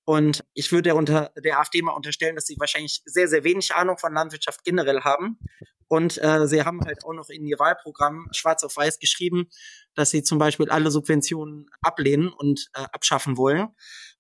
Und 0.08 0.46
ich 0.54 0.72
würde 0.72 0.96
unter 0.96 1.34
der 1.36 1.60
AfD 1.60 1.82
mal 1.82 1.92
unterstellen, 1.92 2.36
dass 2.36 2.46
sie 2.46 2.56
wahrscheinlich 2.58 3.02
sehr, 3.04 3.28
sehr 3.28 3.44
wenig 3.44 3.76
Ahnung 3.76 3.98
von 3.98 4.14
Landwirtschaft 4.14 4.64
generell 4.64 5.02
haben. 5.02 5.38
Und 5.90 6.18
äh, 6.24 6.48
sie 6.48 6.64
haben 6.64 6.80
halt 6.86 7.04
auch 7.04 7.12
noch 7.12 7.28
in 7.28 7.46
ihr 7.46 7.60
Wahlprogramm 7.60 8.30
schwarz 8.32 8.64
auf 8.64 8.78
weiß 8.78 9.00
geschrieben, 9.00 9.50
dass 9.96 10.12
sie 10.12 10.24
zum 10.24 10.38
Beispiel 10.38 10.70
alle 10.70 10.92
Subventionen 10.92 11.66
ablehnen 11.82 12.30
und 12.30 12.70
äh, 12.74 12.86
abschaffen 12.94 13.36
wollen 13.36 13.68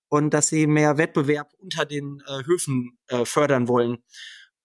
und 0.09 0.33
dass 0.33 0.49
sie 0.49 0.67
mehr 0.67 0.97
Wettbewerb 0.97 1.53
unter 1.57 1.85
den 1.85 2.21
äh, 2.27 2.43
Höfen 2.45 2.99
äh, 3.07 3.23
fördern 3.23 3.69
wollen. 3.69 3.99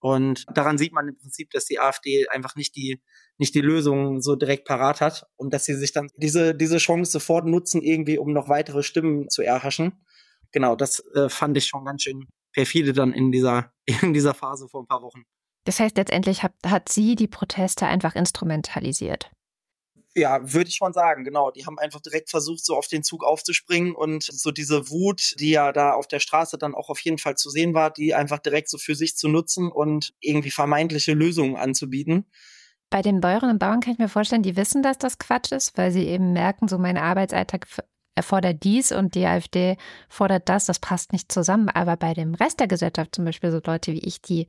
Und 0.00 0.44
daran 0.52 0.76
sieht 0.76 0.92
man 0.92 1.06
im 1.06 1.16
Prinzip, 1.16 1.50
dass 1.52 1.66
die 1.66 1.78
AfD 1.78 2.26
einfach 2.30 2.56
nicht 2.56 2.74
die, 2.74 3.00
nicht 3.38 3.54
die 3.54 3.60
Lösung 3.60 4.20
so 4.22 4.34
direkt 4.34 4.66
parat 4.66 5.00
hat 5.00 5.24
und 5.36 5.54
dass 5.54 5.66
sie 5.66 5.76
sich 5.76 5.92
dann 5.92 6.08
diese, 6.16 6.52
diese 6.52 6.78
Chance 6.78 7.12
sofort 7.12 7.46
nutzen, 7.46 7.80
irgendwie, 7.80 8.18
um 8.18 8.32
noch 8.32 8.48
weitere 8.48 8.82
Stimmen 8.82 9.30
zu 9.30 9.42
erhaschen. 9.42 10.04
Genau, 10.52 10.76
das 10.76 11.00
äh, 11.14 11.28
fand 11.28 11.56
ich 11.56 11.66
schon 11.66 11.84
ganz 11.84 12.02
schön 12.02 12.28
perfide 12.52 12.92
dann 12.92 13.12
in 13.12 13.32
dieser, 13.32 13.72
in 14.02 14.12
dieser 14.12 14.34
Phase 14.34 14.68
vor 14.68 14.82
ein 14.82 14.86
paar 14.86 15.02
Wochen. 15.02 15.24
Das 15.64 15.80
heißt, 15.80 15.96
letztendlich 15.96 16.42
hat, 16.42 16.54
hat 16.66 16.88
sie 16.88 17.14
die 17.14 17.28
Proteste 17.28 17.86
einfach 17.86 18.14
instrumentalisiert. 18.14 19.30
Ja, 20.14 20.52
würde 20.52 20.68
ich 20.68 20.76
schon 20.76 20.92
sagen, 20.92 21.24
genau. 21.24 21.50
Die 21.50 21.64
haben 21.64 21.78
einfach 21.78 22.00
direkt 22.00 22.28
versucht, 22.28 22.64
so 22.64 22.76
auf 22.76 22.86
den 22.86 23.02
Zug 23.02 23.24
aufzuspringen 23.24 23.94
und 23.94 24.24
so 24.24 24.50
diese 24.50 24.90
Wut, 24.90 25.34
die 25.38 25.50
ja 25.50 25.72
da 25.72 25.94
auf 25.94 26.06
der 26.06 26.20
Straße 26.20 26.58
dann 26.58 26.74
auch 26.74 26.90
auf 26.90 27.00
jeden 27.00 27.16
Fall 27.16 27.36
zu 27.36 27.48
sehen 27.48 27.72
war, 27.72 27.90
die 27.90 28.12
einfach 28.12 28.38
direkt 28.38 28.68
so 28.68 28.76
für 28.76 28.94
sich 28.94 29.16
zu 29.16 29.28
nutzen 29.28 29.72
und 29.72 30.12
irgendwie 30.20 30.50
vermeintliche 30.50 31.14
Lösungen 31.14 31.56
anzubieten. 31.56 32.26
Bei 32.90 33.00
den 33.00 33.22
Bäuerinnen 33.22 33.54
und 33.54 33.58
Bauern 33.58 33.80
kann 33.80 33.94
ich 33.94 33.98
mir 33.98 34.10
vorstellen, 34.10 34.42
die 34.42 34.56
wissen, 34.56 34.82
dass 34.82 34.98
das 34.98 35.16
Quatsch 35.16 35.50
ist, 35.50 35.78
weil 35.78 35.92
sie 35.92 36.06
eben 36.06 36.34
merken, 36.34 36.68
so 36.68 36.76
mein 36.76 36.98
Arbeitsalltag 36.98 37.66
erfordert 38.14 38.62
dies 38.62 38.92
und 38.92 39.14
die 39.14 39.26
AfD 39.26 39.76
fordert 40.08 40.48
das, 40.48 40.66
das 40.66 40.78
passt 40.78 41.12
nicht 41.12 41.32
zusammen. 41.32 41.68
Aber 41.68 41.96
bei 41.96 42.14
dem 42.14 42.34
Rest 42.34 42.60
der 42.60 42.68
Gesellschaft, 42.68 43.14
zum 43.14 43.24
Beispiel 43.24 43.50
so 43.50 43.60
Leute 43.64 43.92
wie 43.92 44.00
ich, 44.00 44.20
die 44.20 44.48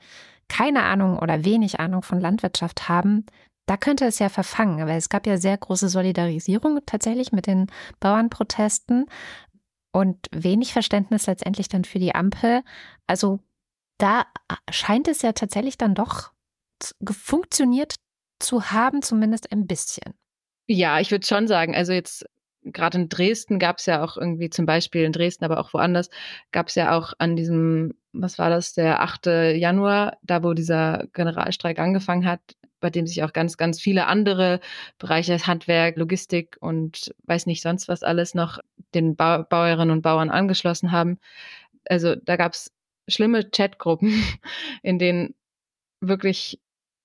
keine 0.50 0.84
Ahnung 0.84 1.18
oder 1.20 1.46
wenig 1.46 1.80
Ahnung 1.80 2.04
von 2.04 2.20
Landwirtschaft 2.20 2.90
haben, 2.90 3.26
da 3.66 3.78
könnte 3.78 4.06
es 4.06 4.20
ja 4.20 4.30
verfangen, 4.30 4.86
weil 4.86 4.98
es 4.98 5.10
gab 5.10 5.26
ja 5.26 5.38
sehr 5.38 5.58
große 5.58 5.88
Solidarisierung 5.88 6.82
tatsächlich 6.86 7.32
mit 7.32 7.48
den 7.48 7.68
Bauernprotesten 8.02 9.06
und 9.94 10.28
wenig 10.32 10.74
Verständnis 10.74 11.28
letztendlich 11.28 11.70
dann 11.70 11.86
für 11.86 12.00
die 12.00 12.14
Ampel. 12.14 12.62
Also 13.08 13.40
da 14.00 14.26
scheint 14.70 15.08
es 15.08 15.22
ja 15.22 15.32
tatsächlich 15.32 15.78
dann 15.78 15.96
doch 15.96 16.34
funktioniert 17.10 17.96
zu 18.40 18.72
haben, 18.72 19.02
zumindest 19.02 19.52
ein 19.52 19.68
bisschen. 19.68 20.14
Ja, 20.68 21.00
ich 21.00 21.12
würde 21.12 21.26
schon 21.26 21.48
sagen, 21.48 21.76
also 21.76 21.94
jetzt 21.94 22.26
gerade 22.66 22.98
in 22.98 23.10
Dresden 23.10 23.60
gab 23.60 23.78
es 23.80 23.86
ja 23.86 24.04
auch 24.04 24.18
irgendwie 24.18 24.50
zum 24.50 24.66
Beispiel 24.66 25.04
in 25.04 25.12
Dresden, 25.12 25.46
aber 25.46 25.60
auch 25.60 25.74
woanders, 25.74 26.10
gab 26.52 26.68
es 26.68 26.76
ja 26.76 26.98
auch 26.98 27.14
an 27.18 27.36
diesem, 27.36 27.96
was 28.14 28.40
war 28.40 28.50
das, 28.50 28.74
der 28.74 29.02
8. 29.02 29.56
Januar, 29.56 30.18
da 30.24 30.44
wo 30.44 30.54
dieser 30.54 31.06
Generalstreik 31.14 31.80
angefangen 31.80 32.26
hat, 32.26 32.42
bei 32.80 32.90
dem 32.90 33.08
sich 33.08 33.24
auch 33.24 33.34
ganz, 33.34 33.58
ganz 33.58 33.80
viele 33.80 34.08
andere 34.08 34.60
Bereiche, 35.00 35.38
Handwerk, 35.48 35.98
Logistik 35.98 36.58
und 36.60 37.16
weiß 37.24 37.46
nicht 37.46 37.62
sonst 37.62 37.88
was 37.88 38.04
alles 38.04 38.36
noch 38.36 38.60
den 38.94 39.16
ba 39.16 39.40
Bäuerinnen 39.44 39.92
und 39.92 40.02
Bauern 40.02 40.30
angeschlossen 40.30 40.92
haben. 40.92 41.20
Also 41.86 42.16
da 42.16 42.36
gab 42.36 42.54
es 42.54 42.72
schlimme 43.08 43.50
Chatgruppen, 43.50 44.24
in 44.84 45.00
denen 45.00 45.36
wirklich 46.02 46.60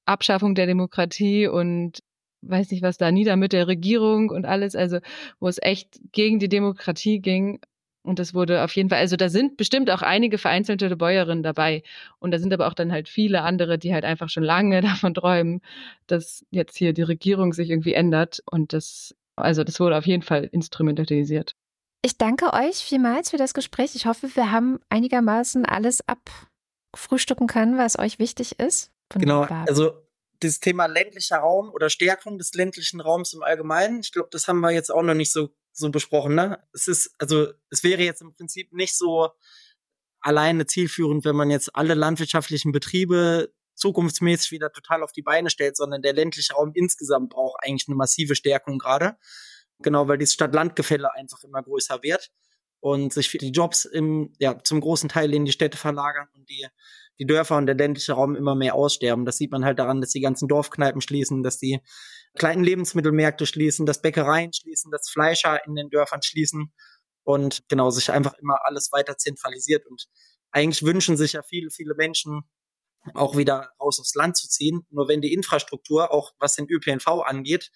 Abschaffung 0.05 0.55
der 0.55 0.67
Demokratie 0.67 1.47
und 1.47 2.01
weiß 2.43 2.71
nicht 2.71 2.83
was 2.83 2.99
da 2.99 3.11
nieder 3.11 3.37
mit 3.37 3.53
der 3.53 3.69
Regierung 3.69 4.31
und 4.31 4.45
alles, 4.47 4.77
also 4.77 4.99
wo 5.41 5.49
es 5.49 5.59
echt 5.61 6.01
gegen 6.13 6.39
die 6.39 6.49
Demokratie 6.49 7.21
ging. 7.21 7.61
Und 8.03 8.19
das 8.19 8.33
wurde 8.33 8.65
auf 8.65 8.75
jeden 8.75 8.89
Fall, 8.89 9.01
also 9.01 9.17
da 9.17 9.29
sind 9.29 9.57
bestimmt 9.57 9.91
auch 9.91 10.01
einige 10.03 10.39
vereinzelte 10.39 10.97
Bäuerinnen 10.97 11.43
dabei. 11.43 11.83
Und 12.19 12.31
da 12.31 12.39
sind 12.39 12.53
aber 12.55 12.69
auch 12.69 12.75
dann 12.75 12.91
halt 12.91 13.09
viele 13.09 13.43
andere, 13.43 13.79
die 13.79 13.93
halt 13.93 14.05
einfach 14.05 14.31
schon 14.31 14.45
lange 14.45 14.81
davon 14.83 15.15
träumen, 15.15 15.61
dass 16.07 16.45
jetzt 16.51 16.77
hier 16.77 16.93
die 16.93 17.03
Regierung 17.03 17.53
sich 17.53 17.71
irgendwie 17.71 17.93
ändert. 17.93 18.43
Und 18.51 18.73
das, 18.73 19.15
also 19.37 19.65
das 19.65 19.79
wurde 19.79 19.99
auf 19.99 20.07
jeden 20.07 20.23
Fall 20.23 20.45
instrumentalisiert. 20.45 21.55
Ich 22.03 22.17
danke 22.17 22.53
euch 22.53 22.77
vielmals 22.77 23.31
für 23.31 23.37
das 23.37 23.55
Gespräch. 23.55 23.95
Ich 23.95 24.07
hoffe, 24.07 24.29
wir 24.35 24.53
haben 24.53 24.79
einigermaßen 24.89 25.67
alles 25.67 26.03
abfrühstücken 26.07 27.49
können, 27.49 27.77
was 27.77 27.99
euch 27.99 28.19
wichtig 28.19 28.59
ist. 28.61 28.93
Genau, 29.15 29.43
also 29.43 29.93
das 30.41 30.61
Thema 30.61 30.87
ländlicher 30.87 31.39
Raum 31.39 31.71
oder 31.71 31.91
Stärkung 31.91 32.39
des 32.39 32.55
ländlichen 32.55 33.01
Raums 33.01 33.33
im 33.33 33.43
Allgemeinen, 33.43 34.01
ich 34.01 34.13
glaube, 34.13 34.29
das 34.31 34.49
haben 34.49 34.61
wir 34.61 34.71
jetzt 34.71 34.91
auch 34.91 35.03
noch 35.03 35.15
nicht 35.15 35.33
so, 35.33 35.51
so 35.73 35.91
besprochen. 35.91 36.35
Ne? 36.35 36.63
Es 36.73 36.89
ist, 36.89 37.15
also 37.19 37.49
es 37.71 37.83
wäre 37.83 38.03
jetzt 38.03 38.23
im 38.23 38.35
Prinzip 38.35 38.73
nicht 38.73 38.97
so 38.97 39.31
alleine 40.21 40.67
zielführend, 40.67 41.25
wenn 41.25 41.37
man 41.37 41.51
jetzt 41.51 41.75
alle 41.75 41.95
landwirtschaftlichen 41.95 42.73
Betriebe 42.73 43.53
zukunftsmäßig 43.75 44.51
wieder 44.51 44.73
total 44.73 45.03
auf 45.03 45.13
die 45.13 45.23
Beine 45.23 45.51
stellt, 45.51 45.77
sondern 45.77 46.03
der 46.03 46.13
ländliche 46.13 46.53
Raum 46.55 46.73
insgesamt 46.75 47.31
braucht 47.31 47.63
eigentlich 47.63 47.89
eine 47.89 47.97
massive 47.97 48.35
Stärkung 48.35 48.79
gerade. 48.79 49.17
Genau, 49.81 50.09
weil 50.09 50.19
dieses 50.19 50.35
Stadt-Land-Gefälle 50.35 51.15
einfach 51.15 51.45
immer 51.45 51.63
größer 51.63 52.03
wird 52.03 52.33
und 52.81 53.13
sich 53.13 53.31
die 53.31 53.51
Jobs 53.51 53.85
im, 53.85 54.33
ja, 54.39 54.59
zum 54.63 54.81
großen 54.81 55.09
Teil 55.09 55.33
in 55.33 55.45
die 55.45 55.53
Städte 55.53 55.79
verlagern 55.79 56.29
und 56.35 56.49
die 56.49 56.67
die 57.19 57.27
Dörfer 57.27 57.57
und 57.57 57.67
der 57.67 57.75
ländliche 57.75 58.13
Raum 58.13 58.37
immer 58.37 58.55
mehr 58.55 58.75
aussterben. 58.75 59.25
Das 59.25 59.37
sieht 59.37 59.51
man 59.51 59.65
halt 59.65 59.79
daran, 59.79 60.01
dass 60.01 60.11
die 60.11 60.21
ganzen 60.21 60.49
Dorfkneipen 60.49 61.01
schließen, 61.01 61.43
dass 61.43 61.59
die 61.59 61.81
kleinen 62.37 62.63
Lebensmittelmärkte 62.63 63.47
schließen, 63.47 63.87
dass 63.87 64.03
Bäckereien 64.03 64.53
schließen, 64.53 64.91
dass 64.91 65.11
Fleischer 65.11 65.65
in 65.67 65.75
den 65.75 65.91
Dörfern 65.91 66.23
schließen 66.23 66.73
und 67.25 67.69
genau 67.69 67.91
sich 67.91 68.11
einfach 68.11 68.35
immer 68.35 68.59
alles 68.65 68.93
weiter 68.93 69.17
zentralisiert. 69.17 69.87
Und 69.87 70.07
eigentlich 70.53 70.83
wünschen 70.83 71.17
sich 71.17 71.33
ja 71.33 71.43
viele, 71.43 71.71
viele 71.71 71.95
Menschen 71.95 72.43
auch 73.15 73.37
wieder 73.37 73.71
raus 73.81 73.99
aufs 74.01 74.15
Land 74.15 74.37
zu 74.37 74.49
ziehen. 74.49 74.87
Nur 74.91 75.09
wenn 75.09 75.21
die 75.21 75.33
Infrastruktur, 75.33 76.13
auch 76.13 76.33
was 76.39 76.57
den 76.57 76.69
ÖPNV 76.69 77.07
angeht, 77.25 77.71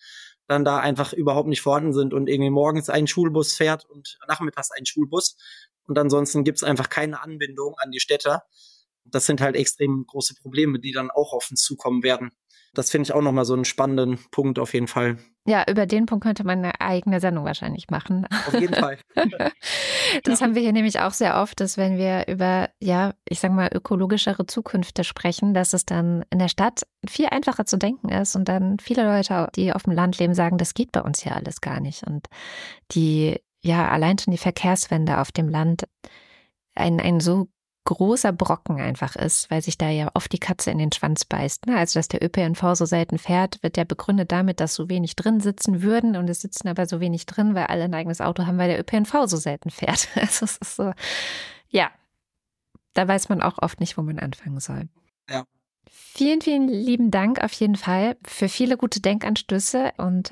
dann 0.47 0.65
da 0.65 0.79
einfach 0.79 1.13
überhaupt 1.13 1.49
nicht 1.49 1.63
vorhanden 1.63 1.93
sind 1.93 2.13
und 2.13 2.29
irgendwie 2.29 2.51
morgens 2.51 2.91
ein 2.91 3.07
Schulbus 3.07 3.55
fährt 3.55 3.85
und 3.89 4.19
nachmittags 4.29 4.71
ein 4.73 4.87
Schulbus 4.87 5.37
und 5.87 5.99
ansonsten 5.99 6.45
gibt's 6.45 6.63
einfach 6.63 6.89
keine 6.89 7.23
Anbindung 7.23 7.75
an 7.79 7.91
die 7.91 8.01
Städte, 8.01 8.43
das 9.05 9.27
sind 9.27 9.41
halt 9.41 9.57
extrem 9.57 10.05
große 10.07 10.35
Probleme, 10.41 10.79
die 10.79 10.93
dann 10.93 11.11
auch 11.11 11.33
auf 11.33 11.51
uns 11.51 11.63
zukommen 11.63 12.03
werden. 12.03 12.31
Das 12.75 12.91
finde 12.91 13.05
ich 13.07 13.13
auch 13.13 13.21
nochmal 13.21 13.45
so 13.45 13.53
einen 13.53 13.67
spannenden 13.67 14.19
Punkt 14.31 14.59
auf 14.59 14.73
jeden 14.73 14.89
Fall. 14.89 15.19
Ja, 15.45 15.65
über 15.69 15.87
den 15.87 16.07
Punkt 16.07 16.25
könnte 16.25 16.45
man 16.45 16.59
eine 16.61 16.81
eigene 16.81 17.21
Sendung 17.21 17.45
wahrscheinlich 17.45 17.91
machen. 17.91 18.27
Auf 18.47 18.59
jeden 18.59 18.75
Fall. 18.75 18.99
das 20.25 20.41
ja. 20.41 20.47
haben 20.47 20.55
wir 20.55 20.63
hier 20.63 20.73
nämlich 20.73 21.01
auch 21.01 21.13
sehr 21.13 21.43
oft, 21.43 21.61
dass 21.61 21.77
wenn 21.77 21.99
wir 21.99 22.29
über, 22.29 22.71
ja, 22.81 23.13
ich 23.29 23.41
sag 23.41 23.53
mal, 23.53 23.69
ökologischere 23.75 24.47
Zukünfte 24.47 25.05
sprechen, 25.05 25.53
dass 25.53 25.75
es 25.75 25.85
dann 25.85 26.25
in 26.31 26.39
der 26.39 26.49
Stadt 26.49 26.83
viel 27.07 27.27
einfacher 27.27 27.67
zu 27.67 27.77
denken 27.77 28.09
ist 28.09 28.37
und 28.37 28.49
dann 28.49 28.79
viele 28.79 29.05
Leute, 29.05 29.49
die 29.55 29.73
auf 29.73 29.83
dem 29.83 29.93
Land 29.93 30.19
leben, 30.19 30.35
sagen, 30.35 30.57
das 30.57 30.75
geht 30.75 30.93
bei 30.93 31.03
uns 31.03 31.21
hier 31.23 31.37
alles 31.37 31.61
gar 31.61 31.81
nicht. 31.81 32.05
Und 32.05 32.29
die, 32.93 33.39
ja, 33.61 33.91
allein 33.91 34.19
schon 34.19 34.31
die 34.31 34.39
Verkehrswende 34.39 35.19
auf 35.19 35.33
dem 35.33 35.49
Land 35.49 35.89
ein, 36.75 37.01
ein 37.01 37.21
so 37.21 37.49
großer 37.85 38.33
Brocken 38.33 38.81
einfach 38.81 39.17
ist, 39.17 39.51
weil 39.51 39.63
sich 39.63 39.77
da 39.77 39.89
ja 39.89 40.11
oft 40.15 40.33
die 40.33 40.39
Katze 40.39 40.71
in 40.71 40.79
den 40.79 40.93
Schwanz 40.93 41.25
beißt. 41.25 41.67
Ne? 41.67 41.77
Also, 41.77 41.99
dass 41.99 42.09
der 42.09 42.23
ÖPNV 42.23 42.75
so 42.75 42.85
selten 42.85 43.19
fährt, 43.19 43.63
wird 43.63 43.77
ja 43.77 43.85
begründet 43.85 44.31
damit, 44.31 44.61
dass 44.61 44.75
so 44.75 44.89
wenig 44.89 45.17
drin 45.17 45.41
sitzen 45.41 45.83
würden 45.83 46.17
und 46.17 46.31
es 46.31 46.41
sitzen 46.41 46.69
aber 46.69 46.87
so 46.87 47.01
wenig 47.01 47.27
drin, 47.27 47.55
weil 47.55 47.67
alle 47.67 47.85
ein 47.85 47.95
eigenes 47.95 48.21
Auto 48.21 48.47
haben, 48.47 48.59
weil 48.59 48.69
der 48.69 48.79
ÖPNV 48.79 49.27
so 49.27 49.37
selten 49.37 49.71
fährt. 49.71 50.09
Also, 50.23 50.45
es 50.45 50.57
ist 50.59 50.77
so, 50.77 50.93
ja, 51.69 51.91
da 52.95 53.09
weiß 53.09 53.29
man 53.29 53.43
auch 53.43 53.59
oft 53.61 53.81
nicht, 53.81 53.97
wo 53.99 54.03
man 54.03 54.19
anfangen 54.19 54.61
soll. 54.61 54.89
Ja. 55.29 55.45
Vielen, 55.91 56.41
vielen 56.41 56.69
lieben 56.69 57.11
Dank 57.11 57.43
auf 57.43 57.53
jeden 57.53 57.77
Fall 57.77 58.17
für 58.25 58.49
viele 58.49 58.77
gute 58.77 59.01
Denkanstöße 59.01 59.93
und 59.97 60.31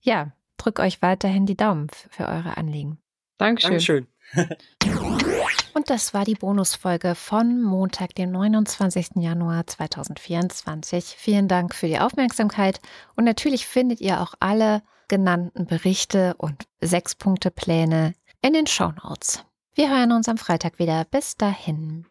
ja, 0.00 0.32
drück 0.56 0.80
euch 0.80 1.00
weiterhin 1.02 1.46
die 1.46 1.56
Daumen 1.56 1.88
für 2.10 2.26
eure 2.26 2.56
Anliegen. 2.56 2.98
Dankeschön. 3.38 4.06
Dankeschön. 4.34 5.20
Und 5.74 5.90
das 5.90 6.14
war 6.14 6.24
die 6.24 6.34
Bonusfolge 6.34 7.14
von 7.14 7.62
Montag, 7.62 8.14
dem 8.14 8.30
29. 8.32 9.16
Januar 9.16 9.66
2024. 9.66 11.14
Vielen 11.16 11.48
Dank 11.48 11.74
für 11.74 11.86
die 11.86 11.98
Aufmerksamkeit 11.98 12.80
und 13.16 13.24
natürlich 13.24 13.66
findet 13.66 14.00
ihr 14.00 14.20
auch 14.20 14.34
alle 14.40 14.82
genannten 15.08 15.66
Berichte 15.66 16.34
und 16.38 16.64
Sechs-Punkte-Pläne 16.80 18.14
in 18.42 18.52
den 18.52 18.66
Show 18.66 18.92
Notes. 19.04 19.44
Wir 19.74 19.90
hören 19.90 20.12
uns 20.12 20.28
am 20.28 20.38
Freitag 20.38 20.78
wieder. 20.78 21.04
Bis 21.04 21.36
dahin. 21.36 22.06